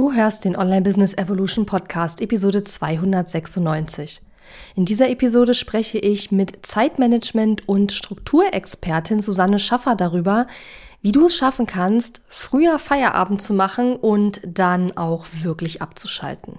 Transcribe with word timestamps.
Du 0.00 0.14
hörst 0.14 0.46
den 0.46 0.56
Online 0.56 0.80
Business 0.80 1.12
Evolution 1.12 1.66
Podcast, 1.66 2.22
Episode 2.22 2.62
296. 2.62 4.22
In 4.74 4.86
dieser 4.86 5.10
Episode 5.10 5.52
spreche 5.52 5.98
ich 5.98 6.32
mit 6.32 6.64
Zeitmanagement 6.64 7.68
und 7.68 7.92
Strukturexpertin 7.92 9.20
Susanne 9.20 9.58
Schaffer 9.58 9.96
darüber, 9.96 10.46
wie 11.02 11.12
du 11.12 11.26
es 11.26 11.36
schaffen 11.36 11.66
kannst, 11.66 12.22
früher 12.28 12.78
Feierabend 12.78 13.42
zu 13.42 13.52
machen 13.52 13.94
und 13.94 14.40
dann 14.42 14.96
auch 14.96 15.26
wirklich 15.42 15.82
abzuschalten. 15.82 16.58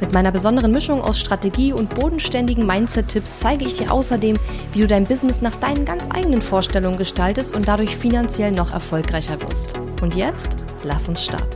Mit 0.00 0.12
meiner 0.12 0.32
besonderen 0.32 0.72
Mischung 0.72 1.00
aus 1.00 1.20
Strategie 1.20 1.72
und 1.72 1.94
bodenständigen 1.94 2.66
Mindset-Tipps 2.66 3.36
zeige 3.36 3.64
ich 3.64 3.74
dir 3.74 3.92
außerdem, 3.92 4.36
wie 4.72 4.80
du 4.80 4.86
dein 4.86 5.04
Business 5.04 5.40
nach 5.40 5.54
deinen 5.54 5.84
ganz 5.84 6.08
eigenen 6.10 6.42
Vorstellungen 6.42 6.98
gestaltest 6.98 7.54
und 7.54 7.68
dadurch 7.68 7.96
finanziell 7.96 8.50
noch 8.50 8.72
erfolgreicher 8.72 9.40
wirst. 9.42 9.78
Und 10.02 10.16
jetzt, 10.16 10.56
lass 10.82 11.08
uns 11.08 11.24
starten. 11.24 11.48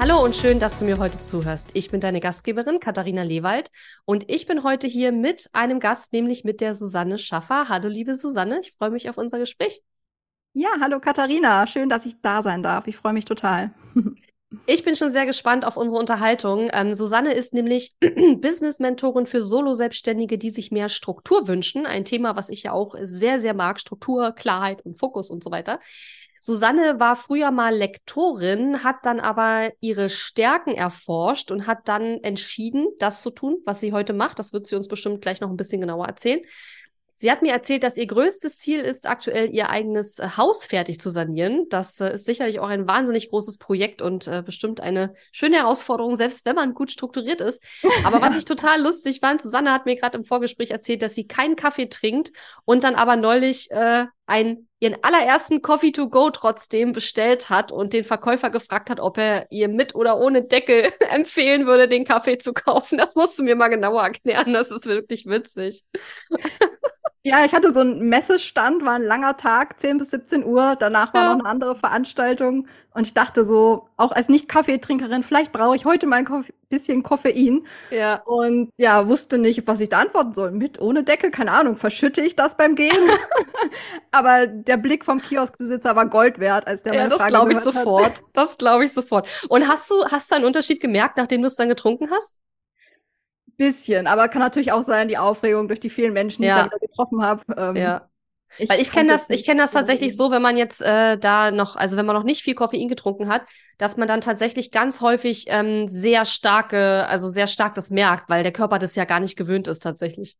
Hallo 0.00 0.22
und 0.22 0.36
schön, 0.36 0.60
dass 0.60 0.80
du 0.80 0.84
mir 0.84 0.98
heute 0.98 1.18
zuhörst. 1.18 1.70
Ich 1.72 1.90
bin 1.90 2.00
deine 2.00 2.20
Gastgeberin 2.20 2.78
Katharina 2.78 3.22
Lewald 3.22 3.70
und 4.04 4.30
ich 4.30 4.46
bin 4.46 4.62
heute 4.62 4.86
hier 4.86 5.12
mit 5.12 5.48
einem 5.54 5.80
Gast, 5.80 6.12
nämlich 6.12 6.44
mit 6.44 6.60
der 6.60 6.74
Susanne 6.74 7.16
Schaffer. 7.16 7.68
Hallo 7.68 7.88
liebe 7.88 8.16
Susanne, 8.16 8.60
ich 8.60 8.74
freue 8.76 8.90
mich 8.90 9.08
auf 9.08 9.16
unser 9.16 9.38
Gespräch. 9.38 9.82
Ja, 10.56 10.68
hallo 10.80 11.00
Katharina, 11.00 11.66
schön, 11.66 11.88
dass 11.88 12.06
ich 12.06 12.20
da 12.20 12.40
sein 12.40 12.62
darf. 12.62 12.86
Ich 12.86 12.96
freue 12.96 13.12
mich 13.12 13.24
total. 13.24 13.74
Ich 14.66 14.84
bin 14.84 14.94
schon 14.94 15.10
sehr 15.10 15.26
gespannt 15.26 15.64
auf 15.64 15.76
unsere 15.76 15.98
Unterhaltung. 15.98 16.70
Ähm, 16.72 16.94
Susanne 16.94 17.34
ist 17.34 17.54
nämlich 17.54 17.96
Business-Mentorin 18.00 19.26
für 19.26 19.42
Solo-Selbstständige, 19.42 20.38
die 20.38 20.50
sich 20.50 20.70
mehr 20.70 20.88
Struktur 20.88 21.48
wünschen. 21.48 21.86
Ein 21.86 22.04
Thema, 22.04 22.36
was 22.36 22.50
ich 22.50 22.62
ja 22.62 22.70
auch 22.70 22.94
sehr, 23.02 23.40
sehr 23.40 23.52
mag. 23.52 23.80
Struktur, 23.80 24.30
Klarheit 24.30 24.80
und 24.86 24.96
Fokus 24.96 25.28
und 25.28 25.42
so 25.42 25.50
weiter. 25.50 25.80
Susanne 26.38 27.00
war 27.00 27.16
früher 27.16 27.50
mal 27.50 27.74
Lektorin, 27.74 28.84
hat 28.84 28.98
dann 29.02 29.18
aber 29.18 29.72
ihre 29.80 30.08
Stärken 30.08 30.70
erforscht 30.70 31.50
und 31.50 31.66
hat 31.66 31.88
dann 31.88 32.22
entschieden, 32.22 32.86
das 33.00 33.22
zu 33.22 33.30
tun, 33.30 33.56
was 33.64 33.80
sie 33.80 33.92
heute 33.92 34.12
macht. 34.12 34.38
Das 34.38 34.52
wird 34.52 34.68
sie 34.68 34.76
uns 34.76 34.86
bestimmt 34.86 35.20
gleich 35.20 35.40
noch 35.40 35.50
ein 35.50 35.56
bisschen 35.56 35.80
genauer 35.80 36.06
erzählen. 36.06 36.42
Sie 37.24 37.30
hat 37.30 37.40
mir 37.40 37.52
erzählt, 37.52 37.82
dass 37.84 37.96
ihr 37.96 38.06
größtes 38.06 38.58
Ziel 38.58 38.80
ist, 38.80 39.08
aktuell 39.08 39.48
ihr 39.48 39.70
eigenes 39.70 40.18
äh, 40.18 40.28
Haus 40.36 40.66
fertig 40.66 41.00
zu 41.00 41.08
sanieren. 41.08 41.64
Das 41.70 41.98
äh, 41.98 42.12
ist 42.12 42.26
sicherlich 42.26 42.60
auch 42.60 42.68
ein 42.68 42.86
wahnsinnig 42.86 43.30
großes 43.30 43.56
Projekt 43.56 44.02
und 44.02 44.26
äh, 44.26 44.42
bestimmt 44.44 44.82
eine 44.82 45.14
schöne 45.32 45.56
Herausforderung, 45.56 46.16
selbst 46.16 46.44
wenn 46.44 46.54
man 46.54 46.74
gut 46.74 46.90
strukturiert 46.90 47.40
ist. 47.40 47.62
Aber 48.04 48.20
was 48.20 48.36
ich 48.38 48.44
total 48.44 48.82
lustig 48.82 49.20
fand, 49.20 49.40
Susanne 49.40 49.72
hat 49.72 49.86
mir 49.86 49.96
gerade 49.96 50.18
im 50.18 50.26
Vorgespräch 50.26 50.70
erzählt, 50.70 51.00
dass 51.00 51.14
sie 51.14 51.26
keinen 51.26 51.56
Kaffee 51.56 51.86
trinkt 51.86 52.30
und 52.66 52.84
dann 52.84 52.94
aber 52.94 53.16
neulich 53.16 53.70
äh, 53.70 54.04
ein, 54.26 54.68
ihren 54.80 54.96
allerersten 55.02 55.62
Coffee 55.62 55.92
to 55.92 56.08
go 56.08 56.28
trotzdem 56.30 56.92
bestellt 56.92 57.50
hat 57.50 57.72
und 57.72 57.92
den 57.94 58.04
Verkäufer 58.04 58.50
gefragt 58.50 58.90
hat, 58.90 59.00
ob 59.00 59.16
er 59.16 59.46
ihr 59.50 59.68
mit 59.68 59.94
oder 59.94 60.18
ohne 60.18 60.42
Deckel 60.44 60.92
empfehlen 61.10 61.66
würde, 61.66 61.88
den 61.88 62.04
Kaffee 62.04 62.36
zu 62.36 62.52
kaufen. 62.52 62.98
Das 62.98 63.14
musst 63.14 63.38
du 63.38 63.42
mir 63.42 63.56
mal 63.56 63.68
genauer 63.68 64.02
erklären. 64.02 64.52
Das 64.52 64.70
ist 64.70 64.84
wirklich 64.84 65.24
witzig. 65.24 65.84
Ja, 67.26 67.42
ich 67.42 67.54
hatte 67.54 67.72
so 67.72 67.80
einen 67.80 68.10
Messestand, 68.10 68.84
war 68.84 68.96
ein 68.96 69.02
langer 69.02 69.38
Tag, 69.38 69.80
10 69.80 69.96
bis 69.96 70.10
17 70.10 70.44
Uhr. 70.44 70.76
Danach 70.78 71.14
war 71.14 71.22
ja. 71.22 71.32
noch 71.32 71.40
eine 71.40 71.48
andere 71.48 71.74
Veranstaltung. 71.74 72.68
Und 72.92 73.06
ich 73.06 73.14
dachte 73.14 73.46
so, 73.46 73.88
auch 73.96 74.12
als 74.12 74.28
Nicht-Kaffeetrinkerin, 74.28 75.22
vielleicht 75.22 75.50
brauche 75.50 75.74
ich 75.74 75.86
heute 75.86 76.06
mal 76.06 76.16
ein 76.16 76.26
Koff 76.26 76.52
bisschen 76.68 77.02
Koffein. 77.02 77.66
Ja. 77.90 78.20
Und 78.26 78.70
ja, 78.76 79.08
wusste 79.08 79.38
nicht, 79.38 79.66
was 79.66 79.80
ich 79.80 79.88
da 79.88 80.00
antworten 80.00 80.34
soll. 80.34 80.50
Mit, 80.50 80.78
ohne 80.82 81.02
Deckel, 81.02 81.30
keine 81.30 81.52
Ahnung, 81.52 81.78
verschütte 81.78 82.20
ich 82.20 82.36
das 82.36 82.58
beim 82.58 82.74
Gehen? 82.74 82.92
Aber 84.10 84.46
der 84.46 84.76
Blick 84.76 85.02
vom 85.04 85.18
Kioskbesitzer 85.18 85.96
war 85.96 86.06
Gold 86.06 86.40
wert, 86.40 86.66
als 86.66 86.82
der 86.82 86.94
ja, 86.94 87.08
das 87.08 87.24
glaube 87.26 87.52
ich 87.52 87.60
sofort. 87.60 88.22
Das 88.34 88.58
glaube 88.58 88.84
ich 88.84 88.92
sofort. 88.92 89.28
Und 89.48 89.66
hast 89.66 89.88
du, 89.88 90.04
hast 90.04 90.30
du 90.30 90.34
einen 90.34 90.44
Unterschied 90.44 90.80
gemerkt, 90.80 91.16
nachdem 91.16 91.40
du 91.40 91.46
es 91.46 91.56
dann 91.56 91.70
getrunken 91.70 92.10
hast? 92.10 92.40
Bisschen, 93.56 94.06
aber 94.06 94.28
kann 94.28 94.42
natürlich 94.42 94.72
auch 94.72 94.82
sein, 94.82 95.08
die 95.08 95.18
Aufregung 95.18 95.68
durch 95.68 95.80
die 95.80 95.90
vielen 95.90 96.12
Menschen, 96.12 96.42
die 96.42 96.48
ja. 96.48 96.64
ich 96.64 96.70
da 96.70 96.78
getroffen 96.78 97.22
habe. 97.22 97.42
Ähm, 97.56 97.76
ja. 97.76 98.08
Ich 98.58 98.68
Weil 98.68 98.80
ich 98.80 98.92
kenne 98.92 99.10
das, 99.10 99.30
ich 99.30 99.44
kenne 99.44 99.62
das 99.62 99.72
tatsächlich 99.72 100.16
so, 100.16 100.30
wenn 100.30 100.42
man 100.42 100.56
jetzt 100.56 100.80
äh, 100.80 101.18
da 101.18 101.50
noch, 101.50 101.74
also 101.74 101.96
wenn 101.96 102.06
man 102.06 102.14
noch 102.14 102.22
nicht 102.22 102.42
viel 102.42 102.54
Koffein 102.54 102.88
getrunken 102.88 103.28
hat, 103.28 103.42
dass 103.78 103.96
man 103.96 104.06
dann 104.06 104.20
tatsächlich 104.20 104.70
ganz 104.70 105.00
häufig 105.00 105.46
ähm, 105.48 105.88
sehr 105.88 106.24
starke, 106.24 107.06
also 107.08 107.28
sehr 107.28 107.48
stark 107.48 107.74
das 107.74 107.90
merkt, 107.90 108.28
weil 108.28 108.44
der 108.44 108.52
Körper 108.52 108.78
das 108.78 108.94
ja 108.94 109.04
gar 109.06 109.18
nicht 109.18 109.36
gewöhnt 109.36 109.66
ist 109.66 109.82
tatsächlich. 109.82 110.36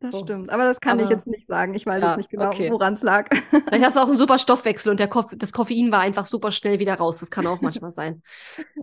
Das 0.00 0.12
so. 0.12 0.22
stimmt, 0.22 0.50
aber 0.50 0.64
das 0.64 0.80
kann 0.80 0.92
aber, 0.92 1.02
ich 1.02 1.08
jetzt 1.08 1.26
nicht 1.26 1.46
sagen. 1.46 1.74
Ich 1.74 1.84
weiß 1.84 2.00
ja, 2.00 2.16
nicht 2.16 2.30
genau, 2.30 2.46
okay. 2.46 2.70
woran 2.70 2.94
es 2.94 3.02
lag. 3.02 3.28
Vielleicht 3.50 3.84
hast 3.84 3.96
du 3.96 4.00
auch 4.00 4.08
einen 4.08 4.16
super 4.16 4.38
Stoffwechsel 4.38 4.90
und 4.90 5.00
der 5.00 5.08
Koff 5.08 5.32
das 5.34 5.52
Koffein 5.52 5.90
war 5.90 6.00
einfach 6.00 6.24
super 6.24 6.52
schnell 6.52 6.78
wieder 6.78 6.94
raus. 6.94 7.18
Das 7.18 7.30
kann 7.30 7.46
auch 7.48 7.60
manchmal 7.60 7.90
sein. 7.90 8.22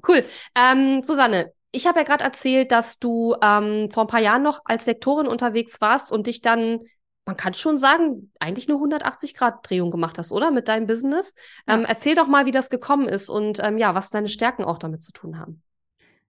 Cool. 0.05 0.25
Ähm, 0.55 1.01
Susanne, 1.03 1.53
ich 1.71 1.87
habe 1.87 1.99
ja 1.99 2.05
gerade 2.05 2.23
erzählt, 2.23 2.71
dass 2.71 2.99
du 2.99 3.35
ähm, 3.41 3.89
vor 3.91 4.03
ein 4.03 4.07
paar 4.07 4.21
Jahren 4.21 4.43
noch 4.43 4.61
als 4.65 4.85
Lektorin 4.85 5.27
unterwegs 5.27 5.81
warst 5.81 6.11
und 6.11 6.27
dich 6.27 6.41
dann, 6.41 6.79
man 7.25 7.37
kann 7.37 7.53
schon 7.53 7.77
sagen, 7.77 8.31
eigentlich 8.39 8.69
eine 8.69 8.77
180-Grad-Drehung 8.77 9.91
gemacht 9.91 10.17
hast, 10.17 10.31
oder? 10.31 10.51
Mit 10.51 10.67
deinem 10.67 10.87
Business. 10.87 11.33
Ja. 11.67 11.75
Ähm, 11.75 11.85
erzähl 11.87 12.15
doch 12.15 12.27
mal, 12.27 12.45
wie 12.45 12.51
das 12.51 12.69
gekommen 12.69 13.07
ist 13.07 13.29
und 13.29 13.59
ähm, 13.63 13.77
ja, 13.77 13.95
was 13.95 14.09
deine 14.09 14.29
Stärken 14.29 14.63
auch 14.63 14.77
damit 14.77 15.03
zu 15.03 15.11
tun 15.11 15.39
haben. 15.39 15.61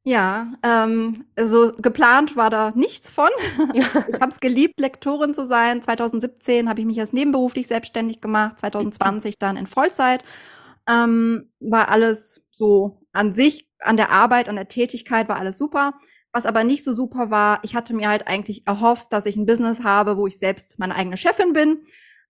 Ja, 0.09 0.53
ähm, 0.63 1.25
also 1.35 1.73
geplant 1.79 2.37
war 2.37 2.49
da 2.49 2.71
nichts 2.77 3.11
von. 3.11 3.29
ich 3.75 3.85
habe 4.21 4.29
es 4.29 4.39
geliebt, 4.39 4.79
Lektorin 4.79 5.35
zu 5.35 5.45
sein. 5.45 5.83
2017 5.83 6.69
habe 6.69 6.79
ich 6.79 6.87
mich 6.87 6.99
erst 6.99 7.13
nebenberuflich 7.13 7.67
selbstständig 7.67 8.21
gemacht, 8.21 8.59
2020 8.61 9.37
dann 9.41 9.57
in 9.57 9.67
Vollzeit. 9.67 10.23
Ähm, 10.89 11.51
war 11.61 11.89
alles 11.89 12.45
so 12.51 13.01
an 13.13 13.35
sich, 13.35 13.69
an 13.81 13.97
der 13.97 14.11
Arbeit, 14.11 14.49
an 14.49 14.57
der 14.57 14.69
Tätigkeit 14.69 15.29
war 15.29 15.37
alles 15.37 15.59
super. 15.59 15.95
Was 16.33 16.47
aber 16.47 16.65
nicht 16.65 16.85
so 16.85 16.93
super 16.93 17.31
war, 17.31 17.61
ich 17.63 17.75
hatte 17.75 17.95
mir 17.95 18.09
halt 18.09 18.29
eigentlich 18.29 18.67
erhofft, 18.67 19.13
dass 19.13 19.27
ich 19.27 19.37
ein 19.37 19.47
Business 19.47 19.83
habe, 19.83 20.17
wo 20.17 20.27
ich 20.27 20.39
selbst 20.39 20.79
meine 20.79 20.95
eigene 20.95 21.17
Chefin 21.17 21.53
bin, 21.53 21.87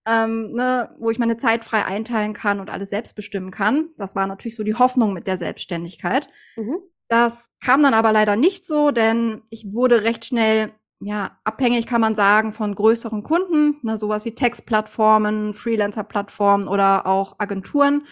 ähm, 0.06 0.52
ne, 0.52 0.94
wo 0.98 1.10
ich 1.10 1.18
meine 1.18 1.36
Zeit 1.36 1.64
frei 1.64 1.84
einteilen 1.84 2.32
kann 2.32 2.60
und 2.60 2.70
alles 2.70 2.90
selbst 2.90 3.16
bestimmen 3.16 3.50
kann. 3.50 3.88
Das 3.96 4.14
war 4.14 4.26
natürlich 4.26 4.54
so 4.54 4.62
die 4.62 4.76
Hoffnung 4.76 5.12
mit 5.12 5.26
der 5.26 5.38
Selbstständigkeit. 5.38 6.28
Mhm. 6.56 6.78
Das 7.08 7.46
kam 7.60 7.82
dann 7.82 7.94
aber 7.94 8.12
leider 8.12 8.36
nicht 8.36 8.64
so, 8.64 8.90
denn 8.90 9.42
ich 9.50 9.72
wurde 9.72 10.02
recht 10.04 10.24
schnell 10.24 10.72
ja, 11.00 11.38
abhängig 11.44 11.86
kann 11.86 12.00
man 12.00 12.14
sagen 12.14 12.52
von 12.52 12.74
größeren 12.74 13.22
Kunden, 13.22 13.76
ne, 13.82 13.98
sowas 13.98 14.24
wie 14.24 14.34
Textplattformen, 14.34 15.52
Freelancer-Plattformen 15.52 16.68
oder 16.68 17.06
auch 17.06 17.34
Agenturen, 17.38 18.06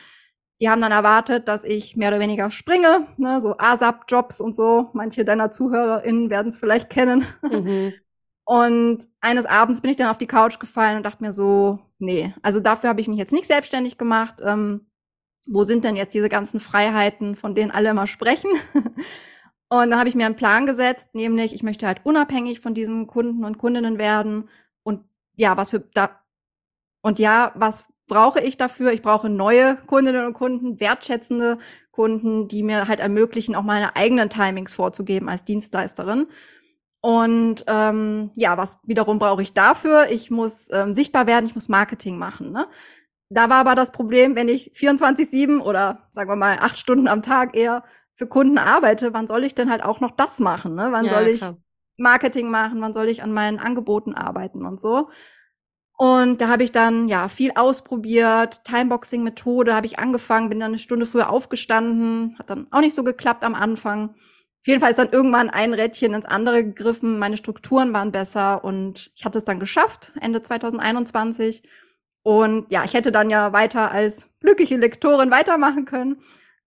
die 0.60 0.68
haben 0.68 0.80
dann 0.80 0.92
erwartet, 0.92 1.48
dass 1.48 1.64
ich 1.64 1.96
mehr 1.96 2.08
oder 2.08 2.20
weniger 2.20 2.50
springe, 2.50 3.06
ne, 3.16 3.40
so 3.40 3.56
ASAP-Jobs 3.58 4.40
und 4.40 4.54
so. 4.54 4.90
Manche 4.92 5.24
deiner 5.24 5.50
ZuhörerInnen 5.50 6.30
werden 6.30 6.48
es 6.48 6.58
vielleicht 6.58 6.90
kennen. 6.90 7.26
Mhm. 7.42 7.92
Und 8.44 9.04
eines 9.20 9.46
Abends 9.46 9.80
bin 9.80 9.90
ich 9.90 9.96
dann 9.96 10.08
auf 10.10 10.18
die 10.18 10.26
Couch 10.26 10.58
gefallen 10.58 10.98
und 10.98 11.02
dachte 11.04 11.22
mir 11.22 11.32
so, 11.32 11.78
nee, 11.98 12.34
also 12.42 12.60
dafür 12.60 12.90
habe 12.90 13.00
ich 13.00 13.08
mich 13.08 13.18
jetzt 13.18 13.32
nicht 13.32 13.46
selbstständig 13.46 13.98
gemacht. 13.98 14.36
Ähm, 14.44 14.86
wo 15.46 15.64
sind 15.64 15.84
denn 15.84 15.96
jetzt 15.96 16.14
diese 16.14 16.28
ganzen 16.28 16.60
Freiheiten, 16.60 17.36
von 17.36 17.54
denen 17.54 17.70
alle 17.70 17.90
immer 17.90 18.06
sprechen? 18.06 18.50
und 19.68 19.90
dann 19.90 19.98
habe 19.98 20.08
ich 20.08 20.14
mir 20.14 20.26
einen 20.26 20.36
Plan 20.36 20.66
gesetzt, 20.66 21.14
nämlich 21.14 21.54
ich 21.54 21.62
möchte 21.62 21.86
halt 21.86 22.00
unabhängig 22.04 22.60
von 22.60 22.74
diesen 22.74 23.06
Kunden 23.06 23.44
und 23.44 23.58
Kundinnen 23.58 23.98
werden. 23.98 24.48
Und 24.82 25.04
ja, 25.36 25.56
was 25.56 25.70
für 25.70 25.80
da 25.80 26.20
und 27.02 27.18
ja, 27.18 27.52
was 27.54 27.86
brauche 28.06 28.40
ich 28.40 28.56
dafür? 28.56 28.92
Ich 28.92 29.02
brauche 29.02 29.28
neue 29.28 29.76
Kundinnen 29.86 30.26
und 30.26 30.34
Kunden, 30.34 30.80
wertschätzende 30.80 31.58
Kunden, 31.90 32.48
die 32.48 32.62
mir 32.62 32.88
halt 32.88 33.00
ermöglichen, 33.00 33.54
auch 33.54 33.62
meine 33.62 33.96
eigenen 33.96 34.30
Timings 34.30 34.74
vorzugeben 34.74 35.28
als 35.28 35.44
Dienstleisterin. 35.44 36.26
Und 37.00 37.64
ähm, 37.66 38.30
ja, 38.34 38.56
was 38.56 38.78
wiederum 38.84 39.18
brauche 39.18 39.42
ich 39.42 39.52
dafür? 39.52 40.06
Ich 40.10 40.30
muss 40.30 40.68
ähm, 40.72 40.94
sichtbar 40.94 41.26
werden, 41.26 41.46
ich 41.46 41.54
muss 41.54 41.68
Marketing 41.68 42.16
machen. 42.16 42.50
Ne? 42.50 42.66
Da 43.28 43.50
war 43.50 43.56
aber 43.56 43.74
das 43.74 43.92
Problem, 43.92 44.36
wenn 44.36 44.48
ich 44.48 44.72
24-7 44.74 45.60
oder 45.60 46.08
sagen 46.12 46.30
wir 46.30 46.36
mal 46.36 46.58
acht 46.60 46.78
Stunden 46.78 47.08
am 47.08 47.20
Tag 47.20 47.56
eher 47.56 47.84
für 48.14 48.26
Kunden 48.26 48.58
arbeite, 48.58 49.12
wann 49.12 49.26
soll 49.26 49.44
ich 49.44 49.54
denn 49.54 49.70
halt 49.70 49.82
auch 49.82 50.00
noch 50.00 50.12
das 50.12 50.40
machen? 50.40 50.74
Ne? 50.74 50.88
Wann 50.92 51.04
ja, 51.04 51.12
soll 51.12 51.28
ich 51.28 51.42
Marketing 51.98 52.50
machen? 52.50 52.80
Wann 52.80 52.94
soll 52.94 53.08
ich 53.08 53.22
an 53.22 53.32
meinen 53.32 53.58
Angeboten 53.58 54.14
arbeiten 54.14 54.64
und 54.64 54.80
so? 54.80 55.10
Und 55.96 56.40
da 56.40 56.48
habe 56.48 56.64
ich 56.64 56.72
dann 56.72 57.08
ja 57.08 57.28
viel 57.28 57.52
ausprobiert, 57.54 58.64
Timeboxing-Methode 58.64 59.74
habe 59.74 59.86
ich 59.86 59.98
angefangen, 59.98 60.48
bin 60.48 60.58
dann 60.60 60.72
eine 60.72 60.78
Stunde 60.78 61.06
früher 61.06 61.30
aufgestanden, 61.30 62.36
hat 62.38 62.50
dann 62.50 62.66
auch 62.72 62.80
nicht 62.80 62.94
so 62.94 63.04
geklappt 63.04 63.44
am 63.44 63.54
Anfang. 63.54 64.10
Auf 64.10 64.66
jeden 64.66 64.80
Fall 64.80 64.90
ist 64.90 64.98
dann 64.98 65.12
irgendwann 65.12 65.50
ein 65.50 65.72
Rädchen 65.74 66.14
ins 66.14 66.26
andere 66.26 66.64
gegriffen, 66.64 67.18
meine 67.18 67.36
Strukturen 67.36 67.92
waren 67.92 68.10
besser 68.10 68.64
und 68.64 69.12
ich 69.14 69.24
hatte 69.24 69.38
es 69.38 69.44
dann 69.44 69.60
geschafft, 69.60 70.14
Ende 70.20 70.42
2021. 70.42 71.62
Und 72.22 72.72
ja, 72.72 72.82
ich 72.84 72.94
hätte 72.94 73.12
dann 73.12 73.30
ja 73.30 73.52
weiter 73.52 73.92
als 73.92 74.30
glückliche 74.40 74.78
Lektorin 74.78 75.30
weitermachen 75.30 75.84
können. 75.84 76.22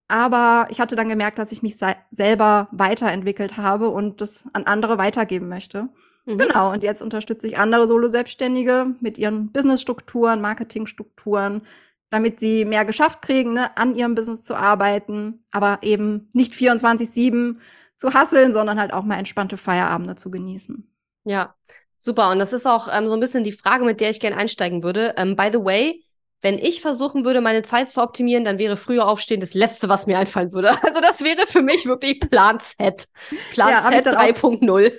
Aber 0.07 0.67
ich 0.69 0.79
hatte 0.79 0.95
dann 0.95 1.09
gemerkt, 1.09 1.39
dass 1.39 1.51
ich 1.51 1.63
mich 1.63 1.75
selber 2.11 2.69
weiterentwickelt 2.71 3.57
habe 3.57 3.89
und 3.89 4.21
das 4.21 4.45
an 4.53 4.63
andere 4.63 4.97
weitergeben 4.97 5.49
möchte. 5.49 5.89
Mhm. 6.27 6.37
Genau, 6.37 6.71
und 6.73 6.83
jetzt 6.83 7.01
unterstütze 7.01 7.47
ich 7.47 7.57
andere 7.57 7.87
Solo-Selbstständige 7.87 8.95
mit 8.99 9.17
ihren 9.17 9.51
Business-Strukturen, 9.51 10.41
Marketing-Strukturen, 10.41 11.61
damit 12.09 12.39
sie 12.39 12.65
mehr 12.65 12.85
geschafft 12.85 13.21
kriegen, 13.21 13.53
ne, 13.53 13.75
an 13.77 13.95
ihrem 13.95 14.13
Business 14.13 14.43
zu 14.43 14.55
arbeiten, 14.55 15.45
aber 15.51 15.79
eben 15.81 16.29
nicht 16.33 16.53
24-7 16.53 17.59
zu 17.95 18.13
hasseln, 18.13 18.53
sondern 18.53 18.79
halt 18.79 18.93
auch 18.93 19.03
mal 19.03 19.17
entspannte 19.17 19.57
Feierabende 19.57 20.15
zu 20.15 20.29
genießen. 20.29 20.89
Ja, 21.23 21.55
super. 21.97 22.31
Und 22.31 22.39
das 22.39 22.53
ist 22.53 22.65
auch 22.65 22.87
ähm, 22.93 23.07
so 23.07 23.13
ein 23.13 23.19
bisschen 23.19 23.43
die 23.43 23.51
Frage, 23.51 23.85
mit 23.85 24.01
der 24.01 24.09
ich 24.09 24.19
gerne 24.19 24.37
einsteigen 24.37 24.83
würde. 24.83 25.15
Ähm, 25.17 25.35
by 25.35 25.49
the 25.51 25.63
way, 25.63 26.03
wenn 26.41 26.59
ich 26.59 26.81
versuchen 26.81 27.25
würde, 27.25 27.41
meine 27.41 27.63
Zeit 27.63 27.89
zu 27.89 28.01
optimieren, 28.01 28.45
dann 28.45 28.59
wäre 28.59 28.77
früher 28.77 29.07
aufstehen 29.07 29.39
das 29.39 29.53
Letzte, 29.53 29.89
was 29.89 30.07
mir 30.07 30.17
einfallen 30.19 30.53
würde. 30.53 30.71
Also 30.83 31.01
das 31.01 31.21
wäre 31.21 31.47
für 31.47 31.61
mich 31.61 31.85
wirklich 31.85 32.19
Plan 32.19 32.59
Z. 32.59 33.07
Plan 33.51 33.69
ja, 33.69 33.89
Z 33.89 34.07
3.0. 34.07 34.91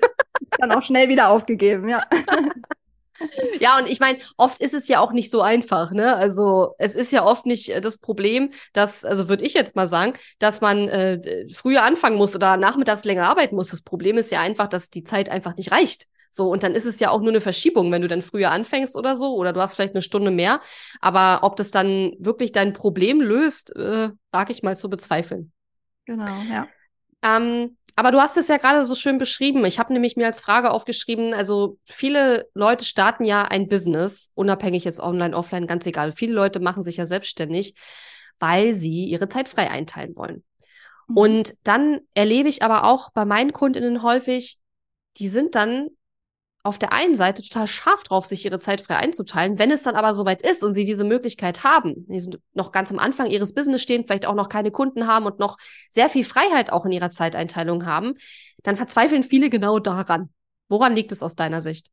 Dann 0.59 0.73
auch 0.73 0.83
schnell 0.83 1.09
wieder 1.09 1.29
aufgegeben, 1.29 1.89
ja. 1.89 2.03
Ja, 3.61 3.79
und 3.79 3.89
ich 3.89 4.01
meine, 4.01 4.19
oft 4.37 4.61
ist 4.61 4.75
es 4.75 4.89
ja 4.89 5.01
auch 5.01 5.13
nicht 5.13 5.31
so 5.31 5.43
einfach, 5.43 5.91
ne? 5.91 6.15
Also 6.15 6.75
es 6.79 6.95
ist 6.95 7.11
ja 7.11 7.25
oft 7.25 7.47
nicht 7.47 7.69
äh, 7.71 7.81
das 7.81 7.99
Problem, 7.99 8.53
dass, 8.73 9.05
also 9.05 9.29
würde 9.29 9.45
ich 9.45 9.55
jetzt 9.55 9.75
mal 9.77 9.89
sagen, 9.89 10.13
dass 10.39 10.61
man 10.61 10.89
äh, 10.89 11.49
früher 11.53 11.83
anfangen 11.83 12.17
muss 12.17 12.37
oder 12.37 12.57
nachmittags 12.57 13.05
länger 13.05 13.29
arbeiten 13.29 13.57
muss. 13.57 13.71
Das 13.71 13.83
Problem 13.83 14.19
ist 14.19 14.31
ja 14.31 14.41
einfach, 14.41 14.69
dass 14.69 14.91
die 14.91 15.05
Zeit 15.05 15.29
einfach 15.31 15.57
nicht 15.57 15.73
reicht. 15.73 16.07
So, 16.31 16.51
und 16.51 16.63
dann 16.63 16.75
ist 16.75 16.85
es 16.85 17.01
ja 17.01 17.11
auch 17.11 17.21
nur 17.21 17.31
eine 17.31 17.41
Verschiebung, 17.41 17.91
wenn 17.91 18.03
du 18.03 18.09
dann 18.09 18.23
früher 18.23 18.51
anfängst 18.51 18.97
oder 18.97 19.17
so, 19.17 19.35
oder 19.35 19.53
du 19.53 19.61
hast 19.61 19.75
vielleicht 19.75 19.95
eine 19.95 20.03
Stunde 20.03 20.31
mehr. 20.31 20.61
Aber 21.01 21.41
ob 21.43 21.57
das 21.57 21.71
dann 21.71 22.13
wirklich 22.19 22.53
dein 22.53 22.73
Problem 22.73 23.21
löst, 23.21 23.75
äh, 23.77 24.11
wage 24.31 24.53
ich 24.53 24.63
mal 24.63 24.77
zu 24.77 24.91
bezweifeln. 24.91 25.53
Genau, 26.07 26.27
ja. 26.51 26.67
Ähm, 27.23 27.77
aber 27.97 28.13
du 28.13 28.21
hast 28.21 28.37
es 28.37 28.47
ja 28.47 28.59
gerade 28.59 28.85
so 28.85 28.95
schön 28.95 29.19
beschrieben. 29.19 29.65
Ich 29.65 29.81
habe 29.81 29.93
nämlich 29.93 30.15
mir 30.15 30.27
als 30.27 30.41
Frage 30.41 30.71
aufgeschrieben, 30.71 31.35
also 31.35 31.79
viele 31.85 32.47
Leute 32.55 32.85
starten 32.85 33.25
ja 33.25 33.43
ein 33.43 33.67
Business, 33.67 34.31
unabhängig 34.35 34.85
jetzt 34.85 35.01
online, 35.01 35.37
offline, 35.37 35.67
ganz 35.67 35.85
egal. 35.85 36.13
Viele 36.13 36.33
Leute 36.33 36.61
machen 36.61 36.85
sich 36.85 36.99
ja 36.99 37.07
selbstständig, 37.07 37.75
weil 38.39 38.75
sie 38.75 39.07
ihre 39.07 39.29
Zeit 39.29 39.49
frei 39.49 39.69
einteilen 39.71 40.15
wollen. 40.15 40.45
Mhm. 41.09 41.17
Und 41.17 41.55
dann 41.65 41.99
erlebe 42.15 42.49
ich 42.49 42.63
aber 42.63 42.85
auch 42.85 43.11
bei 43.11 43.25
meinen 43.25 43.53
Kundinnen 43.53 44.05
häufig, 44.05 44.59
die 45.17 45.29
sind 45.29 45.57
dann 45.57 45.89
auf 46.69 46.79
der 46.79 46.93
einen 46.93 47.15
Seite 47.15 47.43
total 47.43 47.67
scharf 47.67 48.03
drauf, 48.05 48.27
sich 48.27 48.45
ihre 48.45 48.59
Zeit 48.59 48.81
frei 48.81 48.97
einzuteilen. 48.97 49.59
Wenn 49.59 49.71
es 49.71 49.83
dann 49.83 49.97
aber 49.97 50.15
soweit 50.15 50.43
ist 50.43 50.63
und 50.63 50.75
sie 50.75 50.85
diese 50.85 51.05
Möglichkeit 51.05 51.65
haben, 51.65 52.07
die 52.09 52.21
sind 52.21 52.39
noch 52.55 52.73
ganz 52.73 52.91
am 52.91 52.99
Anfang 52.99 53.27
ihres 53.27 53.55
Business 53.55 53.83
stehen, 53.83 54.05
vielleicht 54.07 54.27
auch 54.27 54.35
noch 54.35 54.49
keine 54.49 54.71
Kunden 54.71 55.07
haben 55.07 55.27
und 55.27 55.39
noch 55.39 55.57
sehr 55.91 56.09
viel 56.09 56.25
Freiheit 56.25 56.71
auch 56.71 56.85
in 56.85 56.93
ihrer 56.93 57.11
Zeiteinteilung 57.11 57.87
haben, 57.87 58.15
dann 58.63 58.77
verzweifeln 58.77 59.23
viele 59.23 59.51
genau 59.51 59.79
daran. 59.79 60.29
Woran 60.69 60.95
liegt 60.95 61.13
es 61.13 61.23
aus 61.23 61.35
deiner 61.35 61.61
Sicht? 61.61 61.91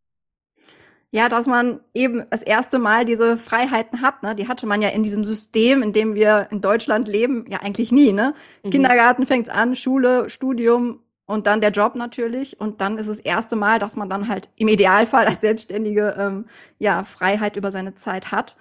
Ja, 1.12 1.30
dass 1.30 1.45
man 1.48 1.80
eben 1.94 2.25
das 2.30 2.44
erste 2.44 2.77
Mal 2.77 3.06
diese 3.06 3.38
Freiheiten 3.38 4.01
hat. 4.01 4.22
Ne? 4.22 4.36
Die 4.36 4.50
hatte 4.50 4.66
man 4.66 4.81
ja 4.81 4.89
in 4.89 5.01
diesem 5.01 5.24
System, 5.24 5.81
in 5.81 5.94
dem 5.94 6.13
wir 6.13 6.50
in 6.51 6.60
Deutschland 6.60 7.07
leben, 7.07 7.45
ja 7.50 7.60
eigentlich 7.62 7.94
nie. 7.94 8.12
Ne? 8.12 8.33
Mhm. 8.63 8.72
Kindergarten 8.72 9.25
fängt 9.25 9.50
an, 9.50 9.75
Schule, 9.75 10.30
Studium 10.30 11.04
und 11.25 11.48
dann 11.48 11.62
der 11.62 11.72
Job 11.72 11.95
natürlich. 11.95 12.60
Und 12.60 12.81
dann 12.81 12.98
ist 12.98 13.07
es 13.07 13.18
das 13.18 13.25
erste 13.25 13.56
Mal, 13.56 13.80
dass 13.80 13.95
man 13.95 14.10
dann 14.10 14.27
halt 14.27 14.50
im 14.56 14.68
Idealfall 14.68 15.25
als 15.25 15.42
Selbstständige 15.42 16.16
ähm, 16.18 16.45
ja 16.80 17.04
Freiheit 17.04 17.56
über 17.56 17.72
seine 17.72 17.95
Zeit 17.95 18.31
hat. 18.31 18.56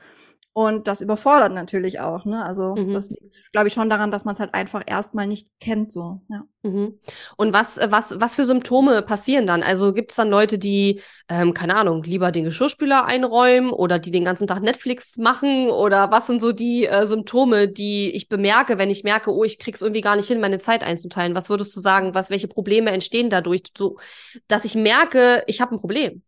Und 0.56 0.86
das 0.86 1.00
überfordert 1.00 1.52
natürlich 1.52 1.98
auch. 1.98 2.24
Ne? 2.24 2.44
Also 2.44 2.76
mhm. 2.76 2.92
das 2.92 3.10
liegt, 3.10 3.50
glaube 3.50 3.66
ich, 3.66 3.74
schon 3.74 3.90
daran, 3.90 4.12
dass 4.12 4.24
man 4.24 4.34
es 4.34 4.40
halt 4.40 4.54
einfach 4.54 4.84
erstmal 4.86 5.26
nicht 5.26 5.48
kennt. 5.58 5.90
So. 5.90 6.20
Ja. 6.28 6.44
Mhm. 6.62 7.00
Und 7.36 7.52
was, 7.52 7.80
was, 7.88 8.20
was 8.20 8.36
für 8.36 8.44
Symptome 8.44 9.02
passieren 9.02 9.48
dann? 9.48 9.64
Also 9.64 9.92
gibt 9.92 10.12
es 10.12 10.16
dann 10.16 10.30
Leute, 10.30 10.56
die, 10.56 11.00
ähm, 11.28 11.54
keine 11.54 11.74
Ahnung, 11.74 12.04
lieber 12.04 12.30
den 12.30 12.44
Geschirrspüler 12.44 13.04
einräumen 13.04 13.72
oder 13.72 13.98
die 13.98 14.12
den 14.12 14.24
ganzen 14.24 14.46
Tag 14.46 14.62
Netflix 14.62 15.16
machen? 15.16 15.70
Oder 15.70 16.12
was 16.12 16.28
sind 16.28 16.40
so 16.40 16.52
die 16.52 16.86
äh, 16.86 17.04
Symptome, 17.04 17.66
die 17.66 18.10
ich 18.14 18.28
bemerke, 18.28 18.78
wenn 18.78 18.90
ich 18.90 19.02
merke, 19.02 19.34
oh, 19.34 19.42
ich 19.42 19.58
krieg's 19.58 19.82
irgendwie 19.82 20.02
gar 20.02 20.14
nicht 20.14 20.28
hin, 20.28 20.40
meine 20.40 20.60
Zeit 20.60 20.84
einzuteilen? 20.84 21.34
Was 21.34 21.50
würdest 21.50 21.74
du 21.74 21.80
sagen, 21.80 22.14
was, 22.14 22.30
welche 22.30 22.46
Probleme 22.46 22.92
entstehen 22.92 23.28
dadurch, 23.28 23.64
so, 23.76 23.98
dass 24.46 24.64
ich 24.64 24.76
merke, 24.76 25.42
ich 25.48 25.60
habe 25.60 25.74
ein 25.74 25.80
Problem? 25.80 26.22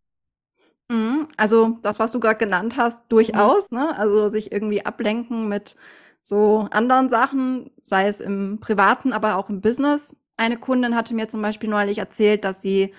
Mhm. 0.89 1.29
Also 1.37 1.79
das, 1.83 1.99
was 1.99 2.13
du 2.13 2.21
gerade 2.21 2.39
genannt 2.39 2.77
hast, 2.77 3.05
durchaus, 3.09 3.71
mhm. 3.71 3.79
ne? 3.79 3.99
Also 3.99 4.29
sich 4.29 4.53
irgendwie 4.53 4.85
ablenken 4.85 5.49
mit 5.49 5.77
so 6.23 6.69
anderen 6.71 7.09
Sachen, 7.09 7.71
sei 7.83 8.09
es 8.09 8.21
im 8.21 8.59
Privaten, 8.61 9.13
aber 9.13 9.37
auch 9.37 9.49
im 9.49 9.61
Business. 9.61 10.17
Eine 10.37 10.57
Kundin 10.59 10.95
hatte 10.97 11.15
mir 11.15 11.29
zum 11.29 11.41
Beispiel 11.43 11.71
neulich 11.71 11.99
erzählt, 11.99 12.45
dass 12.45 12.63
sie 12.63 12.93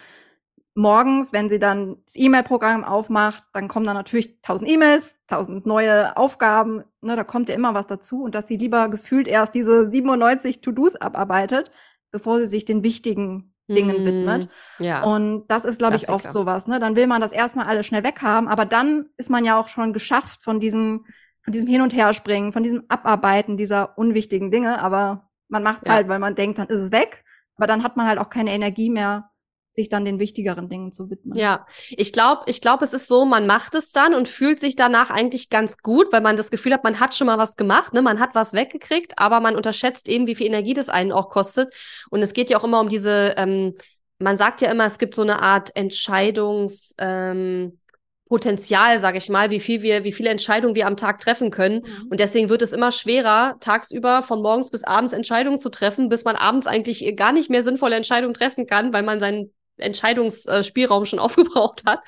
morgens, 0.75 1.33
wenn 1.33 1.49
sie 1.49 1.59
dann 1.59 1.97
das 2.05 2.15
E-Mail-Programm 2.15 2.83
aufmacht, 2.83 3.43
dann 3.53 3.67
kommen 3.67 3.85
da 3.85 3.93
natürlich 3.93 4.41
tausend 4.41 4.69
E-Mails, 4.69 5.17
tausend 5.27 5.65
neue 5.65 6.15
Aufgaben, 6.15 6.83
ne, 7.01 7.15
da 7.15 7.23
kommt 7.23 7.49
ja 7.49 7.55
immer 7.55 7.73
was 7.73 7.87
dazu 7.87 8.23
und 8.23 8.35
dass 8.35 8.47
sie 8.47 8.57
lieber 8.57 8.87
gefühlt 8.87 9.27
erst 9.27 9.55
diese 9.55 9.89
97 9.89 10.61
To-Dos 10.61 10.95
abarbeitet, 10.95 11.71
bevor 12.11 12.37
sie 12.39 12.47
sich 12.47 12.63
den 12.63 12.83
wichtigen 12.83 13.53
Dingen 13.67 14.05
widmet. 14.05 14.49
Hm, 14.77 14.85
ja. 14.85 15.03
Und 15.03 15.47
das 15.47 15.65
ist, 15.65 15.79
glaube 15.79 15.95
ich, 15.95 16.09
oft 16.09 16.31
sowas. 16.31 16.67
Ne? 16.67 16.79
Dann 16.79 16.95
will 16.95 17.07
man 17.07 17.21
das 17.21 17.31
erstmal 17.31 17.67
alles 17.67 17.85
schnell 17.85 18.03
weghaben, 18.03 18.47
aber 18.47 18.65
dann 18.65 19.07
ist 19.17 19.29
man 19.29 19.45
ja 19.45 19.59
auch 19.59 19.67
schon 19.67 19.93
geschafft 19.93 20.41
von 20.41 20.59
diesem, 20.59 21.05
von 21.41 21.53
diesem 21.53 21.69
Hin- 21.69 21.81
und 21.81 21.95
Herspringen, 21.95 22.53
von 22.53 22.63
diesem 22.63 22.83
Abarbeiten 22.87 23.57
dieser 23.57 23.97
unwichtigen 23.97 24.51
Dinge. 24.51 24.81
Aber 24.81 25.29
man 25.49 25.63
macht 25.63 25.83
es 25.83 25.87
ja. 25.87 25.95
halt, 25.95 26.07
weil 26.07 26.19
man 26.19 26.35
denkt, 26.35 26.59
dann 26.59 26.67
ist 26.67 26.79
es 26.79 26.91
weg. 26.91 27.23
Aber 27.57 27.67
dann 27.67 27.83
hat 27.83 27.97
man 27.97 28.07
halt 28.07 28.19
auch 28.19 28.29
keine 28.29 28.53
Energie 28.53 28.89
mehr, 28.89 29.31
sich 29.77 29.87
dann 29.87 30.03
den 30.03 30.19
wichtigeren 30.19 30.67
Dingen 30.67 30.91
zu 30.91 31.09
widmen. 31.09 31.37
Ja, 31.37 31.65
ich 31.89 32.11
glaube, 32.11 32.41
ich 32.47 32.59
glaube, 32.59 32.83
es 32.83 32.91
ist 32.91 33.07
so, 33.07 33.23
man 33.23 33.47
macht 33.47 33.75
es 33.75 33.93
dann 33.93 34.13
und 34.13 34.27
fühlt 34.27 34.59
sich 34.59 34.75
danach 34.75 35.09
eigentlich 35.09 35.49
ganz 35.49 35.77
gut, 35.77 36.11
weil 36.11 36.21
man 36.21 36.35
das 36.35 36.51
Gefühl 36.51 36.73
hat, 36.73 36.83
man 36.83 36.99
hat 36.99 37.15
schon 37.15 37.27
mal 37.27 37.37
was 37.37 37.55
gemacht, 37.55 37.93
ne? 37.93 38.01
man 38.01 38.19
hat 38.19 38.31
was 38.33 38.53
weggekriegt, 38.53 39.13
aber 39.17 39.39
man 39.39 39.55
unterschätzt 39.55 40.09
eben, 40.09 40.27
wie 40.27 40.35
viel 40.35 40.47
Energie 40.47 40.73
das 40.73 40.89
einen 40.89 41.13
auch 41.13 41.29
kostet. 41.29 41.73
Und 42.09 42.21
es 42.21 42.33
geht 42.33 42.49
ja 42.49 42.57
auch 42.57 42.63
immer 42.65 42.81
um 42.81 42.89
diese, 42.89 43.35
ähm, 43.37 43.73
man 44.19 44.35
sagt 44.35 44.61
ja 44.61 44.71
immer, 44.71 44.85
es 44.85 44.97
gibt 44.97 45.15
so 45.15 45.21
eine 45.21 45.41
Art 45.41 45.75
Entscheidungs, 45.75 46.95
ähm, 46.97 47.79
Potenzial, 48.27 48.99
sage 48.99 49.17
ich 49.17 49.29
mal, 49.29 49.49
wie 49.49 49.59
viel 49.59 49.81
wir, 49.81 50.03
wie 50.03 50.11
viele 50.11 50.29
Entscheidungen 50.29 50.75
wir 50.75 50.87
am 50.87 50.97
Tag 50.97 51.19
treffen 51.19 51.49
können. 51.49 51.83
Mhm. 51.85 52.07
Und 52.09 52.19
deswegen 52.19 52.49
wird 52.49 52.61
es 52.61 52.73
immer 52.73 52.91
schwerer, 52.91 53.55
tagsüber 53.59 54.21
von 54.21 54.41
morgens 54.41 54.69
bis 54.69 54.83
abends 54.83 55.13
Entscheidungen 55.13 55.59
zu 55.59 55.69
treffen, 55.69 56.09
bis 56.09 56.25
man 56.25 56.35
abends 56.35 56.67
eigentlich 56.67 57.15
gar 57.15 57.31
nicht 57.31 57.49
mehr 57.49 57.63
sinnvolle 57.63 57.95
Entscheidungen 57.95 58.33
treffen 58.33 58.67
kann, 58.67 58.93
weil 58.93 59.03
man 59.03 59.19
seinen 59.19 59.53
Entscheidungsspielraum 59.77 61.05
schon 61.05 61.19
aufgebraucht 61.19 61.83
hat. 61.85 62.01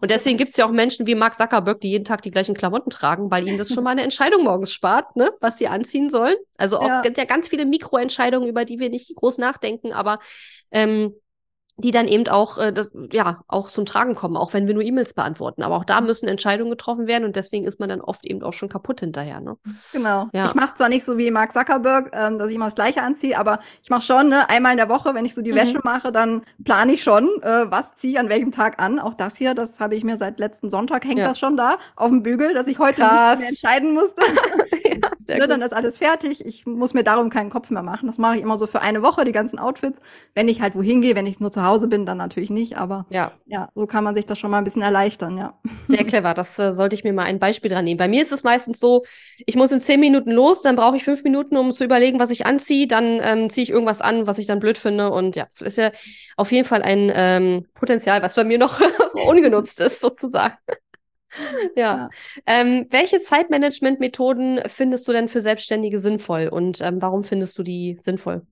Und 0.00 0.10
deswegen 0.10 0.38
gibt 0.38 0.50
es 0.50 0.56
ja 0.56 0.66
auch 0.66 0.70
Menschen 0.70 1.06
wie 1.06 1.14
Mark 1.14 1.36
Zuckerberg, 1.36 1.80
die 1.80 1.90
jeden 1.90 2.04
Tag 2.04 2.22
die 2.22 2.30
gleichen 2.30 2.54
Klamotten 2.54 2.90
tragen, 2.90 3.30
weil 3.30 3.46
ihnen 3.46 3.58
das 3.58 3.72
schon 3.72 3.84
mal 3.84 3.90
eine 3.90 4.02
Entscheidung 4.02 4.44
morgens 4.44 4.72
spart, 4.72 5.16
ne, 5.16 5.30
was 5.40 5.58
sie 5.58 5.68
anziehen 5.68 6.10
sollen. 6.10 6.36
Also 6.56 6.78
auch 6.78 6.88
ja. 6.88 7.02
ja 7.04 7.24
ganz 7.24 7.48
viele 7.48 7.64
Mikroentscheidungen, 7.64 8.48
über 8.48 8.64
die 8.64 8.78
wir 8.78 8.90
nicht 8.90 9.14
groß 9.14 9.38
nachdenken, 9.38 9.92
aber 9.92 10.18
ähm, 10.70 11.14
die 11.76 11.90
dann 11.90 12.06
eben 12.06 12.28
auch, 12.28 12.58
äh, 12.58 12.72
das, 12.72 12.90
ja, 13.12 13.40
auch 13.48 13.68
zum 13.68 13.86
Tragen 13.86 14.14
kommen, 14.14 14.36
auch 14.36 14.52
wenn 14.52 14.66
wir 14.66 14.74
nur 14.74 14.82
E-Mails 14.82 15.14
beantworten. 15.14 15.62
Aber 15.62 15.76
auch 15.76 15.84
da 15.84 16.00
müssen 16.00 16.28
Entscheidungen 16.28 16.70
getroffen 16.70 17.06
werden 17.06 17.24
und 17.24 17.34
deswegen 17.34 17.64
ist 17.64 17.80
man 17.80 17.88
dann 17.88 18.00
oft 18.00 18.26
eben 18.26 18.42
auch 18.42 18.52
schon 18.52 18.68
kaputt 18.68 19.00
hinterher. 19.00 19.40
Ne? 19.40 19.56
Genau. 19.92 20.28
Ja. 20.32 20.44
Ich 20.46 20.54
mache 20.54 20.74
zwar 20.74 20.88
nicht 20.88 21.04
so 21.04 21.16
wie 21.16 21.30
Mark 21.30 21.52
Zuckerberg, 21.52 22.10
ähm, 22.14 22.38
dass 22.38 22.50
ich 22.50 22.56
immer 22.56 22.66
das 22.66 22.74
Gleiche 22.74 23.02
anziehe, 23.02 23.38
aber 23.38 23.58
ich 23.82 23.90
mache 23.90 24.02
schon 24.02 24.28
ne, 24.28 24.48
einmal 24.50 24.72
in 24.72 24.78
der 24.78 24.88
Woche, 24.88 25.14
wenn 25.14 25.24
ich 25.24 25.34
so 25.34 25.42
die 25.42 25.52
mhm. 25.52 25.56
Wäsche 25.56 25.80
mache, 25.82 26.12
dann 26.12 26.42
plane 26.62 26.92
ich 26.92 27.02
schon, 27.02 27.28
äh, 27.42 27.70
was 27.70 27.94
ziehe 27.94 28.12
ich 28.12 28.18
an 28.18 28.28
welchem 28.28 28.52
Tag 28.52 28.80
an. 28.80 28.98
Auch 28.98 29.14
das 29.14 29.36
hier, 29.36 29.54
das 29.54 29.80
habe 29.80 29.94
ich 29.94 30.04
mir 30.04 30.16
seit 30.16 30.38
letzten 30.38 30.68
Sonntag 30.70 31.04
hängt 31.04 31.18
ja. 31.18 31.28
das 31.28 31.38
schon 31.38 31.56
da 31.56 31.78
auf 31.96 32.08
dem 32.10 32.22
Bügel, 32.22 32.54
dass 32.54 32.66
ich 32.66 32.78
heute 32.78 33.02
Krass. 33.02 33.30
nicht 33.30 33.40
mehr 33.40 33.48
entscheiden 33.48 33.94
musste. 33.94 34.22
ja, 34.84 35.10
sehr 35.16 35.38
ne, 35.38 35.48
dann 35.48 35.62
ist 35.62 35.72
alles 35.72 35.96
fertig. 35.96 36.44
Ich 36.44 36.66
muss 36.66 36.94
mir 36.94 37.02
darum 37.02 37.30
keinen 37.30 37.50
Kopf 37.50 37.70
mehr 37.70 37.82
machen. 37.82 38.06
Das 38.06 38.18
mache 38.18 38.36
ich 38.36 38.42
immer 38.42 38.58
so 38.58 38.66
für 38.66 38.82
eine 38.82 39.02
Woche, 39.02 39.24
die 39.24 39.32
ganzen 39.32 39.58
Outfits. 39.58 40.00
Wenn 40.34 40.48
ich 40.48 40.60
halt 40.60 40.74
wohin 40.74 41.00
gehe, 41.00 41.16
wenn 41.16 41.26
ich 41.26 41.40
nur 41.40 41.50
zu 41.50 41.64
Hause 41.64 41.71
bin, 41.88 42.06
dann 42.06 42.18
natürlich 42.18 42.50
nicht, 42.50 42.76
aber 42.76 43.06
ja. 43.10 43.32
ja, 43.46 43.68
so 43.74 43.86
kann 43.86 44.04
man 44.04 44.14
sich 44.14 44.26
das 44.26 44.38
schon 44.38 44.50
mal 44.50 44.58
ein 44.58 44.64
bisschen 44.64 44.82
erleichtern, 44.82 45.36
ja. 45.36 45.54
Sehr 45.86 46.04
clever, 46.04 46.34
das 46.34 46.58
äh, 46.58 46.72
sollte 46.72 46.94
ich 46.94 47.04
mir 47.04 47.12
mal 47.12 47.24
ein 47.24 47.38
Beispiel 47.38 47.70
dran 47.70 47.84
nehmen. 47.84 47.98
Bei 47.98 48.08
mir 48.08 48.22
ist 48.22 48.32
es 48.32 48.44
meistens 48.44 48.80
so, 48.80 49.04
ich 49.46 49.56
muss 49.56 49.72
in 49.72 49.80
zehn 49.80 50.00
Minuten 50.00 50.30
los, 50.30 50.62
dann 50.62 50.76
brauche 50.76 50.96
ich 50.96 51.04
fünf 51.04 51.24
Minuten, 51.24 51.56
um 51.56 51.72
zu 51.72 51.84
überlegen, 51.84 52.18
was 52.18 52.30
ich 52.30 52.46
anziehe, 52.46 52.86
dann 52.86 53.20
ähm, 53.22 53.50
ziehe 53.50 53.64
ich 53.64 53.70
irgendwas 53.70 54.00
an, 54.00 54.26
was 54.26 54.38
ich 54.38 54.46
dann 54.46 54.60
blöd 54.60 54.78
finde 54.78 55.10
und 55.10 55.36
ja, 55.36 55.48
ist 55.60 55.78
ja 55.78 55.90
auf 56.36 56.52
jeden 56.52 56.66
Fall 56.66 56.82
ein 56.82 57.10
ähm, 57.14 57.66
Potenzial, 57.74 58.22
was 58.22 58.34
bei 58.34 58.44
mir 58.44 58.58
noch 58.58 58.80
ungenutzt 59.26 59.80
ist, 59.80 60.00
sozusagen. 60.00 60.54
ja. 61.76 61.96
ja. 61.96 62.10
Ähm, 62.46 62.86
welche 62.90 63.20
Zeitmanagement-Methoden 63.20 64.60
findest 64.66 65.08
du 65.08 65.12
denn 65.12 65.28
für 65.28 65.40
Selbstständige 65.40 65.98
sinnvoll 65.98 66.48
und 66.48 66.80
ähm, 66.80 67.00
warum 67.00 67.24
findest 67.24 67.58
du 67.58 67.62
die 67.62 67.96
sinnvoll? 68.00 68.42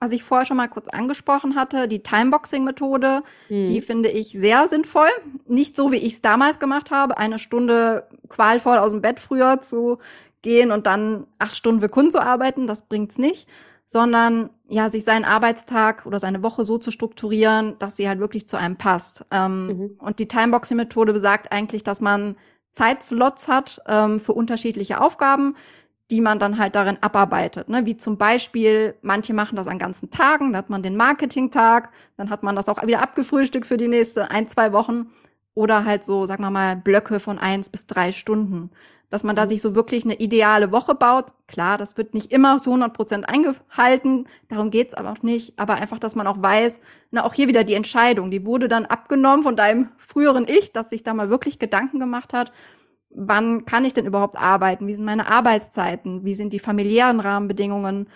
Was 0.00 0.12
ich 0.12 0.22
vorher 0.24 0.46
schon 0.46 0.56
mal 0.56 0.68
kurz 0.68 0.88
angesprochen 0.88 1.56
hatte, 1.56 1.86
die 1.86 2.02
Timeboxing-Methode, 2.02 3.20
mhm. 3.50 3.66
die 3.66 3.80
finde 3.82 4.08
ich 4.08 4.32
sehr 4.32 4.66
sinnvoll. 4.66 5.08
Nicht 5.46 5.76
so, 5.76 5.92
wie 5.92 5.96
ich 5.96 6.14
es 6.14 6.22
damals 6.22 6.58
gemacht 6.58 6.90
habe, 6.90 7.18
eine 7.18 7.38
Stunde 7.38 8.08
qualvoll 8.28 8.78
aus 8.78 8.92
dem 8.92 9.02
Bett 9.02 9.20
früher 9.20 9.60
zu 9.60 9.98
gehen 10.42 10.70
und 10.70 10.86
dann 10.86 11.26
acht 11.38 11.54
Stunden 11.54 11.82
für 11.82 11.90
Kunden 11.90 12.10
zu 12.10 12.22
arbeiten, 12.22 12.66
das 12.66 12.88
bringt's 12.88 13.18
nicht, 13.18 13.46
sondern 13.84 14.50
ja, 14.68 14.88
sich 14.88 15.04
seinen 15.04 15.24
Arbeitstag 15.24 16.06
oder 16.06 16.18
seine 16.18 16.42
Woche 16.42 16.64
so 16.64 16.78
zu 16.78 16.90
strukturieren, 16.90 17.76
dass 17.78 17.96
sie 17.96 18.08
halt 18.08 18.20
wirklich 18.20 18.48
zu 18.48 18.56
einem 18.56 18.76
passt. 18.76 19.26
Ähm, 19.30 19.66
mhm. 19.66 19.90
Und 19.98 20.18
die 20.18 20.28
Timeboxing-Methode 20.28 21.12
besagt 21.12 21.52
eigentlich, 21.52 21.82
dass 21.82 22.00
man 22.00 22.36
Zeitslots 22.72 23.48
hat 23.48 23.82
ähm, 23.86 24.20
für 24.20 24.32
unterschiedliche 24.32 25.00
Aufgaben, 25.00 25.56
die 26.10 26.20
man 26.20 26.38
dann 26.38 26.58
halt 26.58 26.74
darin 26.74 26.98
abarbeitet. 27.00 27.68
Ne? 27.68 27.86
Wie 27.86 27.96
zum 27.96 28.18
Beispiel, 28.18 28.94
manche 29.02 29.32
machen 29.32 29.56
das 29.56 29.68
an 29.68 29.78
ganzen 29.78 30.10
Tagen, 30.10 30.52
dann 30.52 30.56
hat 30.56 30.70
man 30.70 30.82
den 30.82 30.96
Marketing-Tag, 30.96 31.90
dann 32.16 32.30
hat 32.30 32.42
man 32.42 32.56
das 32.56 32.68
auch 32.68 32.84
wieder 32.84 33.02
abgefrühstückt 33.02 33.66
für 33.66 33.76
die 33.76 33.88
nächste 33.88 34.30
ein, 34.30 34.48
zwei 34.48 34.72
Wochen. 34.72 35.10
Oder 35.54 35.84
halt 35.84 36.04
so, 36.04 36.26
sagen 36.26 36.42
wir 36.42 36.50
mal, 36.50 36.76
Blöcke 36.76 37.20
von 37.20 37.38
eins 37.38 37.68
bis 37.68 37.86
drei 37.86 38.12
Stunden. 38.12 38.70
Dass 39.08 39.24
man 39.24 39.34
da 39.34 39.44
mhm. 39.44 39.48
sich 39.48 39.62
so 39.62 39.74
wirklich 39.74 40.04
eine 40.04 40.14
ideale 40.14 40.70
Woche 40.70 40.94
baut. 40.94 41.26
Klar, 41.48 41.78
das 41.78 41.96
wird 41.96 42.14
nicht 42.14 42.32
immer 42.32 42.58
zu 42.58 42.70
100 42.70 42.92
Prozent 42.92 43.28
eingehalten. 43.28 44.28
Darum 44.48 44.70
geht's 44.70 44.94
aber 44.94 45.10
auch 45.12 45.22
nicht. 45.22 45.58
Aber 45.58 45.74
einfach, 45.74 45.98
dass 45.98 46.14
man 46.14 46.28
auch 46.28 46.40
weiß, 46.40 46.80
na, 47.10 47.24
auch 47.24 47.34
hier 47.34 47.48
wieder 47.48 47.64
die 47.64 47.74
Entscheidung, 47.74 48.30
die 48.30 48.46
wurde 48.46 48.68
dann 48.68 48.86
abgenommen 48.86 49.42
von 49.42 49.56
deinem 49.56 49.88
früheren 49.96 50.46
Ich, 50.48 50.72
dass 50.72 50.90
sich 50.90 51.02
da 51.02 51.14
mal 51.14 51.30
wirklich 51.30 51.58
Gedanken 51.58 51.98
gemacht 51.98 52.32
hat 52.32 52.52
wann 53.10 53.64
kann 53.64 53.84
ich 53.84 53.92
denn 53.92 54.06
überhaupt 54.06 54.36
arbeiten? 54.36 54.86
Wie 54.86 54.94
sind 54.94 55.04
meine 55.04 55.26
Arbeitszeiten? 55.28 56.24
Wie 56.24 56.34
sind 56.34 56.52
die 56.52 56.58
familiären 56.58 57.20
Rahmenbedingungen? 57.20 58.08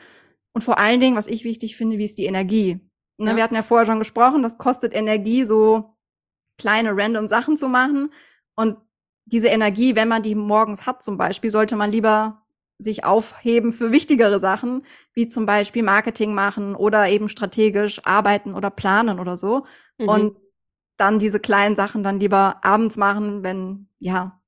Und 0.53 0.65
vor 0.65 0.79
allen 0.79 1.01
Dingen, 1.01 1.17
was 1.17 1.27
ich 1.27 1.45
wichtig 1.45 1.77
finde, 1.77 1.99
wie 1.99 2.05
ist 2.05 2.19
die 2.19 2.27
Energie? 2.27 2.81
Ne, 3.19 3.31
ja. 3.31 3.37
Wir 3.37 3.43
hatten 3.43 3.55
ja 3.55 3.63
vorher 3.63 3.87
schon 3.87 3.99
gesprochen, 3.99 4.43
das 4.43 4.59
kostet 4.59 4.95
Energie, 4.95 5.45
so 5.45 5.97
kleine 6.59 6.97
random 6.97 7.29
Sachen 7.29 7.57
zu 7.57 7.69
machen. 7.69 8.13
Und 8.55 8.77
diese 9.27 9.49
Energie, 9.49 9.97
wenn 9.97 10.09
man 10.09 10.23
die 10.23 10.35
morgens 10.35 10.87
hat 10.87 11.03
zum 11.03 11.17
Beispiel, 11.17 11.51
sollte 11.51 11.77
man 11.77 11.91
lieber 11.91 12.43
sich 12.79 13.05
aufheben 13.05 13.73
für 13.73 13.93
wichtigere 13.93 14.41
Sachen, 14.41 14.85
wie 15.13 15.29
zum 15.29 15.47
Beispiel 15.47 15.83
Marketing 15.83 16.35
machen 16.35 16.75
oder 16.75 17.09
eben 17.09 17.29
strategisch 17.29 18.05
arbeiten 18.05 18.55
oder 18.55 18.71
planen 18.71 19.21
oder 19.21 19.37
so. 19.37 19.65
Mhm. 19.99 20.09
Und 20.09 20.37
dann 20.97 21.19
diese 21.19 21.41
kleinen 21.41 21.77
Sachen 21.77 22.03
dann 22.03 22.21
lieber 22.21 22.57
abends 22.63 22.97
machen, 22.97 23.43
wenn, 23.43 23.89
ja, 23.99 24.41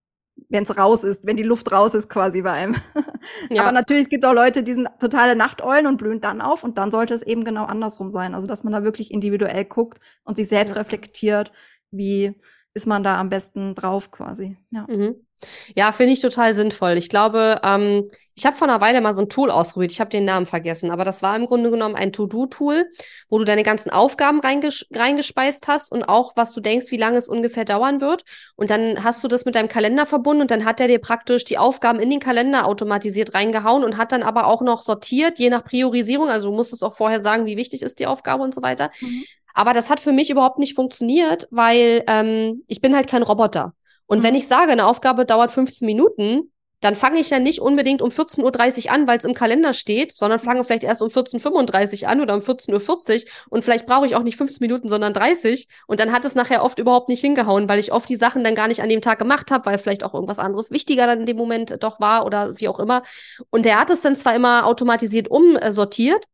wenn 0.49 0.63
es 0.63 0.77
raus 0.77 1.05
ist, 1.05 1.27
wenn 1.27 1.37
die 1.37 1.43
Luft 1.43 1.73
raus 1.73 1.95
ist 1.95 2.09
quasi 2.09 2.43
bei 2.43 2.53
einem. 2.53 2.77
Ja. 3.51 3.63
Aber 3.63 3.73
natürlich, 3.73 4.05
es 4.05 4.09
gibt 4.09 4.25
auch 4.25 4.33
Leute, 4.33 4.63
die 4.63 4.75
sind 4.75 4.89
totale 5.01 5.35
Nachteulen 5.35 5.87
und 5.87 5.97
blühen 5.97 6.21
dann 6.21 6.41
auf 6.41 6.63
und 6.63 6.79
dann 6.79 6.93
sollte 6.93 7.13
es 7.13 7.23
eben 7.23 7.43
genau 7.43 7.65
andersrum 7.65 8.13
sein. 8.13 8.35
Also, 8.35 8.47
dass 8.47 8.63
man 8.63 8.73
da 8.73 8.85
wirklich 8.85 9.11
individuell 9.11 9.65
guckt 9.65 9.99
und 10.23 10.37
sich 10.37 10.47
selbst 10.47 10.77
ja. 10.77 10.81
reflektiert, 10.81 11.51
wie 11.91 12.41
ist 12.75 12.87
man 12.87 13.03
da 13.03 13.19
am 13.19 13.29
besten 13.29 13.75
drauf 13.75 14.13
quasi. 14.13 14.57
Ja. 14.71 14.87
Mhm. 14.89 15.26
Ja, 15.75 15.93
finde 15.93 16.15
ich 16.15 16.21
total 16.21 16.55
sinnvoll. 16.55 16.93
Ich 16.93 17.09
glaube, 17.09 17.61
ähm, 17.63 18.09
ich 18.35 18.47
habe 18.47 18.57
vor 18.57 18.69
einer 18.69 18.81
Weile 18.81 19.01
mal 19.01 19.15
so 19.15 19.23
ein 19.23 19.29
Tool 19.29 19.51
ausprobiert. 19.51 19.93
Ich 19.93 20.01
habe 20.01 20.11
den 20.11 20.25
Namen 20.25 20.47
vergessen, 20.47 20.91
aber 20.91 21.05
das 21.05 21.23
war 21.23 21.37
im 21.37 21.47
Grunde 21.47 21.71
genommen 21.71 21.95
ein 21.95 22.13
To-Do-Tool, 22.13 22.87
wo 23.29 23.39
du 23.39 23.45
deine 23.45 23.63
ganzen 23.63 23.91
Aufgaben 23.91 24.41
reinges 24.41 24.87
reingespeist 24.93 25.69
hast 25.69 25.93
und 25.93 26.05
auch, 26.05 26.33
was 26.37 26.53
du 26.55 26.61
denkst, 26.61 26.91
wie 26.91 26.97
lange 26.97 27.19
es 27.19 27.29
ungefähr 27.29 27.65
dauern 27.65 28.01
wird. 28.01 28.25
Und 28.57 28.71
dann 28.71 29.05
hast 29.05 29.23
du 29.23 29.29
das 29.29 29.45
mit 29.45 29.55
deinem 29.55 29.69
Kalender 29.69 30.07
verbunden 30.07 30.43
und 30.43 30.51
dann 30.51 30.65
hat 30.65 30.81
er 30.81 30.89
dir 30.89 31.01
praktisch 31.01 31.45
die 31.45 31.59
Aufgaben 31.59 32.01
in 32.01 32.11
den 32.11 32.21
Kalender 32.21 32.67
automatisiert 32.67 33.35
reingehauen 33.35 33.85
und 33.85 33.99
hat 33.99 34.13
dann 34.13 34.23
aber 34.23 34.47
auch 34.47 34.63
noch 34.63 34.81
sortiert, 34.81 35.39
je 35.39 35.51
nach 35.51 35.65
Priorisierung. 35.65 36.29
Also 36.29 36.51
du 36.51 36.57
musstest 36.57 36.83
auch 36.83 36.95
vorher 36.95 37.23
sagen, 37.23 37.47
wie 37.47 37.57
wichtig 37.57 37.83
ist 37.83 38.01
die 38.01 38.07
Aufgabe 38.07 38.43
und 38.43 38.55
so 38.55 38.63
weiter. 38.63 38.91
Mhm. 39.01 39.25
Aber 39.55 39.73
das 39.73 39.89
hat 39.89 40.01
für 40.01 40.13
mich 40.13 40.29
überhaupt 40.29 40.59
nicht 40.59 40.75
funktioniert, 40.75 41.49
weil 41.51 42.05
ähm, 42.07 42.63
ich 42.67 42.83
bin 42.83 42.95
halt 42.95 43.09
kein 43.09 43.23
Roboter. 43.23 43.75
Und 44.07 44.19
mhm. 44.19 44.23
wenn 44.23 44.35
ich 44.35 44.47
sage, 44.47 44.73
eine 44.73 44.87
Aufgabe 44.87 45.25
dauert 45.25 45.53
15 45.53 45.87
Minuten, 45.87 46.53
dann 46.81 46.95
fange 46.95 47.19
ich 47.19 47.31
ja 47.31 47.39
nicht 47.39 47.61
unbedingt 47.61 48.03
um 48.03 48.11
14.30 48.11 48.87
Uhr 48.87 48.93
an, 48.93 49.07
weil 49.07 49.19
es 49.19 49.25
im 49.25 49.35
Kalender 49.35 49.73
steht, 49.73 50.13
sondern 50.13 50.39
fange 50.39 50.63
vielleicht 50.63 50.85
erst 50.85 51.03
um 51.03 51.09
14.35 51.09 52.03
Uhr 52.03 52.09
an 52.09 52.21
oder 52.21 52.35
um 52.35 52.41
14.40 52.41 53.25
Uhr 53.25 53.31
und 53.49 53.65
vielleicht 53.65 53.87
brauche 53.87 54.07
ich 54.07 54.15
auch 54.15 54.23
nicht 54.23 54.37
15 54.37 54.59
Minuten, 54.61 54.89
sondern 54.89 55.13
30 55.13 55.69
und 55.87 56.01
dann 56.01 56.13
hat 56.13 56.25
es 56.25 56.35
nachher 56.35 56.63
oft 56.63 56.79
überhaupt 56.79 57.09
nicht 57.09 57.21
hingehauen, 57.21 57.69
weil 57.69 57.79
ich 57.79 57.93
oft 57.93 58.09
die 58.09 58.17
Sachen 58.17 58.45
dann 58.45 58.55
gar 58.55 58.69
nicht 58.69 58.83
an 58.83 58.89
dem 58.89 59.01
Tag 59.01 59.19
gemacht 59.19 59.51
habe, 59.51 59.67
weil 59.67 59.79
vielleicht 59.79 60.05
auch 60.05 60.15
irgendwas 60.15 60.39
anderes 60.39 60.71
wichtiger 60.71 61.07
dann 61.07 61.21
in 61.21 61.27
dem 61.27 61.37
Moment 61.37 61.83
doch 61.83 61.99
war 61.99 62.27
oder 62.27 62.59
wie 62.61 62.69
auch 62.69 62.79
immer. 62.79 63.03
Und 63.51 63.65
der 63.65 63.81
hat 63.81 63.91
es 63.91 64.03
dann 64.03 64.15
zwar 64.15 64.35
immer 64.35 64.67
automatisiert 64.67 65.29
umsortiert, 65.29 66.27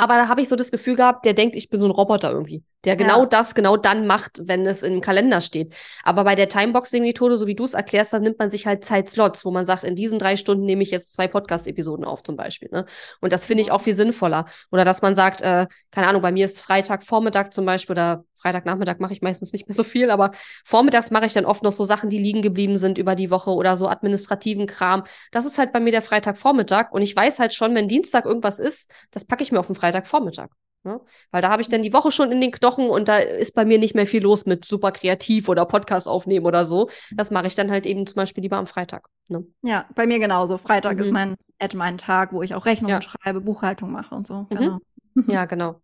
aber 0.00 0.14
da 0.14 0.28
habe 0.28 0.40
ich 0.40 0.48
so 0.48 0.56
das 0.56 0.70
Gefühl 0.70 0.96
gehabt, 0.96 1.26
der 1.26 1.34
denkt, 1.34 1.54
ich 1.56 1.68
bin 1.68 1.78
so 1.78 1.86
ein 1.86 1.90
Roboter 1.90 2.30
irgendwie, 2.30 2.64
der 2.84 2.96
genau 2.96 3.20
ja. 3.20 3.26
das 3.26 3.54
genau 3.54 3.76
dann 3.76 4.06
macht, 4.06 4.40
wenn 4.42 4.66
es 4.66 4.82
im 4.82 5.02
Kalender 5.02 5.42
steht. 5.42 5.74
Aber 6.02 6.24
bei 6.24 6.34
der 6.34 6.48
Timeboxing-Methode, 6.48 7.36
so 7.36 7.46
wie 7.46 7.54
du 7.54 7.64
es 7.64 7.74
erklärst, 7.74 8.14
da 8.14 8.18
nimmt 8.18 8.38
man 8.38 8.50
sich 8.50 8.66
halt 8.66 8.82
Zeitslots, 8.82 9.44
wo 9.44 9.50
man 9.50 9.66
sagt, 9.66 9.84
in 9.84 9.96
diesen 9.96 10.18
drei 10.18 10.36
Stunden 10.36 10.64
nehme 10.64 10.82
ich 10.82 10.90
jetzt 10.90 11.12
zwei 11.12 11.28
Podcast-Episoden 11.28 12.06
auf 12.06 12.22
zum 12.22 12.36
Beispiel. 12.36 12.70
Ne? 12.72 12.86
Und 13.20 13.32
das 13.32 13.44
finde 13.44 13.62
ich 13.62 13.72
auch 13.72 13.82
viel 13.82 13.92
sinnvoller. 13.92 14.46
Oder 14.72 14.86
dass 14.86 15.02
man 15.02 15.14
sagt, 15.14 15.42
äh, 15.42 15.66
keine 15.90 16.08
Ahnung, 16.08 16.22
bei 16.22 16.32
mir 16.32 16.46
ist 16.46 16.60
Freitagvormittag 16.62 17.50
zum 17.50 17.66
Beispiel 17.66 17.92
oder 17.92 18.24
Freitagnachmittag 18.40 18.98
mache 18.98 19.12
ich 19.12 19.22
meistens 19.22 19.52
nicht 19.52 19.68
mehr 19.68 19.74
so 19.74 19.84
viel, 19.84 20.10
aber 20.10 20.32
vormittags 20.64 21.10
mache 21.10 21.26
ich 21.26 21.32
dann 21.32 21.44
oft 21.44 21.62
noch 21.62 21.72
so 21.72 21.84
Sachen, 21.84 22.10
die 22.10 22.18
liegen 22.18 22.42
geblieben 22.42 22.76
sind 22.76 22.98
über 22.98 23.14
die 23.14 23.30
Woche 23.30 23.50
oder 23.50 23.76
so 23.76 23.88
administrativen 23.88 24.66
Kram. 24.66 25.04
Das 25.30 25.46
ist 25.46 25.58
halt 25.58 25.72
bei 25.72 25.80
mir 25.80 25.92
der 25.92 26.02
Freitagvormittag 26.02 26.92
und 26.92 27.02
ich 27.02 27.14
weiß 27.14 27.38
halt 27.38 27.54
schon, 27.54 27.74
wenn 27.74 27.88
Dienstag 27.88 28.24
irgendwas 28.24 28.58
ist, 28.58 28.90
das 29.10 29.24
packe 29.24 29.42
ich 29.42 29.52
mir 29.52 29.60
auf 29.60 29.66
den 29.66 29.76
Freitagvormittag. 29.76 30.48
Ne? 30.82 30.98
Weil 31.30 31.42
da 31.42 31.50
habe 31.50 31.60
ich 31.60 31.68
dann 31.68 31.82
die 31.82 31.92
Woche 31.92 32.10
schon 32.10 32.32
in 32.32 32.40
den 32.40 32.52
Knochen 32.52 32.88
und 32.88 33.08
da 33.08 33.18
ist 33.18 33.54
bei 33.54 33.66
mir 33.66 33.78
nicht 33.78 33.94
mehr 33.94 34.06
viel 34.06 34.22
los 34.22 34.46
mit 34.46 34.64
super 34.64 34.92
kreativ 34.92 35.50
oder 35.50 35.66
Podcast 35.66 36.08
aufnehmen 36.08 36.46
oder 36.46 36.64
so. 36.64 36.88
Das 37.12 37.30
mache 37.30 37.48
ich 37.48 37.54
dann 37.54 37.70
halt 37.70 37.84
eben 37.84 38.06
zum 38.06 38.14
Beispiel 38.16 38.42
lieber 38.42 38.56
am 38.56 38.66
Freitag. 38.66 39.08
Ne? 39.28 39.44
Ja, 39.60 39.84
bei 39.94 40.06
mir 40.06 40.18
genauso. 40.18 40.56
Freitag 40.56 40.96
mhm. 40.96 41.02
ist 41.02 41.12
mein 41.12 41.36
mein 41.74 41.98
Tag, 41.98 42.32
wo 42.32 42.42
ich 42.42 42.54
auch 42.54 42.64
Rechnungen 42.64 42.94
ja. 42.94 43.02
schreibe, 43.02 43.42
Buchhaltung 43.42 43.92
mache 43.92 44.14
und 44.14 44.26
so. 44.26 44.46
Mhm. 44.48 44.56
Genau. 44.56 44.78
Ja, 45.26 45.44
genau. 45.46 45.80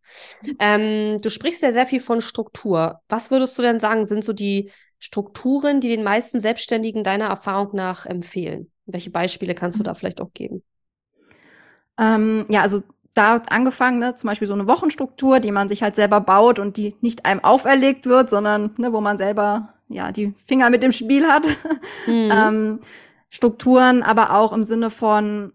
Ähm, 0.59 1.21
du 1.21 1.31
sprichst 1.31 1.63
ja 1.63 1.73
sehr 1.73 1.87
viel 1.87 2.01
von 2.01 2.21
Struktur. 2.21 3.01
Was 3.09 3.31
würdest 3.31 3.57
du 3.59 3.63
denn 3.63 3.79
sagen, 3.79 4.07
sind 4.07 4.25
so 4.25 4.33
die 4.33 4.71
Strukturen, 4.99 5.81
die 5.81 5.89
den 5.89 6.05
meisten 6.05 6.41
Selbstständigen 6.41 7.05
deiner 7.05 7.27
Erfahrung 7.27 7.71
nach 7.75 8.07
empfehlen? 8.07 8.71
Welche 8.87 9.11
Beispiele 9.11 9.55
kannst 9.55 9.79
du 9.79 9.83
da 9.83 9.95
vielleicht 9.95 10.21
auch 10.21 10.33
geben? 10.33 10.63
Ähm, 11.99 12.45
ja, 12.49 12.63
also 12.63 12.83
da 13.15 13.37
angefangen, 13.49 13.99
ne, 13.99 14.15
zum 14.15 14.29
Beispiel 14.29 14.47
so 14.47 14.55
eine 14.55 14.67
Wochenstruktur, 14.67 15.41
die 15.41 15.51
man 15.51 15.69
sich 15.69 15.83
halt 15.83 15.97
selber 15.97 16.21
baut 16.21 16.59
und 16.59 16.77
die 16.77 16.95
nicht 17.01 17.25
einem 17.25 17.43
auferlegt 17.43 18.07
wird, 18.07 18.29
sondern 18.31 18.75
ne, 18.77 18.93
wo 18.93 19.01
man 19.01 19.17
selber 19.17 19.75
ja 19.89 20.13
die 20.13 20.35
Finger 20.37 20.71
mit 20.71 20.83
dem 20.83 20.93
Spiel 20.93 21.27
hat. 21.27 21.45
Mhm. 22.07 22.31
ähm, 22.31 22.81
Strukturen, 23.29 24.05
aber 24.05 24.37
auch 24.37 24.53
im 24.53 24.63
Sinne 24.63 24.91
von 24.91 25.53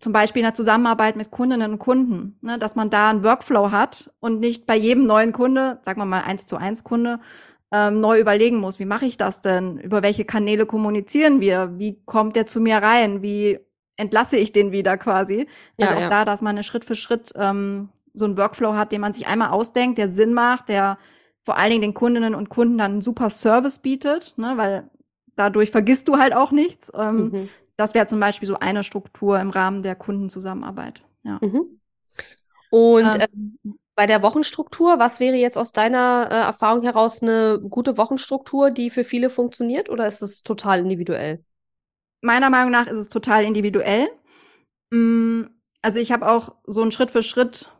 zum 0.00 0.12
Beispiel 0.12 0.40
in 0.40 0.46
der 0.46 0.54
Zusammenarbeit 0.54 1.16
mit 1.16 1.30
Kundinnen 1.30 1.72
und 1.72 1.78
Kunden, 1.78 2.38
ne, 2.40 2.58
dass 2.58 2.76
man 2.76 2.90
da 2.90 3.10
einen 3.10 3.22
Workflow 3.22 3.70
hat 3.70 4.10
und 4.20 4.40
nicht 4.40 4.66
bei 4.66 4.76
jedem 4.76 5.04
neuen 5.04 5.32
Kunde, 5.32 5.78
sagen 5.82 6.00
wir 6.00 6.06
mal 6.06 6.22
eins 6.22 6.46
zu 6.46 6.56
eins 6.56 6.84
Kunde, 6.84 7.20
ähm, 7.72 8.00
neu 8.00 8.18
überlegen 8.18 8.58
muss, 8.58 8.78
wie 8.78 8.86
mache 8.86 9.06
ich 9.06 9.16
das 9.16 9.42
denn? 9.42 9.78
Über 9.78 10.02
welche 10.02 10.24
Kanäle 10.24 10.64
kommunizieren 10.66 11.40
wir? 11.40 11.72
Wie 11.76 12.00
kommt 12.06 12.36
der 12.36 12.46
zu 12.46 12.60
mir 12.60 12.78
rein? 12.78 13.22
Wie 13.22 13.58
entlasse 13.96 14.38
ich 14.38 14.52
den 14.52 14.72
wieder 14.72 14.96
quasi? 14.96 15.46
Also 15.78 15.92
ja, 15.92 15.98
auch 15.98 16.02
ja. 16.02 16.08
da, 16.08 16.24
dass 16.24 16.40
man 16.40 16.50
eine 16.50 16.62
Schritt 16.62 16.84
für 16.84 16.94
Schritt 16.94 17.32
ähm, 17.36 17.90
so 18.14 18.24
einen 18.24 18.38
Workflow 18.38 18.74
hat, 18.74 18.92
den 18.92 19.00
man 19.00 19.12
sich 19.12 19.26
einmal 19.26 19.50
ausdenkt, 19.50 19.98
der 19.98 20.08
Sinn 20.08 20.32
macht, 20.32 20.68
der 20.68 20.98
vor 21.42 21.58
allen 21.58 21.70
Dingen 21.70 21.82
den 21.82 21.94
Kundinnen 21.94 22.34
und 22.34 22.48
Kunden 22.48 22.78
dann 22.78 22.92
einen 22.92 23.02
super 23.02 23.30
Service 23.30 23.78
bietet, 23.80 24.34
ne, 24.36 24.54
weil 24.56 24.88
dadurch 25.36 25.70
vergisst 25.70 26.08
du 26.08 26.18
halt 26.18 26.34
auch 26.34 26.52
nichts. 26.52 26.90
Ähm, 26.94 27.30
mhm. 27.30 27.48
Das 27.78 27.94
wäre 27.94 28.06
zum 28.06 28.18
Beispiel 28.18 28.48
so 28.48 28.58
eine 28.58 28.82
Struktur 28.82 29.38
im 29.38 29.50
Rahmen 29.50 29.82
der 29.82 29.94
Kundenzusammenarbeit. 29.94 31.02
Ja. 31.22 31.38
Mhm. 31.40 31.80
Und 32.70 33.06
ähm, 33.06 33.58
äh, 33.64 33.70
bei 33.94 34.06
der 34.06 34.22
Wochenstruktur, 34.22 34.98
was 34.98 35.20
wäre 35.20 35.36
jetzt 35.36 35.56
aus 35.56 35.72
deiner 35.72 36.28
äh, 36.30 36.34
Erfahrung 36.34 36.82
heraus 36.82 37.22
eine 37.22 37.60
gute 37.60 37.96
Wochenstruktur, 37.96 38.70
die 38.70 38.90
für 38.90 39.04
viele 39.04 39.30
funktioniert, 39.30 39.88
oder 39.90 40.06
ist 40.08 40.22
es 40.22 40.42
total 40.42 40.80
individuell? 40.80 41.42
Meiner 42.20 42.50
Meinung 42.50 42.72
nach 42.72 42.88
ist 42.88 42.98
es 42.98 43.08
total 43.08 43.44
individuell. 43.44 44.08
Mm, 44.90 45.42
also 45.80 46.00
ich 46.00 46.10
habe 46.10 46.28
auch 46.28 46.56
so 46.66 46.82
ein 46.82 46.90
Schritt 46.92 47.12
für 47.12 47.22
Schritt 47.22 47.70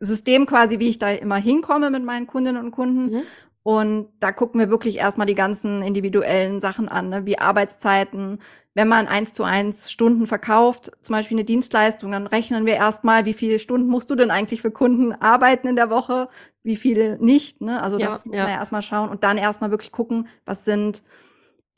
System 0.00 0.44
quasi, 0.44 0.78
wie 0.78 0.90
ich 0.90 0.98
da 0.98 1.10
immer 1.10 1.36
hinkomme 1.36 1.90
mit 1.90 2.04
meinen 2.04 2.26
Kundinnen 2.26 2.62
und 2.62 2.72
Kunden. 2.72 3.16
Mhm. 3.16 3.22
Und 3.62 4.08
da 4.20 4.32
gucken 4.32 4.60
wir 4.60 4.70
wirklich 4.70 4.98
erstmal 4.98 5.26
die 5.26 5.34
ganzen 5.34 5.82
individuellen 5.82 6.60
Sachen 6.60 6.88
an, 6.88 7.08
ne? 7.08 7.26
wie 7.26 7.38
Arbeitszeiten. 7.38 8.38
Wenn 8.76 8.88
man 8.88 9.08
eins 9.08 9.32
zu 9.32 9.42
eins 9.42 9.90
Stunden 9.90 10.26
verkauft, 10.26 10.92
zum 11.00 11.14
Beispiel 11.14 11.38
eine 11.38 11.46
Dienstleistung, 11.46 12.12
dann 12.12 12.26
rechnen 12.26 12.66
wir 12.66 12.74
erstmal, 12.74 13.24
wie 13.24 13.32
viele 13.32 13.58
Stunden 13.58 13.88
musst 13.88 14.10
du 14.10 14.14
denn 14.16 14.30
eigentlich 14.30 14.60
für 14.60 14.70
Kunden 14.70 15.14
arbeiten 15.14 15.66
in 15.66 15.76
der 15.76 15.88
Woche, 15.88 16.28
wie 16.62 16.76
viele 16.76 17.16
nicht. 17.18 17.62
Ne? 17.62 17.82
Also 17.82 17.98
ja, 17.98 18.08
das 18.08 18.26
muss 18.26 18.36
ja. 18.36 18.42
man 18.42 18.52
ja 18.52 18.58
erstmal 18.58 18.82
schauen 18.82 19.08
und 19.08 19.24
dann 19.24 19.38
erstmal 19.38 19.70
wirklich 19.70 19.92
gucken, 19.92 20.28
was 20.44 20.66
sind 20.66 21.02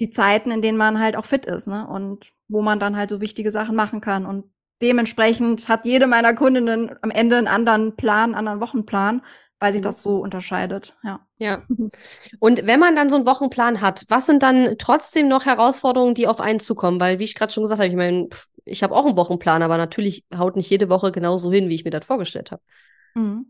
die 0.00 0.11
Zeiten, 0.11 0.50
in 0.50 0.61
denen 0.61 0.76
man 0.76 0.99
halt 0.99 1.17
auch 1.17 1.25
fit 1.25 1.47
ist, 1.47 1.69
ne? 1.69 1.87
Und 1.87 2.33
wo 2.49 2.62
man 2.62 2.81
dann 2.81 2.97
halt 2.97 3.11
so 3.11 3.21
wichtige 3.21 3.52
Sachen 3.52 3.76
machen 3.76 4.00
kann. 4.00 4.26
Und 4.26 4.47
dementsprechend 4.83 5.69
hat 5.69 5.85
jede 5.85 6.09
meiner 6.09 6.35
Kundinnen 6.35 6.97
am 7.02 7.11
Ende 7.11 7.37
einen 7.37 7.47
anderen 7.47 7.95
Plan, 7.95 8.25
einen 8.25 8.35
anderen 8.35 8.61
Wochenplan, 8.61 9.23
weil 9.60 9.72
sich 9.72 9.80
mhm. 9.80 9.86
das 9.86 10.02
so 10.02 10.18
unterscheidet, 10.18 10.96
ja. 11.02 11.20
Ja. 11.38 11.62
Und 12.38 12.66
wenn 12.66 12.80
man 12.80 12.94
dann 12.96 13.10
so 13.10 13.16
einen 13.16 13.26
Wochenplan 13.26 13.80
hat, 13.80 14.04
was 14.08 14.26
sind 14.26 14.42
dann 14.42 14.76
trotzdem 14.78 15.28
noch 15.28 15.46
Herausforderungen, 15.46 16.14
die 16.14 16.26
auf 16.26 16.40
einen 16.40 16.60
zukommen? 16.60 17.00
Weil, 17.00 17.18
wie 17.18 17.24
ich 17.24 17.34
gerade 17.34 17.52
schon 17.52 17.62
gesagt 17.62 17.80
habe, 17.80 17.88
ich 17.88 17.96
meine, 17.96 18.28
ich 18.64 18.82
habe 18.82 18.94
auch 18.94 19.06
einen 19.06 19.16
Wochenplan, 19.16 19.62
aber 19.62 19.76
natürlich 19.76 20.24
haut 20.36 20.56
nicht 20.56 20.70
jede 20.70 20.88
Woche 20.88 21.12
genauso 21.12 21.50
hin, 21.50 21.68
wie 21.68 21.74
ich 21.74 21.84
mir 21.84 21.90
das 21.90 22.04
vorgestellt 22.04 22.50
habe. 22.50 22.62
Mhm. 23.14 23.46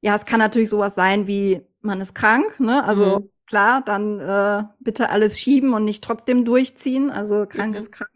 Ja, 0.00 0.14
es 0.14 0.26
kann 0.26 0.38
natürlich 0.38 0.70
sowas 0.70 0.94
sein 0.94 1.26
wie, 1.26 1.60
man 1.80 2.00
ist 2.00 2.14
krank, 2.14 2.60
ne? 2.60 2.84
Also 2.84 3.20
mhm. 3.20 3.30
klar, 3.46 3.82
dann 3.84 4.20
äh, 4.20 4.64
bitte 4.80 5.10
alles 5.10 5.38
schieben 5.38 5.74
und 5.74 5.84
nicht 5.84 6.04
trotzdem 6.04 6.44
durchziehen. 6.44 7.10
Also 7.10 7.46
krank 7.46 7.72
mhm. 7.72 7.78
ist 7.78 7.92
krank 7.92 8.10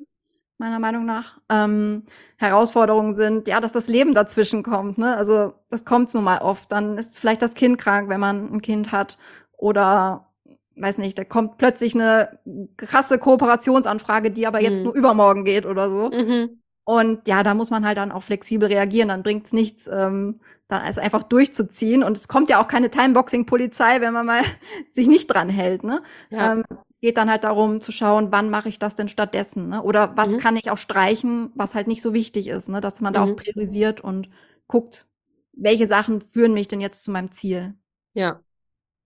meiner 0.63 0.79
Meinung 0.79 1.05
nach. 1.05 1.39
Ähm, 1.49 2.05
Herausforderungen 2.37 3.15
sind, 3.15 3.49
ja, 3.49 3.61
dass 3.61 3.73
das 3.73 3.89
Leben 3.89 4.15
dazwischen 4.15 4.63
kommt. 4.63 4.97
Ne? 4.97 5.17
Also 5.17 5.55
das 5.71 5.85
kommt 5.85 6.15
nun 6.15 6.25
mal 6.25 6.39
oft. 6.39 6.71
Dann 6.71 6.97
ist 6.97 7.19
vielleicht 7.19 7.43
das 7.43 7.55
Kind 7.55 7.79
krank, 7.79 8.09
wenn 8.09 8.21
man 8.21 8.53
ein 8.53 8.63
Kind 8.63 8.93
hat. 8.93 9.19
Oder 9.57 10.29
weiß 10.77 10.99
nicht, 10.99 11.19
da 11.19 11.25
kommt 11.25 11.59
plötzlich 11.59 11.95
eine 11.95 12.39
krasse 12.77 13.19
Kooperationsanfrage, 13.19 14.31
die 14.31 14.47
aber 14.47 14.61
mhm. 14.61 14.65
jetzt 14.65 14.85
nur 14.85 14.95
übermorgen 14.95 15.45
geht 15.45 15.67
oder 15.67 15.91
so. 15.91 16.11
Mhm. 16.11 16.63
Und 16.85 17.27
ja, 17.29 17.43
da 17.43 17.55
muss 17.55 17.71
man 17.71 17.87
halt 17.87 17.99
dann 17.99 18.13
auch 18.13 18.23
flexibel 18.23 18.69
reagieren. 18.69 19.09
Dann 19.09 19.23
bringt's 19.23 19.53
nichts, 19.53 19.89
ähm, 19.93 20.41
dann 20.69 20.85
es 20.85 20.99
einfach 20.99 21.25
durchzuziehen. 21.25 22.03
Und 22.03 22.17
es 22.17 22.29
kommt 22.29 22.51
ja 22.51 22.61
auch 22.61 22.69
keine 22.69 22.91
Timeboxing-Polizei, 22.91 24.01
wenn 24.01 24.13
man 24.13 24.27
mal 24.27 24.43
sich 24.93 25.09
nicht 25.09 25.27
dran 25.27 25.49
hält. 25.49 25.85
Ne? 25.85 26.03
Ja. 26.31 26.53
Ähm, 26.53 26.65
geht 27.03 27.17
dann 27.17 27.29
halt 27.29 27.45
darum 27.45 27.81
zu 27.81 27.91
schauen, 27.91 28.29
wann 28.31 28.49
mache 28.49 28.69
ich 28.69 28.79
das 28.79 28.95
denn 28.95 29.09
stattdessen? 29.09 29.69
Ne? 29.69 29.83
Oder 29.83 30.17
was 30.17 30.31
mhm. 30.31 30.39
kann 30.39 30.57
ich 30.57 30.71
auch 30.71 30.79
streichen, 30.79 31.51
was 31.57 31.75
halt 31.75 31.89
nicht 31.89 32.01
so 32.01 32.15
wichtig 32.15 32.47
ist, 32.47 32.69
ne? 32.69 32.81
dass 32.81 33.01
man 33.01 33.13
da 33.13 33.27
mhm. 33.27 33.33
auch 33.33 33.37
priorisiert 33.37 34.01
und 34.01 34.31
guckt, 34.69 35.09
welche 35.53 35.87
Sachen 35.87 36.21
führen 36.21 36.55
mich 36.55 36.69
denn 36.69 36.81
jetzt 36.81 37.03
zu 37.03 37.11
meinem 37.11 37.33
Ziel. 37.33 37.75
Ja, 38.15 38.41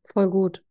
voll 0.05 0.29
gut. 0.29 0.63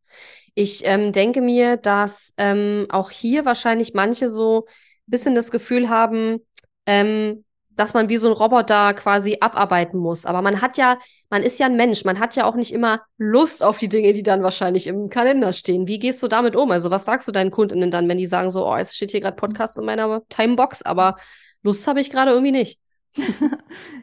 Ich 0.54 0.86
ähm, 0.86 1.12
denke 1.12 1.42
mir, 1.42 1.78
dass 1.78 2.34
ähm, 2.38 2.86
auch 2.90 3.10
hier 3.10 3.44
wahrscheinlich 3.44 3.96
manche 3.96 4.30
so 4.30 4.68
ein 4.68 5.12
bisschen 5.12 5.34
das 5.34 5.50
Gefühl 5.50 5.90
haben, 5.90 6.40
ähm, 6.86 7.44
dass 7.76 7.94
man 7.94 8.10
wie 8.10 8.18
so 8.18 8.28
ein 8.28 8.34
Roboter 8.34 8.94
quasi 8.94 9.38
abarbeiten 9.40 10.00
muss. 10.00 10.26
Aber 10.26 10.42
man 10.42 10.62
hat 10.62 10.78
ja, 10.78 10.98
man 11.30 11.44
ist 11.44 11.60
ja 11.60 11.66
ein 11.66 11.76
Mensch, 11.76 12.06
man 12.06 12.20
hat 12.20 12.36
ja 12.36 12.46
auch 12.46 12.56
nicht 12.56 12.74
immer 12.74 13.02
Lust 13.18 13.64
auf 13.64 13.78
die 13.78 13.90
Dinge, 13.90 14.14
die 14.14 14.24
dann 14.24 14.44
wahrscheinlich 14.44 14.88
im 14.88 15.10
Kalender 15.10 15.54
stehen. 15.54 15.88
Wie 15.88 16.00
gehst 16.00 16.22
du 16.24 16.28
damit 16.28 16.56
um? 16.56 16.72
Also 16.72 16.92
was 16.92 17.06
sagst 17.06 17.28
du 17.28 17.32
deinen 17.32 17.52
Kundinnen 17.52 17.92
dann, 17.92 18.08
wenn 18.08 18.18
die 18.18 18.26
sagen 18.26 18.52
so, 18.52 18.68
oh, 18.68 18.76
es 18.76 18.96
steht 18.96 19.12
hier 19.12 19.22
gerade 19.22 19.36
Podcast 19.36 19.78
in 19.78 19.86
meiner 19.86 20.22
Timebox, 20.30 20.82
aber 20.82 21.18
Lust 21.64 21.88
habe 21.88 22.00
ich 22.00 22.10
gerade 22.10 22.32
irgendwie 22.32 22.52
nicht? 22.52 22.80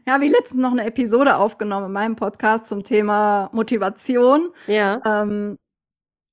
ja, 0.06 0.20
wie 0.20 0.28
letztens 0.28 0.62
noch 0.62 0.72
eine 0.72 0.84
Episode 0.84 1.36
aufgenommen 1.36 1.86
in 1.86 1.92
meinem 1.92 2.16
Podcast 2.16 2.66
zum 2.66 2.82
Thema 2.82 3.50
Motivation. 3.52 4.50
Ja. 4.66 5.00
Ähm, 5.04 5.58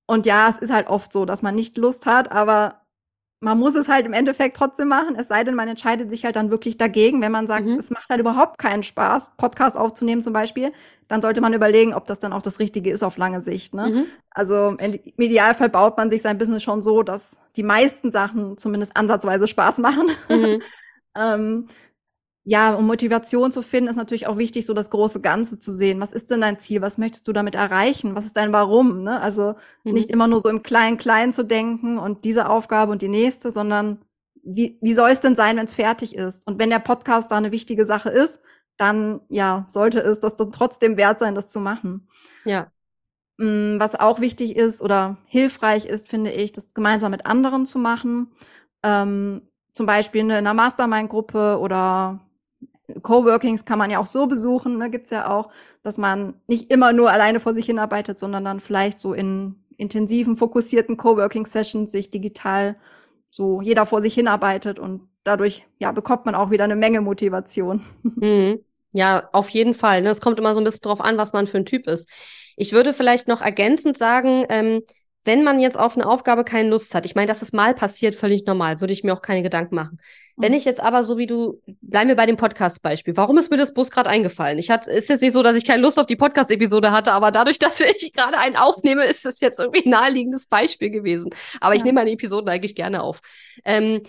und 0.07 0.25
ja, 0.25 0.49
es 0.49 0.57
ist 0.57 0.73
halt 0.73 0.87
oft 0.87 1.13
so, 1.13 1.25
dass 1.25 1.41
man 1.41 1.55
nicht 1.55 1.77
Lust 1.77 2.05
hat, 2.05 2.31
aber 2.31 2.81
man 3.41 3.57
muss 3.57 3.75
es 3.75 3.87
halt 3.87 4.05
im 4.05 4.13
Endeffekt 4.13 4.57
trotzdem 4.57 4.89
machen, 4.89 5.15
es 5.15 5.29
sei 5.29 5.43
denn, 5.43 5.55
man 5.55 5.69
entscheidet 5.69 6.09
sich 6.09 6.25
halt 6.25 6.35
dann 6.35 6.51
wirklich 6.51 6.77
dagegen. 6.77 7.21
Wenn 7.21 7.31
man 7.31 7.47
sagt, 7.47 7.65
mhm. 7.65 7.77
es 7.77 7.89
macht 7.89 8.09
halt 8.09 8.19
überhaupt 8.19 8.57
keinen 8.57 8.83
Spaß, 8.83 9.31
Podcast 9.37 9.77
aufzunehmen 9.77 10.21
zum 10.21 10.33
Beispiel, 10.33 10.73
dann 11.07 11.21
sollte 11.21 11.39
man 11.39 11.53
überlegen, 11.53 11.93
ob 11.93 12.05
das 12.05 12.19
dann 12.19 12.33
auch 12.33 12.41
das 12.41 12.59
Richtige 12.59 12.91
ist 12.91 13.01
auf 13.01 13.17
lange 13.17 13.41
Sicht. 13.41 13.73
Ne? 13.73 13.87
Mhm. 13.87 14.05
Also 14.31 14.75
im 14.77 14.99
Idealfall 15.17 15.69
baut 15.69 15.95
man 15.97 16.09
sich 16.09 16.21
sein 16.21 16.37
Business 16.37 16.63
schon 16.63 16.81
so, 16.81 17.01
dass 17.01 17.37
die 17.55 17.63
meisten 17.63 18.11
Sachen 18.11 18.57
zumindest 18.57 18.97
ansatzweise 18.97 19.47
Spaß 19.47 19.77
machen. 19.77 20.09
Mhm. 20.29 20.61
ähm, 21.17 21.67
ja, 22.45 22.73
um 22.73 22.87
Motivation 22.87 23.51
zu 23.51 23.61
finden, 23.61 23.89
ist 23.89 23.95
natürlich 23.95 24.27
auch 24.27 24.37
wichtig, 24.37 24.65
so 24.65 24.73
das 24.73 24.89
große 24.89 25.21
Ganze 25.21 25.59
zu 25.59 25.71
sehen. 25.71 25.99
Was 25.99 26.11
ist 26.11 26.31
denn 26.31 26.41
dein 26.41 26.59
Ziel? 26.59 26.81
Was 26.81 26.97
möchtest 26.97 27.27
du 27.27 27.33
damit 27.33 27.55
erreichen? 27.55 28.15
Was 28.15 28.25
ist 28.25 28.37
dein 28.37 28.53
Warum? 28.53 29.03
Ne? 29.03 29.21
Also 29.21 29.55
mhm. 29.83 29.93
nicht 29.93 30.09
immer 30.09 30.27
nur 30.27 30.39
so 30.39 30.49
im 30.49 30.63
Klein-Klein 30.63 31.33
zu 31.33 31.43
denken 31.43 31.99
und 31.99 32.25
diese 32.25 32.49
Aufgabe 32.49 32.91
und 32.91 33.01
die 33.01 33.09
nächste, 33.09 33.51
sondern 33.51 33.99
wie, 34.43 34.77
wie 34.81 34.93
soll 34.93 35.09
es 35.11 35.19
denn 35.19 35.35
sein, 35.35 35.57
wenn 35.57 35.65
es 35.65 35.75
fertig 35.75 36.15
ist? 36.15 36.47
Und 36.47 36.59
wenn 36.59 36.69
der 36.69 36.79
Podcast 36.79 37.31
da 37.31 37.37
eine 37.37 37.51
wichtige 37.51 37.85
Sache 37.85 38.09
ist, 38.09 38.39
dann 38.77 39.19
ja, 39.29 39.65
sollte 39.67 39.99
es 39.99 40.19
das 40.19 40.35
dann 40.35 40.51
trotzdem 40.51 40.97
wert 40.97 41.19
sein, 41.19 41.35
das 41.35 41.51
zu 41.51 41.59
machen. 41.59 42.07
Ja. 42.45 42.71
Mm, 43.37 43.79
was 43.79 43.99
auch 43.99 44.21
wichtig 44.21 44.55
ist 44.55 44.81
oder 44.81 45.17
hilfreich 45.25 45.85
ist, 45.85 46.07
finde 46.07 46.31
ich, 46.31 46.53
das 46.53 46.73
gemeinsam 46.73 47.11
mit 47.11 47.25
anderen 47.25 47.65
zu 47.65 47.77
machen. 47.77 48.31
Ähm, 48.81 49.41
zum 49.71 49.85
Beispiel 49.85 50.21
in 50.21 50.31
einer 50.31 50.53
Mastermind-Gruppe 50.53 51.59
oder 51.59 52.21
Coworkings 53.01 53.65
kann 53.65 53.79
man 53.79 53.91
ja 53.91 53.99
auch 53.99 54.05
so 54.05 54.27
besuchen, 54.27 54.77
ne, 54.77 54.89
gibt's 54.89 55.09
ja 55.09 55.29
auch, 55.29 55.49
dass 55.83 55.97
man 55.97 56.35
nicht 56.47 56.71
immer 56.71 56.93
nur 56.93 57.11
alleine 57.11 57.39
vor 57.39 57.53
sich 57.53 57.65
hinarbeitet, 57.65 58.19
sondern 58.19 58.45
dann 58.45 58.59
vielleicht 58.59 58.99
so 58.99 59.13
in 59.13 59.55
intensiven, 59.77 60.35
fokussierten 60.35 60.97
Coworking-Sessions 60.97 61.91
sich 61.91 62.11
digital 62.11 62.75
so 63.29 63.61
jeder 63.61 63.85
vor 63.85 64.01
sich 64.01 64.13
hinarbeitet 64.13 64.79
und 64.79 65.07
dadurch 65.23 65.65
ja 65.79 65.91
bekommt 65.91 66.25
man 66.25 66.35
auch 66.35 66.51
wieder 66.51 66.63
eine 66.65 66.75
Menge 66.75 67.01
Motivation. 67.01 67.83
Mhm. 68.03 68.59
Ja, 68.91 69.29
auf 69.33 69.49
jeden 69.49 69.75
Fall. 69.75 70.01
Ne? 70.01 70.09
Es 70.09 70.19
kommt 70.19 70.39
immer 70.39 70.55
so 70.55 70.61
ein 70.61 70.63
bisschen 70.63 70.81
drauf 70.81 70.99
an, 70.99 71.17
was 71.17 71.31
man 71.31 71.45
für 71.45 71.57
ein 71.57 71.65
Typ 71.65 71.85
ist. 71.87 72.09
Ich 72.57 72.73
würde 72.73 72.91
vielleicht 72.91 73.27
noch 73.27 73.39
ergänzend 73.39 73.99
sagen, 73.99 74.45
ähm, 74.49 74.81
wenn 75.25 75.43
man 75.43 75.59
jetzt 75.59 75.77
auf 75.77 75.95
eine 75.95 76.07
Aufgabe 76.07 76.43
keine 76.43 76.69
Lust 76.69 76.95
hat, 76.95 77.05
ich 77.05 77.13
meine, 77.13 77.27
das 77.27 77.41
ist 77.41 77.53
mal 77.53 77.75
passiert, 77.75 78.15
völlig 78.15 78.45
normal, 78.45 78.81
würde 78.81 78.93
ich 78.93 79.03
mir 79.03 79.13
auch 79.13 79.21
keine 79.21 79.43
Gedanken 79.43 79.75
machen. 79.75 79.99
Mhm. 80.39 80.43
Wenn 80.43 80.53
ich 80.53 80.65
jetzt 80.65 80.81
aber 80.81 81.03
so 81.03 81.17
wie 81.17 81.27
du, 81.27 81.61
bleiben 81.81 82.07
wir 82.07 82.15
bei 82.15 82.25
dem 82.25 82.37
Podcast-Beispiel, 82.37 83.15
warum 83.17 83.37
ist 83.37 83.51
mir 83.51 83.57
das 83.57 83.73
Bus 83.73 83.91
gerade 83.91 84.09
eingefallen? 84.09 84.57
Ich 84.57 84.69
hatte, 84.69 84.89
ist 84.89 85.09
jetzt 85.09 85.21
nicht 85.21 85.33
so, 85.33 85.43
dass 85.43 85.57
ich 85.57 85.65
keine 85.65 85.81
Lust 85.81 85.99
auf 85.99 86.05
die 86.05 86.15
Podcast-Episode 86.15 86.91
hatte, 86.91 87.11
aber 87.11 87.31
dadurch, 87.31 87.59
dass 87.59 87.79
ich 88.01 88.13
gerade 88.13 88.37
einen 88.37 88.55
aufnehme, 88.55 89.05
ist 89.05 89.25
es 89.25 89.39
jetzt 89.41 89.59
irgendwie 89.59 89.85
ein 89.85 89.91
naheliegendes 89.91 90.47
Beispiel 90.47 90.89
gewesen. 90.89 91.29
Aber 91.59 91.73
ja. 91.73 91.77
ich 91.77 91.83
nehme 91.83 91.99
meine 91.99 92.11
Episoden 92.11 92.49
eigentlich 92.49 92.75
gerne 92.75 93.03
auf. 93.03 93.19
Ähm, 93.65 94.01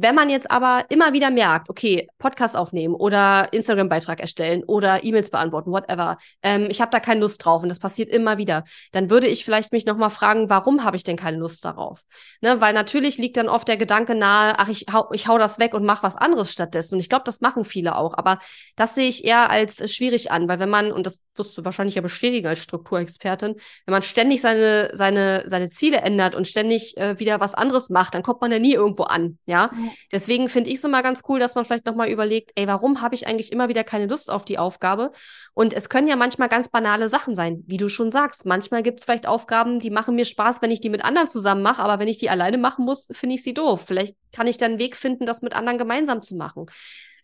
wenn 0.00 0.14
man 0.14 0.30
jetzt 0.30 0.48
aber 0.48 0.84
immer 0.90 1.12
wieder 1.12 1.30
merkt, 1.30 1.68
okay, 1.68 2.08
Podcast 2.18 2.56
aufnehmen 2.56 2.94
oder 2.94 3.52
Instagram-Beitrag 3.52 4.20
erstellen 4.20 4.62
oder 4.62 5.02
E-Mails 5.02 5.30
beantworten, 5.30 5.72
whatever, 5.72 6.18
ähm, 6.42 6.68
ich 6.70 6.80
habe 6.80 6.92
da 6.92 7.00
keine 7.00 7.20
Lust 7.20 7.44
drauf 7.44 7.64
und 7.64 7.68
das 7.68 7.80
passiert 7.80 8.08
immer 8.08 8.38
wieder, 8.38 8.62
dann 8.92 9.10
würde 9.10 9.26
ich 9.26 9.44
vielleicht 9.44 9.72
mich 9.72 9.86
nochmal 9.86 10.10
fragen, 10.10 10.48
warum 10.48 10.84
habe 10.84 10.96
ich 10.96 11.02
denn 11.02 11.16
keine 11.16 11.38
Lust 11.38 11.64
darauf? 11.64 12.02
Ne, 12.40 12.60
weil 12.60 12.74
natürlich 12.74 13.18
liegt 13.18 13.36
dann 13.36 13.48
oft 13.48 13.66
der 13.66 13.76
Gedanke 13.76 14.14
nahe, 14.14 14.54
ach, 14.56 14.68
ich 14.68 14.86
hau, 14.92 15.10
ich 15.12 15.26
hau 15.26 15.36
das 15.36 15.58
weg 15.58 15.74
und 15.74 15.84
mache 15.84 16.04
was 16.04 16.16
anderes 16.16 16.52
stattdessen. 16.52 16.94
Und 16.94 17.00
ich 17.00 17.08
glaube, 17.08 17.24
das 17.24 17.40
machen 17.40 17.64
viele 17.64 17.96
auch. 17.96 18.16
Aber 18.16 18.38
das 18.76 18.94
sehe 18.94 19.08
ich 19.08 19.24
eher 19.24 19.50
als 19.50 19.80
äh, 19.80 19.88
schwierig 19.88 20.30
an, 20.30 20.48
weil 20.48 20.60
wenn 20.60 20.70
man, 20.70 20.92
und 20.92 21.06
das 21.06 21.22
wirst 21.34 21.58
du 21.58 21.64
wahrscheinlich 21.64 21.96
ja 21.96 22.02
bestätigen 22.02 22.46
als 22.46 22.60
Strukturexpertin, 22.60 23.56
wenn 23.86 23.92
man 23.92 24.02
ständig 24.02 24.40
seine, 24.42 24.90
seine, 24.92 25.42
seine 25.46 25.70
Ziele 25.70 25.98
ändert 25.98 26.36
und 26.36 26.46
ständig 26.46 26.96
äh, 26.98 27.18
wieder 27.18 27.40
was 27.40 27.54
anderes 27.54 27.90
macht, 27.90 28.14
dann 28.14 28.22
kommt 28.22 28.40
man 28.40 28.52
ja 28.52 28.60
nie 28.60 28.74
irgendwo 28.74 29.02
an, 29.02 29.38
ja. 29.46 29.70
ja. 29.72 29.87
Deswegen 30.12 30.48
finde 30.48 30.70
ich 30.70 30.76
es 30.76 30.84
immer 30.84 31.02
ganz 31.02 31.22
cool, 31.28 31.38
dass 31.38 31.54
man 31.54 31.64
vielleicht 31.64 31.86
nochmal 31.86 32.08
überlegt, 32.10 32.52
ey, 32.54 32.66
warum 32.66 33.00
habe 33.02 33.14
ich 33.14 33.26
eigentlich 33.26 33.52
immer 33.52 33.68
wieder 33.68 33.84
keine 33.84 34.06
Lust 34.06 34.30
auf 34.30 34.44
die 34.44 34.58
Aufgabe? 34.58 35.12
Und 35.54 35.72
es 35.74 35.88
können 35.88 36.08
ja 36.08 36.16
manchmal 36.16 36.48
ganz 36.48 36.68
banale 36.68 37.08
Sachen 37.08 37.34
sein, 37.34 37.64
wie 37.66 37.76
du 37.76 37.88
schon 37.88 38.10
sagst. 38.10 38.46
Manchmal 38.46 38.82
gibt 38.82 39.00
es 39.00 39.04
vielleicht 39.04 39.26
Aufgaben, 39.26 39.80
die 39.80 39.90
machen 39.90 40.14
mir 40.14 40.24
Spaß, 40.24 40.62
wenn 40.62 40.70
ich 40.70 40.80
die 40.80 40.90
mit 40.90 41.04
anderen 41.04 41.28
zusammen 41.28 41.62
mache, 41.62 41.82
aber 41.82 41.98
wenn 41.98 42.08
ich 42.08 42.18
die 42.18 42.30
alleine 42.30 42.58
machen 42.58 42.84
muss, 42.84 43.08
finde 43.12 43.34
ich 43.34 43.42
sie 43.42 43.54
doof. 43.54 43.84
Vielleicht 43.86 44.16
kann 44.32 44.46
ich 44.46 44.56
dann 44.56 44.72
einen 44.72 44.80
Weg 44.80 44.96
finden, 44.96 45.26
das 45.26 45.42
mit 45.42 45.54
anderen 45.54 45.78
gemeinsam 45.78 46.22
zu 46.22 46.36
machen. 46.36 46.66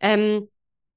Ähm, 0.00 0.48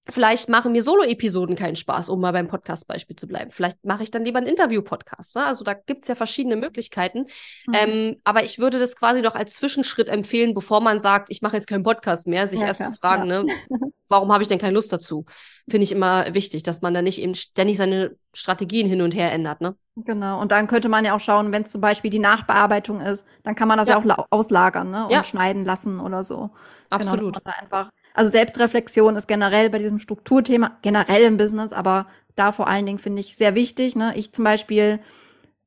Vielleicht 0.09 0.49
machen 0.49 0.71
mir 0.71 0.83
Solo-Episoden 0.83 1.55
keinen 1.55 1.75
Spaß, 1.75 2.09
um 2.09 2.21
mal 2.21 2.31
beim 2.31 2.47
Podcast-Beispiel 2.47 3.15
zu 3.15 3.27
bleiben. 3.27 3.51
Vielleicht 3.51 3.83
mache 3.85 4.03
ich 4.03 4.11
dann 4.11 4.23
lieber 4.23 4.37
einen 4.37 4.47
Interview-Podcast. 4.47 5.35
Ne? 5.35 5.45
Also 5.45 5.63
da 5.63 5.73
gibt 5.73 6.03
es 6.03 6.07
ja 6.07 6.15
verschiedene 6.15 6.55
Möglichkeiten. 6.55 7.25
Mhm. 7.67 7.73
Ähm, 7.73 8.17
aber 8.23 8.43
ich 8.43 8.59
würde 8.59 8.79
das 8.79 8.95
quasi 8.95 9.21
doch 9.21 9.35
als 9.35 9.55
Zwischenschritt 9.55 10.07
empfehlen, 10.07 10.53
bevor 10.53 10.81
man 10.81 10.99
sagt, 10.99 11.29
ich 11.29 11.41
mache 11.41 11.55
jetzt 11.55 11.67
keinen 11.67 11.83
Podcast 11.83 12.27
mehr, 12.27 12.47
sich 12.47 12.61
ja, 12.61 12.67
erst 12.67 12.81
klar. 12.81 12.91
zu 12.91 12.97
fragen, 12.99 13.29
ja. 13.29 13.43
ne, 13.43 13.51
warum 14.07 14.31
habe 14.31 14.43
ich 14.43 14.47
denn 14.47 14.59
keine 14.59 14.73
Lust 14.73 14.91
dazu? 14.93 15.25
Finde 15.69 15.83
ich 15.83 15.91
immer 15.91 16.33
wichtig, 16.33 16.63
dass 16.63 16.81
man 16.81 16.93
da 16.93 17.01
nicht 17.01 17.21
eben 17.21 17.35
ständig 17.35 17.77
seine 17.77 18.15
Strategien 18.33 18.87
hin 18.87 19.01
und 19.01 19.13
her 19.13 19.31
ändert. 19.33 19.61
Ne? 19.61 19.75
Genau. 19.97 20.39
Und 20.39 20.51
dann 20.51 20.67
könnte 20.67 20.89
man 20.89 21.03
ja 21.03 21.15
auch 21.15 21.19
schauen, 21.19 21.51
wenn 21.51 21.63
es 21.63 21.71
zum 21.71 21.81
Beispiel 21.81 22.11
die 22.11 22.19
Nachbearbeitung 22.19 23.01
ist, 23.01 23.25
dann 23.43 23.55
kann 23.55 23.67
man 23.67 23.77
das 23.77 23.89
ja, 23.89 23.99
ja 23.99 24.17
auch 24.17 24.27
auslagern 24.29 24.91
ne? 24.91 25.07
und 25.07 25.25
schneiden 25.25 25.65
lassen 25.65 25.99
oder 25.99 26.23
so. 26.23 26.35
Genau, 26.35 26.51
Absolut. 26.89 27.43
Genau, 27.43 27.55
einfach 27.59 27.91
also 28.17 28.31
Selbstreflexion 28.31 29.15
ist 29.15 29.27
generell 29.27 29.69
bei 29.69 29.77
diesem 29.77 29.99
Strukturthema, 29.99 30.79
generell 30.81 31.21
im 31.21 31.37
Business, 31.37 31.71
aber 31.71 32.07
da 32.35 32.51
vor 32.51 32.67
allen 32.67 32.87
Dingen 32.87 32.97
finde 32.97 33.19
ich 33.19 33.35
sehr 33.35 33.53
wichtig. 33.53 33.95
Ne? 33.95 34.13
Ich 34.15 34.31
zum 34.31 34.43
Beispiel 34.43 34.99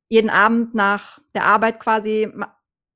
jeden 0.09 0.29
Abend 0.29 0.75
nach 0.75 1.19
der 1.33 1.45
Arbeit 1.45 1.79
quasi 1.79 2.29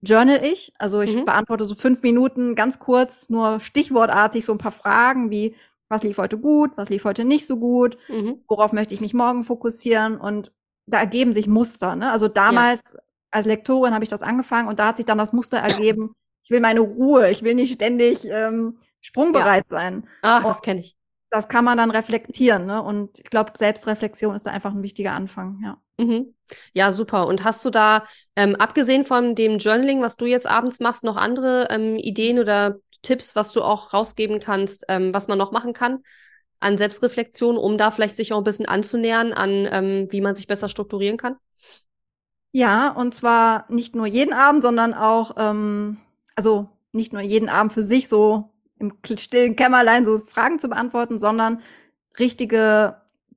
journal 0.02 0.44
ich. 0.44 0.74
Also 0.78 1.00
ich 1.00 1.16
mhm. 1.16 1.24
beantworte 1.24 1.64
so 1.64 1.74
fünf 1.74 2.04
Minuten 2.04 2.56
ganz 2.56 2.80
kurz, 2.80 3.30
nur 3.30 3.62
stichwortartig 3.62 4.44
so 4.44 4.52
ein 4.52 4.58
paar 4.58 4.72
Fragen 4.72 5.32
wie, 5.32 5.56
was 5.88 6.04
lief 6.04 6.18
heute 6.18 6.38
gut, 6.38 6.72
was 6.76 6.90
lief 6.90 7.06
heute 7.06 7.24
nicht 7.24 7.48
so 7.48 7.56
gut, 7.56 7.98
mhm. 8.10 8.44
worauf 8.50 8.74
möchte 8.74 8.94
ich 8.94 9.00
mich 9.00 9.14
morgen 9.14 9.44
fokussieren 9.44 10.18
und 10.18 10.52
da 10.86 11.00
ergeben 11.00 11.32
sich 11.32 11.48
Muster. 11.48 11.96
Ne? 11.96 12.12
Also 12.12 12.28
damals, 12.28 12.92
ja. 12.92 13.00
als 13.32 13.46
Lektorin 13.46 13.94
habe 13.94 14.04
ich 14.04 14.10
das 14.10 14.22
angefangen 14.22 14.68
und 14.68 14.80
da 14.80 14.88
hat 14.88 14.98
sich 14.98 15.06
dann 15.06 15.18
das 15.18 15.32
Muster 15.32 15.60
ergeben. 15.60 16.14
Ich 16.44 16.52
will 16.52 16.60
meine 16.60 16.82
Ruhe, 16.82 17.32
ich 17.32 17.42
will 17.42 17.56
nicht 17.56 17.74
ständig 17.74 18.28
ähm, 18.30 18.80
sprungbereit 19.06 19.66
ja. 19.70 19.78
sein. 19.78 20.08
Ach, 20.22 20.44
das 20.44 20.62
kenne 20.62 20.82
ich. 20.82 20.96
Das 21.30 21.48
kann 21.48 21.66
man 21.66 21.78
dann 21.78 21.92
reflektieren, 21.92 22.66
ne? 22.66 22.82
Und 22.82 23.20
ich 23.20 23.30
glaube, 23.30 23.52
Selbstreflexion 23.56 24.36
ist 24.36 24.46
da 24.46 24.52
einfach 24.52 24.74
ein 24.74 24.84
wichtiger 24.84 25.14
Anfang, 25.14 25.60
ja. 25.64 25.78
Mhm. 25.98 26.34
Ja, 26.74 26.92
super. 26.92 27.28
Und 27.28 27.44
hast 27.44 27.66
du 27.66 27.70
da, 27.70 28.06
ähm, 28.36 28.56
abgesehen 28.56 29.04
von 29.04 29.36
dem 29.36 29.58
Journaling, 29.58 30.02
was 30.02 30.18
du 30.18 30.26
jetzt 30.26 30.50
abends 30.50 30.80
machst, 30.80 31.04
noch 31.04 31.18
andere 31.18 31.68
ähm, 31.72 31.96
Ideen 31.96 32.40
oder 32.40 32.76
Tipps, 33.02 33.36
was 33.36 33.52
du 33.52 33.62
auch 33.62 33.94
rausgeben 33.94 34.40
kannst, 34.40 34.86
ähm, 34.90 35.14
was 35.14 35.28
man 35.28 35.38
noch 35.38 35.52
machen 35.52 35.74
kann 35.74 36.04
an 36.60 36.78
Selbstreflexion, 36.78 37.58
um 37.58 37.78
da 37.78 37.92
vielleicht 37.92 38.16
sich 38.16 38.34
auch 38.34 38.40
ein 38.40 38.44
bisschen 38.44 38.68
anzunähern 38.68 39.34
an, 39.34 39.68
ähm, 39.70 40.08
wie 40.10 40.22
man 40.22 40.36
sich 40.36 40.48
besser 40.48 40.70
strukturieren 40.70 41.18
kann? 41.18 41.36
Ja, 42.52 42.90
und 42.90 43.14
zwar 43.14 43.66
nicht 43.70 43.96
nur 43.96 44.08
jeden 44.08 44.34
Abend, 44.34 44.64
sondern 44.64 44.94
auch, 44.94 45.36
ähm, 45.38 45.98
also 46.36 46.70
nicht 46.92 47.14
nur 47.14 47.22
jeden 47.22 47.50
Abend 47.50 47.74
für 47.74 47.84
sich 47.84 48.08
so 48.08 48.55
im 48.92 49.18
stillen 49.18 49.56
Kämmerlein 49.56 50.06
so 50.06 50.18
Fragen 50.18 50.60
zu 50.60 50.70
beantworten, 50.70 51.18
sondern 51.18 51.62
richtige 52.20 52.96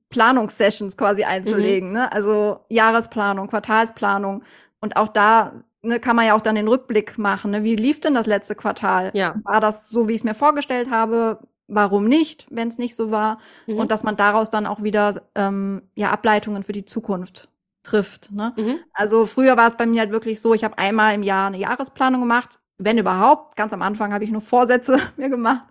Planungssessions 0.09 0.97
quasi 0.97 1.23
einzulegen. 1.23 1.89
Mhm. 1.89 1.95
Ne? 1.95 2.11
Also 2.11 2.61
Jahresplanung, 2.69 3.47
Quartalsplanung. 3.47 4.43
Und 4.81 4.97
auch 4.97 5.09
da 5.09 5.53
ne, 5.81 5.99
kann 5.99 6.15
man 6.15 6.25
ja 6.25 6.35
auch 6.35 6.41
dann 6.41 6.55
den 6.55 6.67
Rückblick 6.67 7.17
machen. 7.17 7.51
Ne? 7.51 7.63
Wie 7.63 7.75
lief 7.75 7.99
denn 7.99 8.15
das 8.15 8.25
letzte 8.25 8.55
Quartal? 8.55 9.11
Ja. 9.13 9.35
War 9.43 9.61
das 9.61 9.89
so, 9.89 10.07
wie 10.07 10.13
ich 10.13 10.21
es 10.21 10.23
mir 10.23 10.35
vorgestellt 10.35 10.89
habe? 10.89 11.39
Warum 11.67 12.05
nicht, 12.05 12.47
wenn 12.49 12.67
es 12.67 12.79
nicht 12.79 12.95
so 12.95 13.11
war? 13.11 13.37
Mhm. 13.67 13.77
Und 13.77 13.91
dass 13.91 14.03
man 14.03 14.17
daraus 14.17 14.49
dann 14.49 14.65
auch 14.65 14.81
wieder 14.81 15.13
ähm, 15.35 15.83
ja, 15.95 16.09
Ableitungen 16.09 16.63
für 16.63 16.73
die 16.73 16.85
Zukunft 16.85 17.49
trifft. 17.83 18.31
Ne? 18.31 18.53
Mhm. 18.57 18.79
Also 18.93 19.25
früher 19.25 19.57
war 19.57 19.67
es 19.67 19.77
bei 19.77 19.85
mir 19.85 20.01
halt 20.01 20.11
wirklich 20.11 20.41
so, 20.41 20.53
ich 20.53 20.63
habe 20.63 20.77
einmal 20.77 21.13
im 21.13 21.23
Jahr 21.23 21.47
eine 21.47 21.57
Jahresplanung 21.57 22.21
gemacht, 22.21 22.59
wenn 22.79 22.97
überhaupt. 22.97 23.55
Ganz 23.55 23.73
am 23.73 23.81
Anfang 23.81 24.13
habe 24.13 24.23
ich 24.23 24.31
nur 24.31 24.41
Vorsätze 24.41 24.97
mir 25.17 25.29
gemacht. 25.29 25.65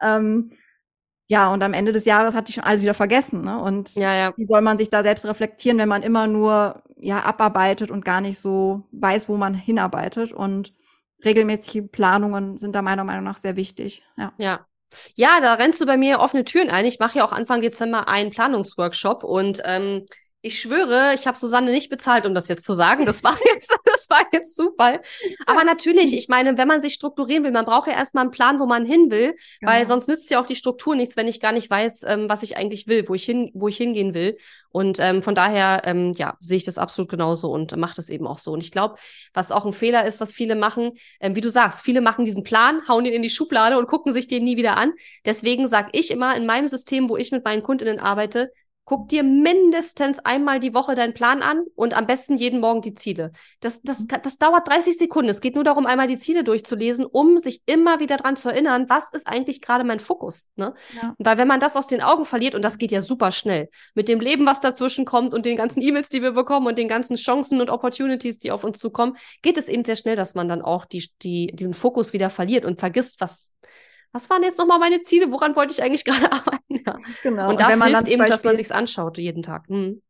Ähm, 0.00 0.52
ja, 1.28 1.52
und 1.52 1.62
am 1.62 1.72
Ende 1.72 1.92
des 1.92 2.04
Jahres 2.04 2.34
hatte 2.34 2.50
ich 2.50 2.54
schon 2.56 2.64
alles 2.64 2.82
wieder 2.82 2.94
vergessen. 2.94 3.42
Ne? 3.42 3.58
Und 3.58 3.94
ja, 3.94 4.14
ja. 4.14 4.32
wie 4.36 4.44
soll 4.44 4.60
man 4.60 4.78
sich 4.78 4.90
da 4.90 5.02
selbst 5.02 5.26
reflektieren, 5.26 5.78
wenn 5.78 5.88
man 5.88 6.02
immer 6.02 6.26
nur 6.26 6.82
ja 6.96 7.20
abarbeitet 7.20 7.90
und 7.90 8.04
gar 8.04 8.20
nicht 8.20 8.38
so 8.38 8.82
weiß, 8.92 9.28
wo 9.28 9.36
man 9.36 9.54
hinarbeitet? 9.54 10.32
Und 10.32 10.72
regelmäßige 11.24 11.84
Planungen 11.90 12.58
sind 12.58 12.74
da 12.74 12.82
meiner 12.82 13.04
Meinung 13.04 13.24
nach 13.24 13.36
sehr 13.36 13.56
wichtig. 13.56 14.02
Ja. 14.16 14.32
Ja. 14.38 14.66
Ja, 15.14 15.40
da 15.40 15.54
rennst 15.54 15.80
du 15.80 15.86
bei 15.86 15.96
mir 15.96 16.20
offene 16.20 16.44
Türen 16.44 16.68
ein. 16.68 16.84
Ich 16.84 16.98
mache 16.98 17.18
ja 17.18 17.24
auch 17.24 17.32
Anfang 17.32 17.62
Dezember 17.62 18.08
einen 18.08 18.30
Planungsworkshop 18.30 19.24
und 19.24 19.62
ähm, 19.64 20.04
ich 20.44 20.60
schwöre, 20.60 21.14
ich 21.14 21.28
habe 21.28 21.38
Susanne 21.38 21.70
nicht 21.70 21.88
bezahlt, 21.88 22.26
um 22.26 22.34
das 22.34 22.48
jetzt 22.48 22.64
zu 22.64 22.74
sagen. 22.74 23.06
Das 23.06 23.22
war 23.22 23.38
jetzt, 23.54 23.74
das 23.84 24.10
war 24.10 24.26
jetzt 24.32 24.56
Zufall. 24.56 25.00
Aber 25.46 25.62
natürlich, 25.62 26.16
ich 26.16 26.28
meine, 26.28 26.58
wenn 26.58 26.66
man 26.66 26.80
sich 26.80 26.94
strukturieren 26.94 27.44
will, 27.44 27.52
man 27.52 27.64
braucht 27.64 27.86
ja 27.86 27.94
erstmal 27.94 28.22
einen 28.22 28.32
Plan, 28.32 28.58
wo 28.58 28.66
man 28.66 28.84
hin 28.84 29.10
will, 29.10 29.36
genau. 29.60 29.72
weil 29.72 29.86
sonst 29.86 30.08
nützt 30.08 30.28
ja 30.30 30.42
auch 30.42 30.46
die 30.46 30.56
Struktur 30.56 30.96
nichts, 30.96 31.16
wenn 31.16 31.28
ich 31.28 31.38
gar 31.38 31.52
nicht 31.52 31.70
weiß, 31.70 32.04
ähm, 32.08 32.28
was 32.28 32.42
ich 32.42 32.56
eigentlich 32.56 32.88
will, 32.88 33.08
wo 33.08 33.14
ich 33.14 33.24
hin, 33.24 33.52
wo 33.54 33.68
ich 33.68 33.76
hingehen 33.76 34.14
will. 34.14 34.36
Und 34.70 34.98
ähm, 34.98 35.22
von 35.22 35.36
daher, 35.36 35.82
ähm, 35.84 36.12
ja, 36.16 36.36
sehe 36.40 36.56
ich 36.56 36.64
das 36.64 36.78
absolut 36.78 37.10
genauso 37.10 37.50
und 37.52 37.72
äh, 37.72 37.76
mache 37.76 37.94
das 37.94 38.08
eben 38.08 38.26
auch 38.26 38.38
so. 38.38 38.52
Und 38.52 38.64
ich 38.64 38.72
glaube, 38.72 38.96
was 39.34 39.52
auch 39.52 39.64
ein 39.64 39.72
Fehler 39.72 40.06
ist, 40.06 40.20
was 40.20 40.32
viele 40.32 40.56
machen, 40.56 40.92
ähm, 41.20 41.36
wie 41.36 41.40
du 41.40 41.50
sagst, 41.50 41.82
viele 41.84 42.00
machen 42.00 42.24
diesen 42.24 42.42
Plan, 42.42 42.80
hauen 42.88 43.04
ihn 43.04 43.12
in 43.12 43.22
die 43.22 43.30
Schublade 43.30 43.78
und 43.78 43.86
gucken 43.86 44.12
sich 44.12 44.26
den 44.26 44.42
nie 44.42 44.56
wieder 44.56 44.76
an. 44.76 44.92
Deswegen 45.24 45.68
sage 45.68 45.90
ich 45.92 46.10
immer 46.10 46.36
in 46.36 46.46
meinem 46.46 46.66
System, 46.66 47.08
wo 47.08 47.16
ich 47.16 47.30
mit 47.30 47.44
meinen 47.44 47.62
Kundinnen 47.62 48.00
arbeite, 48.00 48.50
Guck 48.84 49.08
dir 49.08 49.22
mindestens 49.22 50.18
einmal 50.18 50.58
die 50.58 50.74
Woche 50.74 50.96
deinen 50.96 51.14
Plan 51.14 51.40
an 51.40 51.62
und 51.76 51.96
am 51.96 52.06
besten 52.06 52.36
jeden 52.36 52.58
Morgen 52.58 52.82
die 52.82 52.94
Ziele. 52.94 53.30
Das, 53.60 53.80
das, 53.82 54.00
mhm. 54.00 54.08
das 54.22 54.38
dauert 54.38 54.68
30 54.68 54.98
Sekunden. 54.98 55.28
Es 55.28 55.40
geht 55.40 55.54
nur 55.54 55.62
darum, 55.62 55.86
einmal 55.86 56.08
die 56.08 56.16
Ziele 56.16 56.42
durchzulesen, 56.42 57.06
um 57.06 57.38
sich 57.38 57.62
immer 57.66 58.00
wieder 58.00 58.16
dran 58.16 58.34
zu 58.36 58.48
erinnern, 58.48 58.86
was 58.88 59.12
ist 59.12 59.28
eigentlich 59.28 59.60
gerade 59.60 59.84
mein 59.84 60.00
Fokus. 60.00 60.48
Ne? 60.56 60.74
Ja. 61.00 61.14
Weil 61.18 61.38
wenn 61.38 61.46
man 61.46 61.60
das 61.60 61.76
aus 61.76 61.86
den 61.86 62.02
Augen 62.02 62.24
verliert, 62.24 62.56
und 62.56 62.62
das 62.62 62.76
geht 62.76 62.90
ja 62.90 63.00
super 63.00 63.30
schnell, 63.30 63.68
mit 63.94 64.08
dem 64.08 64.18
Leben, 64.18 64.46
was 64.46 64.58
dazwischen 64.58 65.04
kommt 65.04 65.32
und 65.32 65.46
den 65.46 65.56
ganzen 65.56 65.80
E-Mails, 65.80 66.08
die 66.08 66.20
wir 66.20 66.32
bekommen 66.32 66.66
und 66.66 66.76
den 66.76 66.88
ganzen 66.88 67.14
Chancen 67.14 67.60
und 67.60 67.70
Opportunities, 67.70 68.40
die 68.40 68.50
auf 68.50 68.64
uns 68.64 68.80
zukommen, 68.80 69.16
geht 69.42 69.58
es 69.58 69.68
eben 69.68 69.84
sehr 69.84 69.96
schnell, 69.96 70.16
dass 70.16 70.34
man 70.34 70.48
dann 70.48 70.60
auch 70.60 70.86
die, 70.86 71.08
die, 71.22 71.54
diesen 71.54 71.74
Fokus 71.74 72.12
wieder 72.12 72.30
verliert 72.30 72.64
und 72.64 72.80
vergisst, 72.80 73.20
was, 73.20 73.54
was 74.12 74.30
waren 74.30 74.42
jetzt 74.42 74.58
nochmal 74.58 74.78
meine 74.78 75.02
Ziele? 75.02 75.30
Woran 75.30 75.56
wollte 75.56 75.72
ich 75.72 75.82
eigentlich 75.82 76.04
gerade 76.04 76.30
arbeiten? 76.32 76.82
Ja. 76.86 76.98
Genau. 77.22 77.50
Und 77.50 77.60
da 77.60 77.68
und 77.68 77.82
hilft 77.82 78.08
eben, 78.08 78.18
Beispiel, 78.18 78.26
dass 78.26 78.44
man 78.44 78.56
sich's 78.56 78.70
anschaut 78.70 79.18
jeden 79.18 79.42
Tag. 79.42 79.68
Mhm. 79.68 80.02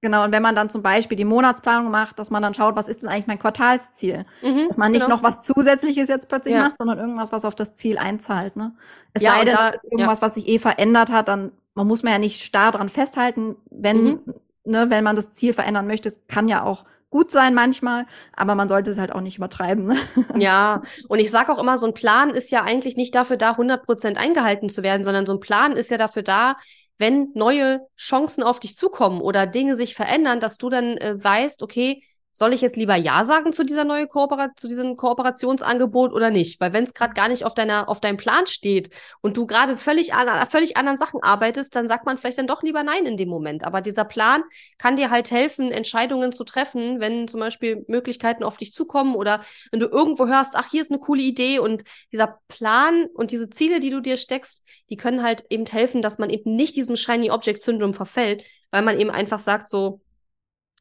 Genau, 0.00 0.22
und 0.22 0.30
wenn 0.30 0.42
man 0.42 0.54
dann 0.54 0.70
zum 0.70 0.80
Beispiel 0.80 1.16
die 1.16 1.24
Monatsplanung 1.24 1.90
macht, 1.90 2.20
dass 2.20 2.30
man 2.30 2.40
dann 2.40 2.54
schaut, 2.54 2.76
was 2.76 2.86
ist 2.86 3.02
denn 3.02 3.08
eigentlich 3.08 3.26
mein 3.26 3.40
Quartalsziel? 3.40 4.26
Mhm, 4.42 4.68
dass 4.68 4.76
man 4.76 4.92
nicht 4.92 5.02
genau. 5.02 5.16
noch 5.16 5.24
was 5.24 5.42
Zusätzliches 5.42 6.08
jetzt 6.08 6.28
plötzlich 6.28 6.54
ja. 6.54 6.62
macht, 6.62 6.78
sondern 6.78 6.98
irgendwas, 6.98 7.32
was 7.32 7.44
auf 7.44 7.56
das 7.56 7.74
Ziel 7.74 7.98
einzahlt. 7.98 8.54
Ne? 8.54 8.76
Es 9.12 9.22
ja, 9.22 9.32
sei 9.32 9.44
denn, 9.44 9.56
da, 9.56 9.68
ist 9.70 9.84
irgendwas, 9.84 10.18
ja. 10.18 10.22
was 10.22 10.34
sich 10.36 10.46
eh 10.46 10.58
verändert 10.58 11.10
hat, 11.10 11.26
dann 11.26 11.50
man 11.74 11.86
muss 11.86 12.02
man 12.02 12.12
ja 12.12 12.18
nicht 12.18 12.42
starr 12.42 12.72
dran 12.72 12.88
festhalten, 12.88 13.56
wenn, 13.70 14.04
mhm. 14.04 14.34
ne, 14.64 14.86
wenn 14.88 15.02
man 15.02 15.16
das 15.16 15.32
Ziel 15.32 15.52
verändern 15.52 15.86
möchte. 15.86 16.08
Es 16.08 16.20
kann 16.28 16.48
ja 16.48 16.62
auch 16.62 16.84
gut 17.10 17.30
sein 17.30 17.54
manchmal, 17.54 18.06
aber 18.34 18.54
man 18.54 18.68
sollte 18.68 18.90
es 18.90 18.98
halt 18.98 19.12
auch 19.12 19.20
nicht 19.20 19.38
übertreiben. 19.38 19.86
Ne? 19.86 19.96
Ja, 20.38 20.82
und 21.08 21.18
ich 21.20 21.30
sage 21.30 21.52
auch 21.52 21.60
immer, 21.60 21.78
so 21.78 21.86
ein 21.86 21.94
Plan 21.94 22.30
ist 22.30 22.50
ja 22.50 22.62
eigentlich 22.62 22.96
nicht 22.96 23.14
dafür 23.14 23.36
da, 23.36 23.52
100 23.52 23.84
Prozent 23.84 24.18
eingehalten 24.18 24.68
zu 24.68 24.82
werden, 24.82 25.04
sondern 25.04 25.26
so 25.26 25.32
ein 25.32 25.40
Plan 25.40 25.72
ist 25.72 25.90
ja 25.90 25.96
dafür 25.96 26.22
da, 26.22 26.56
wenn 26.98 27.30
neue 27.34 27.80
Chancen 27.96 28.42
auf 28.42 28.58
dich 28.58 28.76
zukommen 28.76 29.20
oder 29.20 29.46
Dinge 29.46 29.76
sich 29.76 29.94
verändern, 29.94 30.40
dass 30.40 30.58
du 30.58 30.68
dann 30.68 30.96
äh, 30.96 31.16
weißt, 31.22 31.62
okay, 31.62 32.02
soll 32.38 32.52
ich 32.52 32.60
jetzt 32.60 32.76
lieber 32.76 32.94
Ja 32.94 33.24
sagen 33.24 33.52
zu 33.52 33.64
dieser 33.64 33.82
neuen 33.82 34.06
Kooperation, 34.06 34.54
zu 34.56 34.68
diesem 34.68 34.96
Kooperationsangebot 34.96 36.12
oder 36.12 36.30
nicht? 36.30 36.60
Weil 36.60 36.72
wenn 36.72 36.84
es 36.84 36.94
gerade 36.94 37.12
gar 37.12 37.26
nicht 37.26 37.44
auf 37.44 37.52
deiner, 37.52 37.88
auf 37.88 38.00
deinem 38.00 38.16
Plan 38.16 38.46
steht 38.46 38.90
und 39.20 39.36
du 39.36 39.44
gerade 39.44 39.76
völlig 39.76 40.14
an 40.14 40.46
völlig 40.46 40.76
anderen 40.76 40.96
Sachen 40.96 41.20
arbeitest, 41.20 41.74
dann 41.74 41.88
sagt 41.88 42.06
man 42.06 42.16
vielleicht 42.16 42.38
dann 42.38 42.46
doch 42.46 42.62
lieber 42.62 42.84
Nein 42.84 43.06
in 43.06 43.16
dem 43.16 43.28
Moment. 43.28 43.64
Aber 43.64 43.80
dieser 43.80 44.04
Plan 44.04 44.44
kann 44.78 44.94
dir 44.94 45.10
halt 45.10 45.32
helfen, 45.32 45.72
Entscheidungen 45.72 46.30
zu 46.30 46.44
treffen, 46.44 47.00
wenn 47.00 47.26
zum 47.26 47.40
Beispiel 47.40 47.84
Möglichkeiten 47.88 48.44
auf 48.44 48.56
dich 48.56 48.72
zukommen 48.72 49.16
oder 49.16 49.42
wenn 49.72 49.80
du 49.80 49.86
irgendwo 49.86 50.28
hörst, 50.28 50.54
ach, 50.54 50.70
hier 50.70 50.82
ist 50.82 50.92
eine 50.92 51.00
coole 51.00 51.22
Idee 51.22 51.58
und 51.58 51.82
dieser 52.12 52.38
Plan 52.46 53.06
und 53.14 53.32
diese 53.32 53.50
Ziele, 53.50 53.80
die 53.80 53.90
du 53.90 54.00
dir 54.00 54.16
steckst, 54.16 54.64
die 54.90 54.96
können 54.96 55.24
halt 55.24 55.44
eben 55.50 55.66
helfen, 55.66 56.02
dass 56.02 56.18
man 56.18 56.30
eben 56.30 56.54
nicht 56.54 56.76
diesem 56.76 56.94
Shiny 56.94 57.32
Object 57.32 57.62
Syndrome 57.62 57.94
verfällt, 57.94 58.44
weil 58.70 58.82
man 58.82 59.00
eben 59.00 59.10
einfach 59.10 59.40
sagt 59.40 59.68
so, 59.68 60.00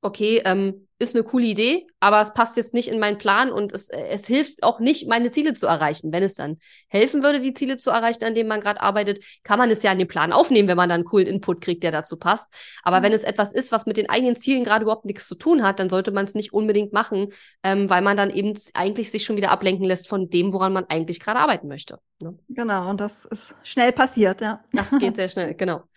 okay, 0.04 0.44
ähm, 0.46 0.87
ist 1.00 1.16
eine 1.16 1.24
coole 1.24 1.46
Idee, 1.46 1.88
aber 2.00 2.22
es 2.22 2.34
passt 2.34 2.58
jetzt 2.58 2.74
nicht 2.74 2.88
in 2.88 3.00
meinen 3.00 3.18
Plan 3.18 3.52
und 3.52 3.72
es, 3.74 3.90
es 3.90 4.26
hilft 4.26 4.64
auch 4.64 4.80
nicht, 4.80 5.08
meine 5.08 5.30
Ziele 5.32 5.54
zu 5.54 5.68
erreichen. 5.68 6.12
Wenn 6.12 6.24
es 6.24 6.36
dann 6.36 6.58
helfen 6.88 7.24
würde, 7.24 7.40
die 7.40 7.54
Ziele 7.54 7.78
zu 7.78 7.92
erreichen, 7.92 8.24
an 8.24 8.34
denen 8.34 8.50
man 8.50 8.62
gerade 8.62 8.82
arbeitet, 8.82 9.24
kann 9.44 9.60
man 9.60 9.70
es 9.70 9.84
ja 9.84 9.92
in 9.92 10.00
den 10.00 10.08
Plan 10.08 10.34
aufnehmen, 10.34 10.68
wenn 10.68 10.78
man 10.78 10.90
dann 10.90 11.02
einen 11.02 11.06
coolen 11.06 11.28
Input 11.28 11.62
kriegt, 11.62 11.84
der 11.84 11.92
dazu 11.92 12.18
passt. 12.18 12.52
Aber 12.84 13.00
mhm. 13.00 13.04
wenn 13.04 13.14
es 13.14 13.24
etwas 13.24 13.54
ist, 13.54 13.72
was 13.72 13.86
mit 13.86 13.98
den 13.98 14.10
eigenen 14.10 14.36
Zielen 14.36 14.64
gerade 14.64 14.84
überhaupt 14.84 15.06
nichts 15.06 15.28
zu 15.28 15.36
tun 15.36 15.64
hat, 15.64 15.80
dann 15.80 15.90
sollte 15.90 16.12
man 16.12 16.26
es 16.26 16.36
nicht 16.36 16.54
unbedingt 16.54 16.94
machen, 16.94 17.28
ähm, 17.64 17.90
weil 17.90 18.02
man 18.02 18.18
dann 18.18 18.32
eben 18.32 18.54
eigentlich 18.74 19.12
sich 19.12 19.24
schon 19.24 19.38
wieder 19.38 19.52
ablenken 19.52 19.86
lässt 19.86 20.08
von 20.08 20.30
dem, 20.30 20.54
woran 20.54 20.74
man 20.74 20.86
eigentlich 20.86 21.20
gerade 21.20 21.40
arbeiten 21.40 21.68
möchte. 21.68 22.00
Ne? 22.20 22.36
Genau, 22.50 22.90
und 22.90 23.00
das 23.00 23.26
ist 23.26 23.56
schnell 23.62 23.92
passiert, 23.92 24.42
ja. 24.42 24.64
Das 24.74 24.98
geht 24.98 25.16
sehr 25.16 25.30
schnell, 25.30 25.54
genau. 25.54 25.84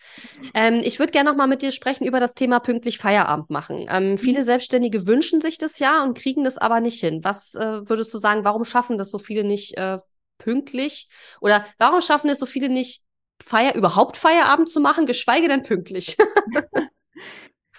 Ähm, 0.55 0.81
ich 0.83 0.99
würde 0.99 1.13
gerne 1.13 1.31
noch 1.31 1.37
mal 1.37 1.47
mit 1.47 1.63
dir 1.63 1.71
sprechen 1.71 2.07
über 2.07 2.19
das 2.19 2.35
Thema 2.35 2.59
pünktlich 2.59 2.99
Feierabend 2.99 3.51
machen. 3.51 3.87
Ähm, 3.89 4.19
viele 4.19 4.41
mhm. 4.41 4.45
Selbstständige 4.91 5.07
wünschen 5.07 5.41
sich 5.41 5.59
das 5.59 5.79
ja 5.79 6.03
und 6.03 6.17
kriegen 6.17 6.45
das 6.45 6.59
aber 6.59 6.81
nicht 6.81 7.01
hin. 7.01 7.23
Was 7.23 7.55
äh, 7.55 7.89
würdest 7.89 8.13
du 8.13 8.19
sagen, 8.19 8.45
warum 8.45 8.65
schaffen 8.65 8.99
das 8.99 9.11
so 9.11 9.19
viele 9.19 9.45
nicht 9.45 9.77
äh, 9.77 9.99
pünktlich? 10.39 11.09
Oder 11.41 11.65
warum 11.79 12.01
schaffen 12.01 12.31
es 12.31 12.39
so 12.39 12.47
viele 12.47 12.69
nicht, 12.69 13.03
Feier, 13.43 13.75
überhaupt 13.75 14.17
Feierabend 14.17 14.69
zu 14.69 14.81
machen, 14.81 15.07
geschweige 15.07 15.49
denn 15.49 15.63
pünktlich? 15.63 16.17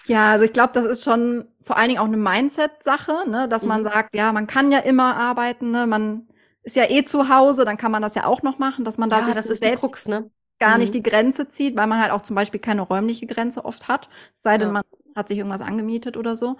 Ja, 0.07 0.31
also 0.31 0.45
ich 0.45 0.51
glaube, 0.51 0.73
das 0.73 0.85
ist 0.85 1.03
schon 1.03 1.47
vor 1.61 1.77
allen 1.77 1.89
Dingen 1.89 1.99
auch 1.99 2.05
eine 2.05 2.17
Mindset-Sache, 2.17 3.29
ne? 3.29 3.47
dass 3.47 3.61
mhm. 3.61 3.67
man 3.67 3.83
sagt, 3.83 4.15
ja, 4.15 4.33
man 4.33 4.47
kann 4.47 4.71
ja 4.71 4.79
immer 4.79 5.15
arbeiten, 5.15 5.69
ne? 5.69 5.85
man 5.85 6.27
ist 6.63 6.75
ja 6.75 6.89
eh 6.89 7.05
zu 7.05 7.29
Hause, 7.29 7.65
dann 7.65 7.77
kann 7.77 7.91
man 7.91 8.01
das 8.01 8.15
ja 8.15 8.25
auch 8.25 8.41
noch 8.41 8.57
machen, 8.57 8.83
dass 8.83 8.97
man 8.97 9.11
da 9.11 9.19
ja, 9.19 9.25
sich 9.25 9.35
das 9.35 9.45
so 9.45 9.53
ist 9.53 9.63
selbst 9.63 9.81
Krux, 9.81 10.07
ne? 10.07 10.31
gar 10.57 10.73
mhm. 10.73 10.79
nicht 10.81 10.95
die 10.95 11.03
Grenze 11.03 11.49
zieht, 11.49 11.77
weil 11.77 11.85
man 11.85 12.01
halt 12.01 12.11
auch 12.11 12.21
zum 12.21 12.35
Beispiel 12.35 12.59
keine 12.59 12.81
räumliche 12.81 13.27
Grenze 13.27 13.63
oft 13.63 13.87
hat, 13.89 14.09
sei 14.33 14.57
denn 14.57 14.69
ja. 14.69 14.73
man 14.73 14.83
hat 15.15 15.27
sich 15.27 15.37
irgendwas 15.37 15.61
angemietet 15.61 16.17
oder 16.17 16.35
so. 16.35 16.57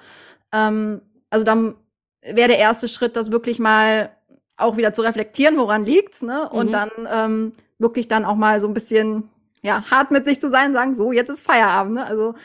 Ähm, 0.52 1.02
also 1.30 1.46
dann 1.46 1.76
wäre 2.22 2.50
der 2.50 2.60
erste 2.60 2.88
Schritt, 2.88 3.16
das 3.16 3.32
wirklich 3.32 3.60
mal 3.60 4.12
auch 4.58 4.78
wieder 4.78 4.94
zu 4.94 5.02
reflektieren, 5.02 5.58
woran 5.58 5.86
liegt's, 5.86 6.22
ne? 6.22 6.50
Und 6.50 6.68
mhm. 6.68 6.72
dann 6.72 6.90
ähm, 7.12 7.54
wirklich 7.80 8.08
dann 8.08 8.26
auch 8.26 8.36
mal 8.36 8.60
so 8.60 8.68
ein 8.68 8.74
bisschen 8.74 9.30
ja 9.64 9.84
hart 9.90 10.12
mit 10.12 10.26
sich 10.26 10.40
zu 10.40 10.50
sein, 10.50 10.74
sagen, 10.74 10.94
so 10.94 11.12
jetzt 11.12 11.30
ist 11.30 11.42
Feierabend, 11.42 11.96
ne? 11.96 12.06
Also 12.06 12.36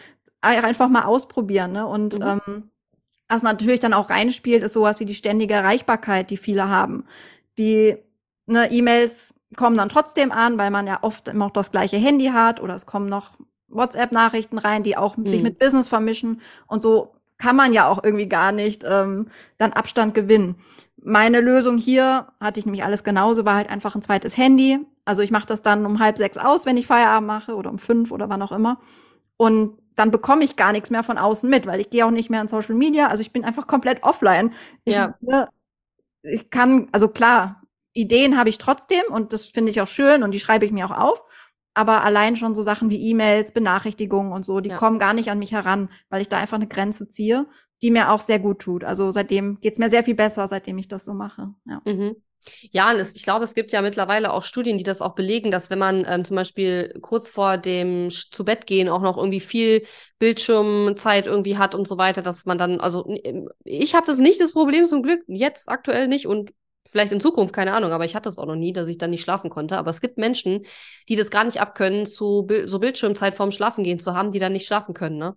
einfach 0.40 0.88
mal 0.88 1.04
ausprobieren, 1.04 1.72
ne? 1.72 1.86
Und 1.86 2.18
mhm. 2.18 2.40
ähm, 2.46 2.70
was 3.28 3.42
natürlich 3.42 3.80
dann 3.80 3.92
auch 3.92 4.08
reinspielt, 4.08 4.62
ist 4.62 4.72
sowas 4.72 5.00
wie 5.00 5.04
die 5.04 5.14
ständige 5.14 5.54
Erreichbarkeit, 5.54 6.30
die 6.30 6.36
viele 6.36 6.68
haben 6.68 7.04
die 7.58 7.96
ne, 8.46 8.70
E-Mails 8.70 9.34
kommen 9.56 9.76
dann 9.76 9.88
trotzdem 9.88 10.32
an, 10.32 10.58
weil 10.58 10.70
man 10.70 10.86
ja 10.86 10.98
oft 11.02 11.28
immer 11.28 11.46
noch 11.46 11.52
das 11.52 11.70
gleiche 11.70 11.96
Handy 11.96 12.26
hat 12.26 12.60
oder 12.60 12.74
es 12.74 12.86
kommen 12.86 13.08
noch 13.08 13.38
WhatsApp-Nachrichten 13.68 14.58
rein, 14.58 14.82
die 14.82 14.96
auch 14.96 15.16
mhm. 15.16 15.26
sich 15.26 15.42
mit 15.42 15.58
Business 15.58 15.88
vermischen 15.88 16.40
und 16.66 16.82
so 16.82 17.15
kann 17.38 17.56
man 17.56 17.72
ja 17.72 17.88
auch 17.88 18.02
irgendwie 18.02 18.28
gar 18.28 18.52
nicht 18.52 18.84
ähm, 18.86 19.28
dann 19.58 19.72
Abstand 19.72 20.14
gewinnen. 20.14 20.56
Meine 21.02 21.40
Lösung 21.40 21.78
hier 21.78 22.28
hatte 22.40 22.58
ich 22.58 22.66
nämlich 22.66 22.84
alles 22.84 23.04
genauso, 23.04 23.44
war 23.44 23.56
halt 23.56 23.68
einfach 23.70 23.94
ein 23.94 24.02
zweites 24.02 24.36
Handy. 24.36 24.78
Also 25.04 25.22
ich 25.22 25.30
mache 25.30 25.46
das 25.46 25.62
dann 25.62 25.86
um 25.86 26.00
halb 26.00 26.16
sechs 26.18 26.36
aus, 26.38 26.66
wenn 26.66 26.76
ich 26.76 26.86
Feierabend 26.86 27.26
mache 27.28 27.54
oder 27.54 27.70
um 27.70 27.78
fünf 27.78 28.10
oder 28.10 28.28
wann 28.28 28.42
auch 28.42 28.52
immer. 28.52 28.80
Und 29.36 29.78
dann 29.94 30.10
bekomme 30.10 30.44
ich 30.44 30.56
gar 30.56 30.72
nichts 30.72 30.90
mehr 30.90 31.02
von 31.02 31.18
außen 31.18 31.48
mit, 31.48 31.66
weil 31.66 31.80
ich 31.80 31.90
gehe 31.90 32.04
auch 32.06 32.10
nicht 32.10 32.30
mehr 32.30 32.40
in 32.42 32.48
Social 32.48 32.74
Media. 32.74 33.08
Also 33.08 33.20
ich 33.22 33.32
bin 33.32 33.44
einfach 33.44 33.66
komplett 33.66 34.02
offline. 34.02 34.52
Ich, 34.84 34.94
Ja. 34.94 35.14
ne, 35.20 35.48
ich 36.22 36.50
kann, 36.50 36.88
also 36.92 37.08
klar, 37.08 37.62
Ideen 37.92 38.38
habe 38.38 38.48
ich 38.50 38.58
trotzdem 38.58 39.02
und 39.10 39.32
das 39.32 39.46
finde 39.46 39.70
ich 39.70 39.80
auch 39.80 39.86
schön 39.86 40.22
und 40.22 40.32
die 40.32 40.40
schreibe 40.40 40.66
ich 40.66 40.72
mir 40.72 40.86
auch 40.86 40.96
auf. 40.98 41.22
Aber 41.76 42.02
allein 42.04 42.36
schon 42.36 42.54
so 42.54 42.62
Sachen 42.62 42.88
wie 42.90 43.10
E-Mails, 43.10 43.52
Benachrichtigungen 43.52 44.32
und 44.32 44.44
so, 44.44 44.60
die 44.60 44.70
Ja. 44.70 44.76
kommen 44.78 44.98
gar 44.98 45.12
nicht 45.12 45.30
an 45.30 45.38
mich 45.38 45.52
heran, 45.52 45.90
weil 46.08 46.22
ich 46.22 46.28
da 46.28 46.38
einfach 46.38 46.56
eine 46.56 46.66
Grenze 46.66 47.08
ziehe, 47.08 47.46
die 47.82 47.90
mir 47.90 48.10
auch 48.10 48.20
sehr 48.20 48.38
gut 48.38 48.60
tut. 48.60 48.82
Also 48.82 49.10
seitdem 49.10 49.60
geht's 49.60 49.78
mir 49.78 49.90
sehr 49.90 50.02
viel 50.02 50.14
besser, 50.14 50.48
seitdem 50.48 50.78
ich 50.78 50.88
das 50.88 51.04
so 51.04 51.12
mache. 51.12 51.48
Ja. 51.66 51.82
Mhm. 51.84 52.16
Ja, 52.70 52.90
und 52.92 52.96
es, 52.96 53.16
ich 53.16 53.24
glaube, 53.24 53.44
es 53.44 53.54
gibt 53.54 53.72
ja 53.72 53.82
mittlerweile 53.82 54.32
auch 54.32 54.44
Studien, 54.44 54.78
die 54.78 54.84
das 54.84 55.02
auch 55.02 55.14
belegen, 55.16 55.50
dass 55.50 55.68
wenn 55.68 55.80
man 55.80 56.04
ähm, 56.08 56.24
zum 56.24 56.36
Beispiel 56.36 56.94
kurz 57.02 57.28
vor 57.28 57.58
dem 57.58 58.08
Sch- 58.08 58.32
zu 58.32 58.44
Bett 58.44 58.66
gehen 58.66 58.88
auch 58.88 59.02
noch 59.02 59.16
irgendwie 59.16 59.40
viel 59.40 59.84
Bildschirmzeit 60.18 61.26
irgendwie 61.26 61.58
hat 61.58 61.74
und 61.74 61.88
so 61.88 61.98
weiter, 61.98 62.22
dass 62.22 62.46
man 62.46 62.56
dann, 62.56 62.80
also 62.80 63.04
n- 63.06 63.48
ich 63.64 63.94
habe 63.94 64.06
das 64.06 64.18
nicht 64.18 64.40
das 64.40 64.52
Problem 64.52 64.86
zum 64.86 65.02
Glück, 65.02 65.22
jetzt 65.26 65.68
aktuell 65.68 66.08
nicht 66.08 66.26
und 66.26 66.52
vielleicht 66.90 67.12
in 67.12 67.20
Zukunft, 67.20 67.54
keine 67.54 67.72
Ahnung, 67.72 67.92
aber 67.92 68.04
ich 68.04 68.14
hatte 68.14 68.28
das 68.28 68.38
auch 68.38 68.46
noch 68.46 68.56
nie, 68.56 68.72
dass 68.72 68.88
ich 68.88 68.98
dann 68.98 69.10
nicht 69.10 69.22
schlafen 69.22 69.50
konnte. 69.50 69.78
Aber 69.78 69.90
es 69.90 70.00
gibt 70.00 70.18
Menschen, 70.18 70.64
die 71.08 71.16
das 71.16 71.30
gar 71.30 71.44
nicht 71.44 71.60
abkönnen, 71.60 72.06
zu 72.06 72.46
so 72.64 72.78
Bildschirmzeit 72.78 73.36
vorm 73.36 73.50
Schlafengehen 73.50 73.98
zu 73.98 74.14
haben, 74.14 74.32
die 74.32 74.38
dann 74.38 74.52
nicht 74.52 74.66
schlafen 74.66 74.94
können, 74.94 75.18
ne? 75.18 75.36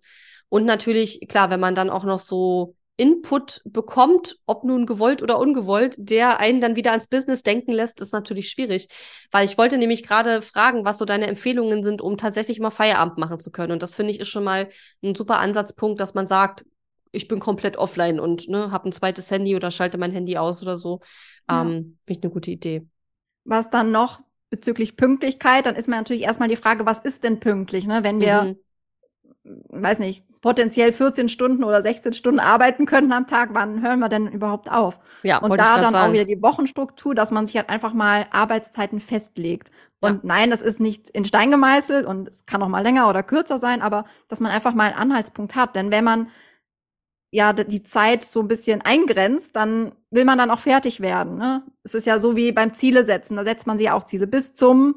Und 0.49 0.65
natürlich, 0.65 1.27
klar, 1.27 1.51
wenn 1.51 1.59
man 1.59 1.75
dann 1.75 1.91
auch 1.91 2.03
noch 2.03 2.19
so 2.19 2.75
Input 2.99 3.61
bekommt, 3.63 4.35
ob 4.45 4.65
nun 4.65 4.85
gewollt 4.85 5.21
oder 5.21 5.39
ungewollt, 5.39 5.95
der 5.97 6.41
einen 6.41 6.59
dann 6.59 6.75
wieder 6.75 6.91
ans 6.91 7.07
Business 7.07 7.43
denken 7.43 7.71
lässt, 7.71 8.01
ist 8.01 8.11
natürlich 8.11 8.49
schwierig. 8.49 8.89
Weil 9.31 9.45
ich 9.45 9.57
wollte 9.57 9.77
nämlich 9.77 10.05
gerade 10.05 10.41
fragen, 10.41 10.83
was 10.83 10.97
so 10.97 11.05
deine 11.05 11.27
Empfehlungen 11.27 11.81
sind, 11.81 12.01
um 12.01 12.17
tatsächlich 12.17 12.59
mal 12.59 12.71
Feierabend 12.71 13.17
machen 13.17 13.39
zu 13.39 13.51
können. 13.51 13.71
Und 13.71 13.81
das 13.81 13.95
finde 13.95 14.11
ich 14.11 14.19
ist 14.19 14.27
schon 14.27 14.43
mal 14.43 14.67
ein 15.01 15.15
super 15.15 15.39
Ansatzpunkt, 15.39 16.01
dass 16.01 16.13
man 16.13 16.27
sagt, 16.27 16.65
ich 17.11 17.27
bin 17.27 17.39
komplett 17.39 17.77
offline 17.77 18.19
und 18.19 18.47
ne, 18.49 18.71
habe 18.71 18.89
ein 18.89 18.91
zweites 18.91 19.29
Handy 19.31 19.55
oder 19.55 19.71
schalte 19.71 19.97
mein 19.97 20.11
Handy 20.11 20.37
aus 20.37 20.61
oder 20.61 20.77
so. 20.77 21.01
Ja. 21.49 21.61
Ähm, 21.61 21.97
Finde 22.05 22.19
ich 22.19 22.23
eine 22.23 22.31
gute 22.31 22.51
Idee. 22.51 22.85
Was 23.45 23.69
dann 23.69 23.91
noch 23.91 24.21
bezüglich 24.49 24.97
Pünktlichkeit, 24.97 25.65
dann 25.65 25.75
ist 25.75 25.87
mir 25.87 25.95
natürlich 25.95 26.23
erstmal 26.23 26.49
die 26.49 26.55
Frage, 26.55 26.85
was 26.85 26.99
ist 26.99 27.23
denn 27.23 27.39
pünktlich, 27.39 27.87
ne? 27.87 28.03
Wenn 28.03 28.19
wir 28.19 28.43
Mhm. 28.43 28.57
weiß 29.69 29.99
nicht, 29.99 30.23
potenziell 30.41 30.91
14 30.91 31.29
Stunden 31.29 31.63
oder 31.63 31.81
16 31.81 32.13
Stunden 32.13 32.39
arbeiten 32.39 32.85
könnten 32.85 33.11
am 33.11 33.27
Tag, 33.27 33.49
wann 33.53 33.81
hören 33.81 33.99
wir 33.99 34.09
denn 34.09 34.27
überhaupt 34.27 34.71
auf? 34.71 34.99
Ja, 35.23 35.39
Und 35.39 35.57
da 35.57 35.75
dann 35.77 35.87
auch 35.87 35.91
sagen. 35.91 36.13
wieder 36.13 36.25
die 36.25 36.41
Wochenstruktur, 36.41 37.15
dass 37.15 37.31
man 37.31 37.47
sich 37.47 37.57
halt 37.57 37.69
einfach 37.69 37.93
mal 37.93 38.25
Arbeitszeiten 38.31 38.99
festlegt. 38.99 39.69
Ja. 40.01 40.09
Und 40.09 40.23
nein, 40.23 40.49
das 40.49 40.61
ist 40.61 40.79
nicht 40.79 41.09
in 41.09 41.25
Stein 41.25 41.51
gemeißelt 41.51 42.05
und 42.05 42.27
es 42.29 42.45
kann 42.45 42.61
auch 42.61 42.69
mal 42.69 42.81
länger 42.81 43.09
oder 43.09 43.23
kürzer 43.23 43.59
sein, 43.59 43.81
aber 43.81 44.05
dass 44.27 44.39
man 44.39 44.51
einfach 44.51 44.73
mal 44.73 44.85
einen 44.91 44.97
Anhaltspunkt 45.11 45.55
hat. 45.55 45.75
Denn 45.75 45.91
wenn 45.91 46.03
man 46.03 46.27
ja 47.31 47.53
die 47.53 47.83
Zeit 47.83 48.23
so 48.23 48.39
ein 48.39 48.47
bisschen 48.47 48.81
eingrenzt, 48.81 49.55
dann 49.55 49.91
will 50.09 50.25
man 50.25 50.37
dann 50.37 50.49
auch 50.51 50.59
fertig 50.59 50.99
werden. 50.99 51.37
Ne? 51.37 51.63
Es 51.83 51.93
ist 51.93 52.05
ja 52.07 52.17
so 52.19 52.35
wie 52.35 52.51
beim 52.51 52.73
Ziele 52.73 53.05
setzen. 53.05 53.37
Da 53.37 53.43
setzt 53.43 53.67
man 53.67 53.77
sich 53.77 53.91
auch 53.91 54.03
Ziele. 54.03 54.25
Bis 54.27 54.53
zum 54.55 54.95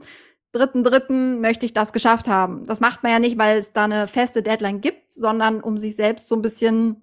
dritten, 0.53 0.83
dritten 0.85 1.41
möchte 1.41 1.67
ich 1.67 1.75
das 1.75 1.93
geschafft 1.93 2.29
haben. 2.29 2.65
Das 2.65 2.81
macht 2.81 3.03
man 3.03 3.13
ja 3.13 3.19
nicht, 3.19 3.37
weil 3.39 3.59
es 3.59 3.73
da 3.73 3.85
eine 3.85 4.07
feste 4.07 4.43
Deadline 4.43 4.81
gibt, 4.81 5.13
sondern 5.13 5.61
um 5.61 5.77
sich 5.77 5.95
selbst 5.97 6.29
so 6.29 6.35
ein 6.37 6.43
bisschen, 6.43 7.03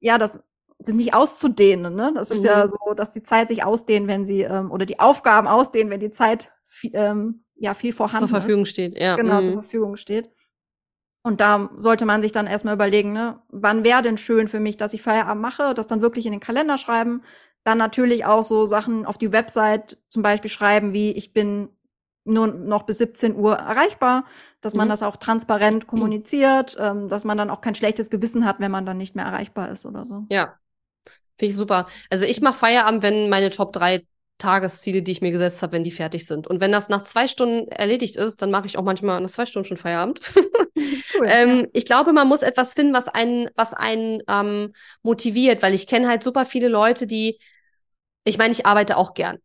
ja, 0.00 0.18
das 0.18 0.38
sind 0.80 0.96
nicht 0.96 1.14
auszudehnen. 1.14 1.94
Ne? 1.94 2.12
Das 2.14 2.30
ist 2.30 2.40
Mhm. 2.40 2.46
ja 2.46 2.66
so, 2.66 2.76
dass 2.96 3.10
die 3.10 3.22
Zeit 3.22 3.48
sich 3.48 3.64
ausdehnt, 3.64 4.06
wenn 4.08 4.26
sie, 4.26 4.42
ähm, 4.42 4.70
oder 4.70 4.84
die 4.86 4.98
Aufgaben 5.00 5.46
ausdehnen, 5.48 5.90
wenn 5.90 6.00
die 6.00 6.10
Zeit 6.10 6.50
vi- 6.70 6.92
ähm, 6.94 7.44
ja 7.56 7.74
viel 7.74 7.92
vorhanden 7.92 8.28
zur 8.28 8.36
ist 8.36 8.42
Verfügung 8.42 8.64
steht. 8.64 8.98
Ja. 8.98 9.14
genau 9.16 9.40
mhm. 9.40 9.44
zur 9.44 9.52
Verfügung 9.54 9.96
steht. 9.96 10.30
Und 11.22 11.40
da 11.40 11.70
sollte 11.76 12.04
man 12.04 12.20
sich 12.22 12.32
dann 12.32 12.46
erstmal 12.48 12.74
überlegen, 12.74 13.12
ne, 13.12 13.38
wann 13.48 13.84
wäre 13.84 14.02
denn 14.02 14.18
schön 14.18 14.48
für 14.48 14.58
mich, 14.60 14.76
dass 14.76 14.92
ich 14.92 15.02
Feierabend 15.02 15.40
mache, 15.42 15.74
das 15.74 15.86
dann 15.86 16.00
wirklich 16.00 16.26
in 16.26 16.32
den 16.32 16.40
Kalender 16.40 16.78
schreiben. 16.78 17.22
Dann 17.64 17.78
natürlich 17.78 18.24
auch 18.24 18.42
so 18.42 18.66
Sachen 18.66 19.06
auf 19.06 19.18
die 19.18 19.32
Website 19.32 19.98
zum 20.08 20.22
Beispiel 20.22 20.50
schreiben, 20.50 20.92
wie 20.92 21.12
ich 21.12 21.32
bin 21.32 21.68
nur 22.24 22.48
noch 22.48 22.84
bis 22.84 22.98
17 22.98 23.34
Uhr 23.36 23.54
erreichbar, 23.54 24.24
dass 24.60 24.74
man 24.74 24.86
Mhm. 24.86 24.92
das 24.92 25.02
auch 25.02 25.16
transparent 25.16 25.86
kommuniziert, 25.86 26.76
ähm, 26.78 27.08
dass 27.08 27.24
man 27.24 27.38
dann 27.38 27.50
auch 27.50 27.60
kein 27.60 27.74
schlechtes 27.74 28.10
Gewissen 28.10 28.44
hat, 28.44 28.60
wenn 28.60 28.70
man 28.70 28.86
dann 28.86 28.96
nicht 28.98 29.14
mehr 29.14 29.24
erreichbar 29.24 29.70
ist 29.70 29.86
oder 29.86 30.04
so. 30.04 30.24
Ja, 30.28 30.58
finde 31.38 31.50
ich 31.50 31.56
super. 31.56 31.86
Also 32.10 32.24
ich 32.24 32.40
mache 32.40 32.54
Feierabend, 32.58 33.02
wenn 33.02 33.28
meine 33.28 33.50
Top 33.50 33.72
3 33.72 34.04
Tagesziele, 34.42 35.02
die 35.02 35.12
ich 35.12 35.20
mir 35.20 35.30
gesetzt 35.30 35.62
habe, 35.62 35.72
wenn 35.72 35.84
die 35.84 35.90
fertig 35.90 36.26
sind. 36.26 36.46
Und 36.46 36.60
wenn 36.60 36.72
das 36.72 36.88
nach 36.88 37.02
zwei 37.02 37.28
Stunden 37.28 37.68
erledigt 37.68 38.16
ist, 38.16 38.42
dann 38.42 38.50
mache 38.50 38.66
ich 38.66 38.76
auch 38.76 38.82
manchmal 38.82 39.20
nach 39.20 39.30
zwei 39.30 39.46
Stunden 39.46 39.68
schon 39.68 39.76
Feierabend. 39.76 40.20
Cool. 41.14 41.26
ähm, 41.28 41.68
ich 41.74 41.84
glaube, 41.84 42.12
man 42.12 42.26
muss 42.26 42.42
etwas 42.42 42.72
finden, 42.72 42.94
was 42.94 43.06
einen, 43.06 43.48
was 43.54 43.74
einen 43.74 44.22
ähm, 44.28 44.72
motiviert, 45.02 45.62
weil 45.62 45.74
ich 45.74 45.86
kenne 45.86 46.08
halt 46.08 46.22
super 46.22 46.46
viele 46.46 46.68
Leute, 46.68 47.06
die, 47.06 47.38
ich 48.24 48.38
meine, 48.38 48.52
ich 48.52 48.66
arbeite 48.66 48.96
auch 48.96 49.14
gern. 49.14 49.38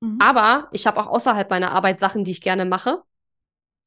Mhm. 0.00 0.18
Aber 0.20 0.68
ich 0.72 0.86
habe 0.86 0.98
auch 0.98 1.06
außerhalb 1.06 1.48
meiner 1.50 1.72
Arbeit 1.72 2.00
Sachen, 2.00 2.24
die 2.24 2.30
ich 2.32 2.40
gerne 2.40 2.64
mache. 2.64 3.02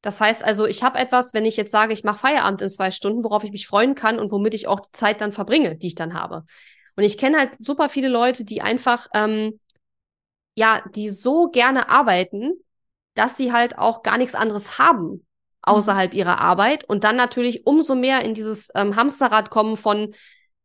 Das 0.00 0.20
heißt 0.20 0.44
also, 0.44 0.66
ich 0.66 0.82
habe 0.82 0.98
etwas, 0.98 1.34
wenn 1.34 1.44
ich 1.44 1.56
jetzt 1.56 1.72
sage, 1.72 1.92
ich 1.92 2.04
mache 2.04 2.18
Feierabend 2.18 2.62
in 2.62 2.70
zwei 2.70 2.90
Stunden, 2.90 3.24
worauf 3.24 3.42
ich 3.44 3.50
mich 3.52 3.66
freuen 3.66 3.94
kann 3.94 4.18
und 4.18 4.30
womit 4.30 4.54
ich 4.54 4.68
auch 4.68 4.80
die 4.80 4.92
Zeit 4.92 5.20
dann 5.20 5.32
verbringe, 5.32 5.76
die 5.76 5.88
ich 5.88 5.94
dann 5.94 6.14
habe. 6.14 6.44
Und 6.96 7.04
ich 7.04 7.18
kenne 7.18 7.38
halt 7.38 7.56
super 7.58 7.88
viele 7.88 8.08
Leute, 8.08 8.44
die 8.44 8.62
einfach, 8.62 9.08
ähm, 9.14 9.58
ja, 10.54 10.82
die 10.94 11.10
so 11.10 11.48
gerne 11.50 11.88
arbeiten, 11.88 12.52
dass 13.14 13.36
sie 13.36 13.52
halt 13.52 13.78
auch 13.78 14.02
gar 14.02 14.18
nichts 14.18 14.34
anderes 14.34 14.78
haben 14.78 15.26
außerhalb 15.62 16.12
ihrer 16.14 16.40
Arbeit 16.40 16.84
und 16.84 17.04
dann 17.04 17.16
natürlich 17.16 17.66
umso 17.66 17.94
mehr 17.94 18.22
in 18.24 18.34
dieses 18.34 18.68
ähm, 18.74 18.96
Hamsterrad 18.96 19.50
kommen 19.50 19.76
von, 19.76 20.14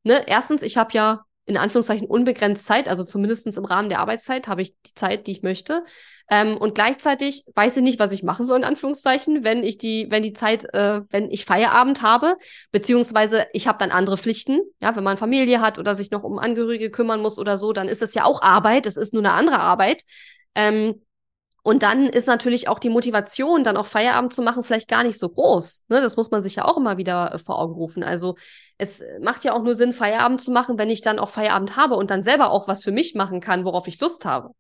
ne, 0.04 0.26
erstens, 0.28 0.62
ich 0.62 0.78
habe 0.78 0.94
ja 0.94 1.26
in 1.50 1.58
Anführungszeichen 1.58 2.08
unbegrenzt 2.08 2.66
Zeit, 2.66 2.88
also 2.88 3.04
zumindestens 3.04 3.58
im 3.58 3.66
Rahmen 3.66 3.90
der 3.90 4.00
Arbeitszeit 4.00 4.48
habe 4.48 4.62
ich 4.62 4.76
die 4.86 4.94
Zeit, 4.94 5.26
die 5.26 5.32
ich 5.32 5.42
möchte. 5.42 5.84
Ähm, 6.30 6.58
und 6.58 6.76
gleichzeitig 6.76 7.44
weiß 7.56 7.78
ich 7.78 7.84
nicht, 7.84 8.00
was 8.00 8.12
ich 8.12 8.22
machen 8.22 8.46
soll, 8.46 8.60
in 8.60 8.64
Anführungszeichen, 8.64 9.44
wenn 9.44 9.64
ich 9.64 9.80
die, 9.80 10.06
wenn 10.12 10.22
die 10.22 10.34
Zeit, 10.34 10.72
äh, 10.76 11.02
wenn 11.10 11.32
ich 11.32 11.46
Feierabend 11.46 12.04
habe, 12.04 12.38
beziehungsweise 12.72 13.48
ich 13.52 13.68
habe 13.68 13.80
dann 13.80 13.90
andere 13.90 14.18
Pflichten. 14.18 14.60
Ja, 14.80 14.96
wenn 14.96 15.04
man 15.04 15.18
Familie 15.18 15.60
hat 15.60 15.80
oder 15.80 15.96
sich 15.96 16.12
noch 16.12 16.24
um 16.24 16.38
Angehörige 16.38 16.92
kümmern 16.92 17.22
muss 17.22 17.40
oder 17.40 17.58
so, 17.58 17.74
dann 17.74 17.88
ist 17.88 18.04
es 18.04 18.14
ja 18.14 18.26
auch 18.26 18.44
Arbeit, 18.44 18.86
es 18.86 18.96
ist 18.96 19.14
nur 19.14 19.24
eine 19.24 19.34
andere 19.34 19.60
Arbeit. 19.60 20.04
Ähm, 20.54 21.02
und 21.70 21.84
dann 21.84 22.06
ist 22.08 22.28
natürlich 22.28 22.68
auch 22.68 22.80
die 22.80 22.90
Motivation, 22.90 23.64
dann 23.64 23.78
auch 23.78 23.86
Feierabend 23.86 24.34
zu 24.34 24.42
machen, 24.42 24.64
vielleicht 24.64 24.88
gar 24.90 25.04
nicht 25.04 25.18
so 25.20 25.30
groß. 25.30 25.84
Ne? 25.90 26.02
Das 26.02 26.18
muss 26.18 26.32
man 26.32 26.42
sich 26.42 26.56
ja 26.56 26.66
auch 26.66 26.78
immer 26.78 26.98
wieder 26.98 27.34
äh, 27.34 27.38
vor 27.38 27.60
Augen 27.60 27.74
rufen. 27.74 28.04
Also 28.04 28.36
es 28.78 29.04
macht 29.22 29.44
ja 29.44 29.54
auch 29.54 29.64
nur 29.64 29.76
Sinn, 29.76 29.94
Feierabend 29.94 30.42
zu 30.42 30.52
machen, 30.52 30.78
wenn 30.78 30.90
ich 30.90 31.02
dann 31.02 31.20
auch 31.20 31.30
Feierabend 31.30 31.76
habe 31.78 31.96
und 31.96 32.12
dann 32.12 32.24
selber 32.24 32.52
auch 32.52 32.68
was 32.68 32.84
für 32.84 32.92
mich 32.92 33.16
machen 33.16 33.40
kann, 33.42 33.66
worauf 33.66 33.88
ich 33.88 34.00
Lust 34.00 34.26
habe. 34.26 34.54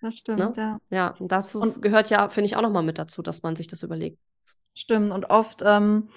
Das 0.00 0.14
stimmt, 0.16 0.38
Ne? 0.38 0.52
ja. 0.56 0.78
Ja, 0.90 1.14
und 1.18 1.30
das 1.30 1.54
ist, 1.54 1.76
Und- 1.76 1.82
gehört 1.82 2.10
ja, 2.10 2.28
finde 2.28 2.46
ich, 2.46 2.56
auch 2.56 2.62
nochmal 2.62 2.82
mit 2.82 2.98
dazu, 2.98 3.22
dass 3.22 3.42
man 3.42 3.56
sich 3.56 3.68
das 3.68 3.82
überlegt. 3.82 4.18
Stimmt. 4.74 5.12
Und 5.12 5.30
oft, 5.30 5.62
ähm, 5.64 6.08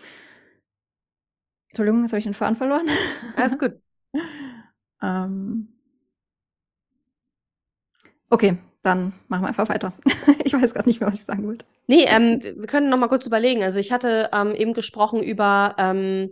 Entschuldigung, 1.70 2.02
jetzt 2.02 2.12
habe 2.12 2.20
ich 2.20 2.24
den 2.26 2.34
Faden 2.34 2.56
verloren. 2.56 2.88
Alles 3.36 3.58
gut. 3.58 3.74
Ähm, 5.02 5.68
okay, 8.30 8.58
dann 8.86 9.14
machen 9.28 9.44
wir 9.44 9.48
einfach 9.48 9.70
weiter. 9.70 9.94
ich 10.44 10.54
weiß 10.54 10.74
gerade 10.74 10.88
nicht 10.88 11.00
mehr, 11.00 11.10
was 11.10 11.20
ich 11.20 11.26
sagen 11.26 11.46
wollte. 11.48 11.66
Nee, 11.88 12.06
ähm, 12.08 12.42
wir 12.42 12.68
können 12.68 12.90
noch 12.90 12.98
mal 12.98 13.08
kurz 13.08 13.26
überlegen. 13.26 13.64
Also 13.64 13.80
ich 13.80 13.92
hatte 13.92 14.30
ähm, 14.34 14.54
eben 14.54 14.74
gesprochen 14.74 15.24
über, 15.24 15.76
ähm, 15.78 16.32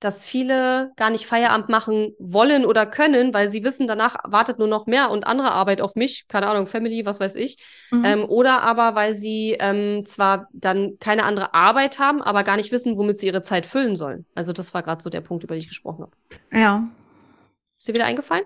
dass 0.00 0.26
viele 0.26 0.92
gar 0.96 1.10
nicht 1.10 1.26
Feierabend 1.26 1.68
machen 1.70 2.14
wollen 2.18 2.66
oder 2.66 2.84
können, 2.84 3.32
weil 3.32 3.48
sie 3.48 3.64
wissen, 3.64 3.86
danach 3.86 4.16
wartet 4.24 4.58
nur 4.58 4.68
noch 4.68 4.86
mehr 4.86 5.10
und 5.10 5.26
andere 5.26 5.52
Arbeit 5.52 5.80
auf 5.80 5.94
mich, 5.94 6.28
keine 6.28 6.48
Ahnung, 6.48 6.66
Family, 6.66 7.06
was 7.06 7.18
weiß 7.18 7.34
ich. 7.36 7.58
Mhm. 7.90 8.04
Ähm, 8.04 8.24
oder 8.28 8.62
aber, 8.62 8.94
weil 8.94 9.14
sie 9.14 9.56
ähm, 9.58 10.04
zwar 10.04 10.48
dann 10.52 10.98
keine 11.00 11.24
andere 11.24 11.54
Arbeit 11.54 11.98
haben, 11.98 12.20
aber 12.20 12.44
gar 12.44 12.56
nicht 12.56 12.72
wissen, 12.72 12.98
womit 12.98 13.20
sie 13.20 13.26
ihre 13.26 13.42
Zeit 13.42 13.64
füllen 13.64 13.96
sollen. 13.96 14.26
Also 14.34 14.52
das 14.52 14.74
war 14.74 14.82
gerade 14.82 15.02
so 15.02 15.08
der 15.08 15.22
Punkt, 15.22 15.44
über 15.44 15.54
den 15.54 15.60
ich 15.60 15.68
gesprochen 15.68 16.02
habe. 16.02 16.12
ja. 16.52 16.88
Ist 17.78 17.88
dir 17.88 17.94
wieder 17.94 18.06
eingefallen? 18.06 18.44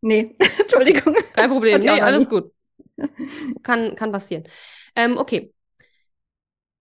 Nee, 0.00 0.34
Entschuldigung. 0.60 1.14
Kein 1.32 1.50
Problem. 1.50 1.80
Nee, 1.80 2.00
alles 2.00 2.28
gut. 2.28 2.52
Kann, 3.62 3.94
kann 3.96 4.12
passieren. 4.12 4.44
Ähm, 4.94 5.18
okay. 5.18 5.52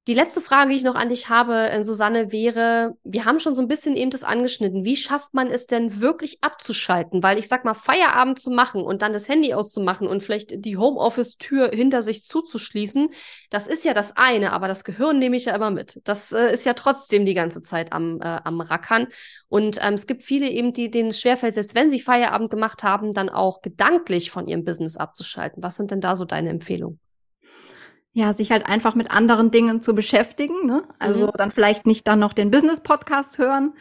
Die 0.07 0.13
letzte 0.13 0.39
Frage, 0.39 0.69
die 0.69 0.75
ich 0.77 0.83
noch 0.83 0.93
an 0.93 1.09
dich 1.09 1.29
habe, 1.29 1.67
äh, 1.67 1.83
Susanne, 1.83 2.31
wäre, 2.31 2.95
wir 3.03 3.25
haben 3.25 3.39
schon 3.39 3.55
so 3.55 3.61
ein 3.63 3.67
bisschen 3.67 3.95
eben 3.95 4.11
das 4.11 4.23
angeschnitten. 4.23 4.85
Wie 4.85 4.95
schafft 4.95 5.33
man 5.33 5.47
es 5.47 5.65
denn 5.65 5.99
wirklich 5.99 6.37
abzuschalten? 6.43 7.23
Weil 7.23 7.39
ich 7.39 7.47
sag 7.47 7.65
mal, 7.65 7.73
Feierabend 7.73 8.37
zu 8.37 8.51
machen 8.51 8.83
und 8.83 9.01
dann 9.01 9.13
das 9.13 9.27
Handy 9.27 9.55
auszumachen 9.55 10.07
und 10.07 10.21
vielleicht 10.21 10.63
die 10.63 10.77
Homeoffice-Tür 10.77 11.71
hinter 11.73 12.03
sich 12.03 12.23
zuzuschließen, 12.23 13.09
das 13.49 13.65
ist 13.65 13.83
ja 13.83 13.95
das 13.95 14.15
eine, 14.15 14.53
aber 14.53 14.67
das 14.67 14.83
Gehirn 14.83 15.17
nehme 15.17 15.37
ich 15.37 15.45
ja 15.45 15.55
immer 15.55 15.71
mit. 15.71 15.99
Das 16.03 16.31
äh, 16.31 16.53
ist 16.53 16.67
ja 16.67 16.73
trotzdem 16.73 17.25
die 17.25 17.33
ganze 17.33 17.63
Zeit 17.63 17.91
am, 17.91 18.21
äh, 18.21 18.41
am 18.43 18.61
Rackern. 18.61 19.07
Und 19.47 19.79
ähm, 19.81 19.95
es 19.95 20.05
gibt 20.05 20.21
viele 20.21 20.47
eben, 20.47 20.71
die 20.71 20.91
denen 20.91 21.09
es 21.09 21.19
schwerfällt, 21.19 21.55
selbst 21.55 21.73
wenn 21.73 21.89
sie 21.89 21.99
Feierabend 21.99 22.51
gemacht 22.51 22.83
haben, 22.83 23.13
dann 23.13 23.29
auch 23.29 23.63
gedanklich 23.63 24.29
von 24.29 24.47
ihrem 24.47 24.65
Business 24.65 24.97
abzuschalten. 24.97 25.63
Was 25.63 25.77
sind 25.77 25.89
denn 25.89 26.01
da 26.01 26.15
so 26.15 26.25
deine 26.25 26.49
Empfehlungen? 26.49 26.99
Ja, 28.15 28.31
sich 28.31 28.49
halt 28.49 28.65
einfach 28.65 28.95
mit 28.95 29.11
anderen 29.11 29.51
Dingen 29.51 29.81
zu 29.81 29.93
beschäftigen. 29.93 30.65
Ne? 30.65 30.83
Also 30.99 31.27
mhm. 31.27 31.31
dann 31.37 31.51
vielleicht 31.51 31.85
nicht 31.85 32.07
dann 32.07 32.19
noch 32.19 32.31
den 32.31 32.49
Business-Podcast 32.49 33.37
hören, 33.39 33.73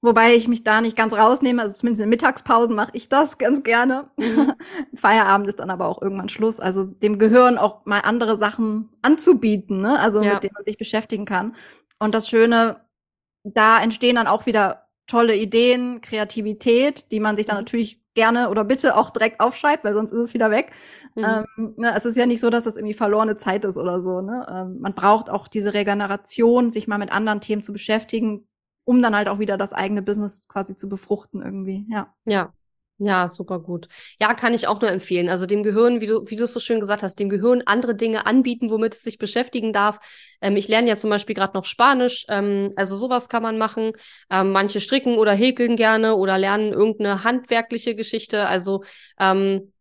wobei 0.00 0.34
ich 0.34 0.48
mich 0.48 0.64
da 0.64 0.80
nicht 0.80 0.96
ganz 0.96 1.12
rausnehme. 1.12 1.60
Also 1.60 1.76
zumindest 1.76 2.02
in 2.02 2.08
Mittagspausen 2.08 2.74
mache 2.74 2.92
ich 2.94 3.10
das 3.10 3.36
ganz 3.36 3.62
gerne. 3.62 4.08
Mhm. 4.16 4.54
Feierabend 4.94 5.48
ist 5.48 5.60
dann 5.60 5.68
aber 5.68 5.86
auch 5.86 6.00
irgendwann 6.00 6.30
Schluss. 6.30 6.60
Also 6.60 6.82
dem 6.82 7.18
Gehirn 7.18 7.58
auch 7.58 7.84
mal 7.84 8.00
andere 8.00 8.38
Sachen 8.38 8.88
anzubieten, 9.02 9.82
ne? 9.82 9.98
also 10.00 10.22
ja. 10.22 10.32
mit 10.32 10.44
denen 10.44 10.54
man 10.54 10.64
sich 10.64 10.78
beschäftigen 10.78 11.26
kann. 11.26 11.54
Und 11.98 12.14
das 12.14 12.26
Schöne, 12.26 12.80
da 13.42 13.82
entstehen 13.82 14.16
dann 14.16 14.28
auch 14.28 14.46
wieder 14.46 14.88
tolle 15.06 15.36
Ideen, 15.36 16.00
Kreativität, 16.00 17.12
die 17.12 17.20
man 17.20 17.36
sich 17.36 17.44
dann 17.44 17.56
mhm. 17.56 17.64
natürlich 17.64 18.02
gerne 18.14 18.50
oder 18.50 18.64
bitte 18.64 18.96
auch 18.96 19.10
direkt 19.10 19.40
aufschreibt, 19.40 19.84
weil 19.84 19.94
sonst 19.94 20.12
ist 20.12 20.18
es 20.18 20.34
wieder 20.34 20.50
weg. 20.50 20.72
Mhm. 21.14 21.24
Ähm, 21.58 21.74
ne, 21.76 21.94
es 21.96 22.04
ist 22.04 22.16
ja 22.16 22.26
nicht 22.26 22.40
so, 22.40 22.50
dass 22.50 22.64
das 22.64 22.76
irgendwie 22.76 22.94
verlorene 22.94 23.36
Zeit 23.36 23.64
ist 23.64 23.76
oder 23.76 24.00
so. 24.00 24.20
Ne? 24.20 24.46
Ähm, 24.48 24.80
man 24.80 24.94
braucht 24.94 25.30
auch 25.30 25.48
diese 25.48 25.74
Regeneration, 25.74 26.70
sich 26.70 26.88
mal 26.88 26.98
mit 26.98 27.12
anderen 27.12 27.40
Themen 27.40 27.62
zu 27.62 27.72
beschäftigen, 27.72 28.46
um 28.84 29.02
dann 29.02 29.16
halt 29.16 29.28
auch 29.28 29.38
wieder 29.38 29.56
das 29.56 29.72
eigene 29.72 30.02
Business 30.02 30.48
quasi 30.48 30.74
zu 30.74 30.88
befruchten 30.88 31.42
irgendwie. 31.42 31.86
Ja. 31.88 32.14
Ja, 32.24 32.52
ja, 32.98 33.28
super 33.28 33.58
gut. 33.58 33.88
Ja, 34.20 34.34
kann 34.34 34.54
ich 34.54 34.68
auch 34.68 34.80
nur 34.80 34.90
empfehlen. 34.90 35.28
Also 35.28 35.46
dem 35.46 35.64
Gehirn, 35.64 36.00
wie 36.00 36.06
du, 36.06 36.24
wie 36.28 36.36
du 36.36 36.44
es 36.44 36.52
so 36.52 36.60
schön 36.60 36.78
gesagt 36.78 37.02
hast, 37.02 37.16
dem 37.18 37.28
Gehirn 37.28 37.62
andere 37.66 37.96
Dinge 37.96 38.24
anbieten, 38.24 38.70
womit 38.70 38.94
es 38.94 39.02
sich 39.02 39.18
beschäftigen 39.18 39.72
darf. 39.72 39.98
Ähm, 40.40 40.56
ich 40.56 40.68
lerne 40.68 40.88
ja 40.88 40.96
zum 40.96 41.10
Beispiel 41.10 41.34
gerade 41.34 41.54
noch 41.56 41.64
Spanisch. 41.64 42.24
Ähm, 42.28 42.70
also 42.76 42.96
sowas 42.96 43.28
kann 43.28 43.42
man 43.42 43.58
machen. 43.58 43.92
Ähm, 44.30 44.52
manche 44.52 44.80
stricken 44.80 45.18
oder 45.18 45.32
häkeln 45.32 45.74
gerne 45.74 46.14
oder 46.14 46.38
lernen 46.38 46.72
irgendeine 46.72 47.24
handwerkliche 47.24 47.96
Geschichte. 47.96 48.46
Also 48.46 48.84
ähm, 49.18 49.72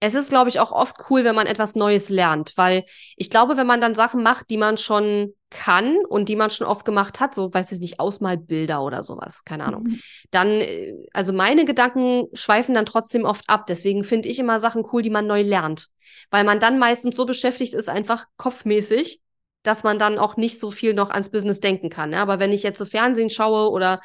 es 0.00 0.14
ist, 0.14 0.28
glaube 0.28 0.48
ich, 0.48 0.60
auch 0.60 0.70
oft 0.70 0.96
cool, 1.10 1.24
wenn 1.24 1.34
man 1.34 1.46
etwas 1.46 1.74
Neues 1.74 2.08
lernt, 2.08 2.52
weil 2.56 2.84
ich 3.16 3.30
glaube, 3.30 3.56
wenn 3.56 3.66
man 3.66 3.80
dann 3.80 3.94
Sachen 3.94 4.22
macht, 4.22 4.48
die 4.50 4.56
man 4.56 4.76
schon 4.76 5.34
kann 5.50 5.96
und 6.08 6.28
die 6.28 6.36
man 6.36 6.50
schon 6.50 6.66
oft 6.66 6.84
gemacht 6.84 7.20
hat, 7.20 7.34
so 7.34 7.52
weiß 7.52 7.72
ich 7.72 7.80
nicht, 7.80 7.98
Ausmalbilder 7.98 8.82
oder 8.82 9.02
sowas, 9.02 9.44
keine 9.44 9.64
Ahnung, 9.64 9.84
mhm. 9.84 10.00
dann, 10.30 10.48
äh, 10.60 10.94
also 11.12 11.32
meine 11.32 11.64
Gedanken 11.64 12.26
schweifen 12.32 12.74
dann 12.74 12.86
trotzdem 12.86 13.24
oft 13.24 13.48
ab. 13.48 13.66
Deswegen 13.66 14.04
finde 14.04 14.28
ich 14.28 14.38
immer 14.38 14.60
Sachen 14.60 14.84
cool, 14.92 15.02
die 15.02 15.10
man 15.10 15.26
neu 15.26 15.42
lernt, 15.42 15.88
weil 16.30 16.44
man 16.44 16.60
dann 16.60 16.78
meistens 16.78 17.16
so 17.16 17.26
beschäftigt 17.26 17.74
ist, 17.74 17.88
einfach 17.88 18.26
kopfmäßig, 18.36 19.20
dass 19.64 19.82
man 19.82 19.98
dann 19.98 20.18
auch 20.18 20.36
nicht 20.36 20.60
so 20.60 20.70
viel 20.70 20.94
noch 20.94 21.10
ans 21.10 21.30
Business 21.30 21.60
denken 21.60 21.90
kann. 21.90 22.12
Ja? 22.12 22.22
Aber 22.22 22.38
wenn 22.38 22.52
ich 22.52 22.62
jetzt 22.62 22.78
so 22.78 22.84
Fernsehen 22.84 23.30
schaue 23.30 23.70
oder 23.70 24.00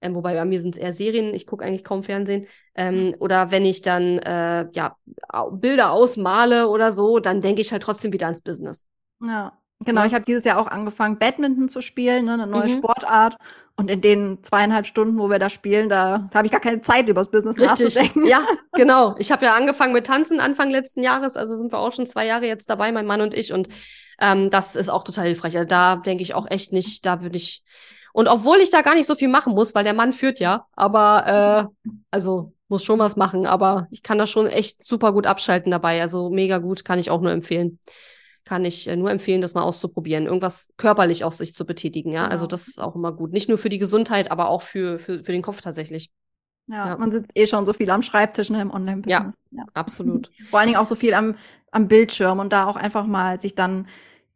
ähm, 0.00 0.14
wobei 0.14 0.34
bei 0.34 0.44
mir 0.44 0.60
sind 0.60 0.76
es 0.76 0.80
eher 0.80 0.92
Serien, 0.92 1.34
ich 1.34 1.46
gucke 1.46 1.64
eigentlich 1.64 1.84
kaum 1.84 2.02
Fernsehen. 2.02 2.46
Ähm, 2.74 3.14
oder 3.18 3.50
wenn 3.50 3.64
ich 3.64 3.82
dann 3.82 4.18
äh, 4.18 4.68
ja, 4.72 4.96
Bilder 5.52 5.92
ausmale 5.92 6.68
oder 6.68 6.92
so, 6.92 7.18
dann 7.18 7.40
denke 7.40 7.60
ich 7.60 7.72
halt 7.72 7.82
trotzdem 7.82 8.12
wieder 8.12 8.26
ans 8.26 8.40
Business. 8.40 8.86
Ja, 9.20 9.52
genau. 9.80 10.04
Ich 10.04 10.14
habe 10.14 10.24
dieses 10.24 10.44
Jahr 10.44 10.58
auch 10.58 10.68
angefangen, 10.68 11.18
Badminton 11.18 11.68
zu 11.68 11.80
spielen, 11.80 12.26
ne, 12.26 12.34
eine 12.34 12.46
neue 12.46 12.68
mhm. 12.68 12.78
Sportart. 12.78 13.36
Und 13.76 13.88
in 13.92 14.00
den 14.00 14.42
zweieinhalb 14.42 14.86
Stunden, 14.86 15.20
wo 15.20 15.30
wir 15.30 15.38
da 15.38 15.48
spielen, 15.48 15.88
da, 15.88 16.28
da 16.32 16.38
habe 16.38 16.46
ich 16.46 16.52
gar 16.52 16.60
keine 16.60 16.80
Zeit, 16.80 17.08
über 17.08 17.20
das 17.20 17.30
Business 17.30 17.56
Richtig. 17.56 17.94
nachzudenken. 17.94 18.26
Ja, 18.26 18.44
genau. 18.72 19.14
Ich 19.18 19.30
habe 19.30 19.44
ja 19.44 19.54
angefangen 19.54 19.92
mit 19.92 20.04
Tanzen 20.04 20.40
Anfang 20.40 20.70
letzten 20.70 21.04
Jahres, 21.04 21.36
also 21.36 21.54
sind 21.54 21.72
wir 21.72 21.78
auch 21.78 21.92
schon 21.92 22.04
zwei 22.04 22.26
Jahre 22.26 22.46
jetzt 22.46 22.68
dabei, 22.70 22.90
mein 22.90 23.06
Mann 23.06 23.20
und 23.20 23.34
ich. 23.34 23.52
Und 23.52 23.68
ähm, 24.20 24.50
das 24.50 24.74
ist 24.74 24.88
auch 24.88 25.04
total 25.04 25.26
hilfreich. 25.26 25.56
Also 25.56 25.68
da 25.68 25.94
denke 25.94 26.24
ich 26.24 26.34
auch 26.34 26.50
echt 26.50 26.72
nicht, 26.72 27.06
da 27.06 27.22
würde 27.22 27.36
ich 27.36 27.62
und 28.18 28.26
obwohl 28.26 28.58
ich 28.58 28.70
da 28.70 28.80
gar 28.82 28.96
nicht 28.96 29.06
so 29.06 29.14
viel 29.14 29.28
machen 29.28 29.54
muss, 29.54 29.76
weil 29.76 29.84
der 29.84 29.94
Mann 29.94 30.12
führt 30.12 30.40
ja, 30.40 30.66
aber 30.74 31.70
äh, 31.84 31.90
also 32.10 32.52
muss 32.66 32.82
schon 32.82 32.98
was 32.98 33.14
machen, 33.14 33.46
aber 33.46 33.86
ich 33.92 34.02
kann 34.02 34.18
das 34.18 34.28
schon 34.28 34.48
echt 34.48 34.82
super 34.82 35.12
gut 35.12 35.24
abschalten 35.24 35.70
dabei. 35.70 36.02
Also 36.02 36.28
mega 36.28 36.58
gut, 36.58 36.84
kann 36.84 36.98
ich 36.98 37.12
auch 37.12 37.20
nur 37.20 37.30
empfehlen. 37.30 37.78
Kann 38.44 38.64
ich 38.64 38.88
äh, 38.88 38.96
nur 38.96 39.12
empfehlen, 39.12 39.40
das 39.40 39.54
mal 39.54 39.62
auszuprobieren. 39.62 40.26
Irgendwas 40.26 40.70
körperlich 40.76 41.22
auch 41.22 41.30
sich 41.30 41.54
zu 41.54 41.64
betätigen, 41.64 42.10
ja. 42.10 42.22
Also 42.26 42.28
genau. 42.28 42.32
Also 42.32 42.46
das 42.48 42.66
ist 42.66 42.80
auch 42.80 42.96
immer 42.96 43.12
gut. 43.12 43.30
Nicht 43.30 43.48
nur 43.48 43.56
für 43.56 43.68
die 43.68 43.78
Gesundheit, 43.78 44.32
aber 44.32 44.48
auch 44.48 44.62
für, 44.62 44.98
für, 44.98 45.22
für 45.22 45.30
den 45.30 45.42
Kopf 45.42 45.60
tatsächlich. 45.60 46.10
Ja, 46.66 46.88
ja, 46.88 46.96
man 46.96 47.12
sitzt 47.12 47.30
eh 47.36 47.46
schon 47.46 47.66
so 47.66 47.72
viel 47.72 47.88
am 47.88 48.02
Schreibtisch 48.02 48.50
ne, 48.50 48.60
im 48.60 48.72
Online-Business. 48.72 49.38
Ja, 49.52 49.58
ja, 49.58 49.64
absolut. 49.74 50.32
Vor 50.50 50.58
allen 50.58 50.66
Dingen 50.70 50.80
auch 50.80 50.86
so 50.86 50.96
viel 50.96 51.14
am, 51.14 51.36
am 51.70 51.86
Bildschirm 51.86 52.40
und 52.40 52.52
da 52.52 52.66
auch 52.66 52.74
einfach 52.74 53.06
mal 53.06 53.38
sich 53.40 53.54
dann 53.54 53.86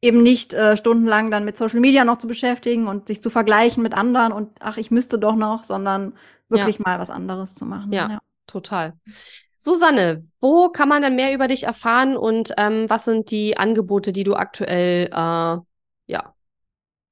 eben 0.02 0.22
nicht 0.22 0.52
äh, 0.52 0.76
stundenlang 0.76 1.30
dann 1.30 1.44
mit 1.44 1.56
Social 1.56 1.80
Media 1.80 2.04
noch 2.04 2.18
zu 2.18 2.26
beschäftigen 2.26 2.88
und 2.88 3.06
sich 3.06 3.22
zu 3.22 3.30
vergleichen 3.30 3.82
mit 3.82 3.94
anderen 3.94 4.32
und 4.32 4.50
ach, 4.60 4.76
ich 4.76 4.90
müsste 4.90 5.18
doch 5.18 5.36
noch, 5.36 5.64
sondern 5.64 6.14
wirklich 6.48 6.78
ja. 6.78 6.82
mal 6.84 6.98
was 6.98 7.08
anderes 7.08 7.54
zu 7.54 7.64
machen. 7.64 7.92
Ja, 7.92 8.10
ja, 8.10 8.18
total. 8.46 8.94
Susanne, 9.56 10.24
wo 10.40 10.70
kann 10.70 10.88
man 10.88 11.02
denn 11.02 11.14
mehr 11.14 11.32
über 11.32 11.46
dich 11.46 11.62
erfahren 11.62 12.16
und 12.16 12.52
ähm, 12.58 12.86
was 12.88 13.04
sind 13.04 13.30
die 13.30 13.56
Angebote, 13.56 14.12
die 14.12 14.24
du 14.24 14.34
aktuell 14.34 15.06
äh, 15.06 15.56
ja 16.06 16.34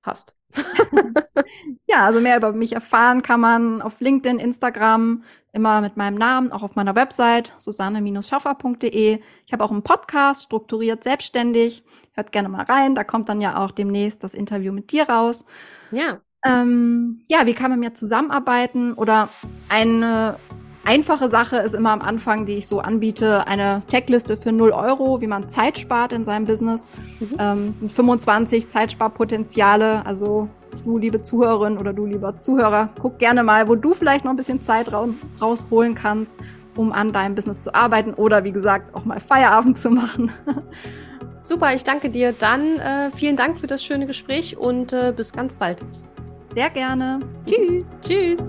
hast? 0.02 0.34
ja, 1.88 2.04
also 2.04 2.20
mehr 2.20 2.36
über 2.36 2.52
mich 2.52 2.72
erfahren 2.72 3.22
kann 3.22 3.40
man 3.40 3.82
auf 3.82 4.00
LinkedIn, 4.00 4.40
Instagram, 4.40 5.22
immer 5.52 5.80
mit 5.80 5.96
meinem 5.96 6.16
Namen, 6.16 6.50
auch 6.50 6.64
auf 6.64 6.74
meiner 6.74 6.96
Website 6.96 7.52
susanne-schaffer.de. 7.58 9.20
Ich 9.46 9.52
habe 9.52 9.64
auch 9.64 9.70
einen 9.70 9.84
Podcast, 9.84 10.44
strukturiert 10.44 11.04
selbstständig. 11.04 11.84
Hört 12.12 12.32
gerne 12.32 12.48
mal 12.48 12.64
rein, 12.64 12.94
da 12.94 13.04
kommt 13.04 13.28
dann 13.28 13.40
ja 13.40 13.56
auch 13.56 13.70
demnächst 13.70 14.24
das 14.24 14.34
Interview 14.34 14.72
mit 14.72 14.90
dir 14.90 15.08
raus. 15.08 15.44
Ja. 15.92 16.20
Ähm, 16.44 17.22
ja, 17.28 17.46
wie 17.46 17.54
kann 17.54 17.70
man 17.70 17.80
mir 17.80 17.94
zusammenarbeiten? 17.94 18.94
Oder 18.94 19.28
eine 19.68 20.36
einfache 20.84 21.28
Sache 21.28 21.58
ist 21.58 21.74
immer 21.74 21.92
am 21.92 22.00
Anfang, 22.00 22.46
die 22.46 22.54
ich 22.54 22.66
so 22.66 22.80
anbiete, 22.80 23.46
eine 23.46 23.82
Checkliste 23.88 24.36
für 24.36 24.50
0 24.50 24.72
Euro, 24.72 25.20
wie 25.20 25.26
man 25.26 25.48
Zeit 25.48 25.78
spart 25.78 26.12
in 26.12 26.24
seinem 26.24 26.46
Business. 26.46 26.86
Mhm. 27.20 27.36
Ähm, 27.38 27.68
es 27.68 27.80
sind 27.80 27.92
25 27.92 28.68
Zeitsparpotenziale. 28.70 30.04
Also 30.04 30.48
du, 30.84 30.98
liebe 30.98 31.22
Zuhörerin 31.22 31.78
oder 31.78 31.92
du, 31.92 32.06
lieber 32.06 32.38
Zuhörer, 32.38 32.90
guck 33.00 33.18
gerne 33.18 33.42
mal, 33.42 33.68
wo 33.68 33.76
du 33.76 33.94
vielleicht 33.94 34.24
noch 34.24 34.32
ein 34.32 34.36
bisschen 34.36 34.60
Zeit 34.60 34.90
ra 34.92 35.08
rausholen 35.40 35.94
kannst, 35.94 36.34
um 36.76 36.92
an 36.92 37.12
deinem 37.12 37.34
Business 37.34 37.60
zu 37.60 37.74
arbeiten 37.74 38.14
oder 38.14 38.42
wie 38.44 38.52
gesagt 38.52 38.94
auch 38.94 39.04
mal 39.04 39.20
Feierabend 39.20 39.78
zu 39.78 39.90
machen. 39.90 40.32
Super, 41.50 41.74
ich 41.74 41.82
danke 41.82 42.10
dir. 42.10 42.32
Dann 42.32 42.78
äh, 42.78 43.10
vielen 43.10 43.34
Dank 43.34 43.58
für 43.58 43.66
das 43.66 43.82
schöne 43.82 44.06
Gespräch 44.06 44.56
und 44.56 44.92
äh, 44.92 45.12
bis 45.12 45.32
ganz 45.32 45.56
bald. 45.56 45.78
Sehr 46.50 46.70
gerne. 46.70 47.18
Tschüss. 47.44 47.96
Tschüss. 48.02 48.48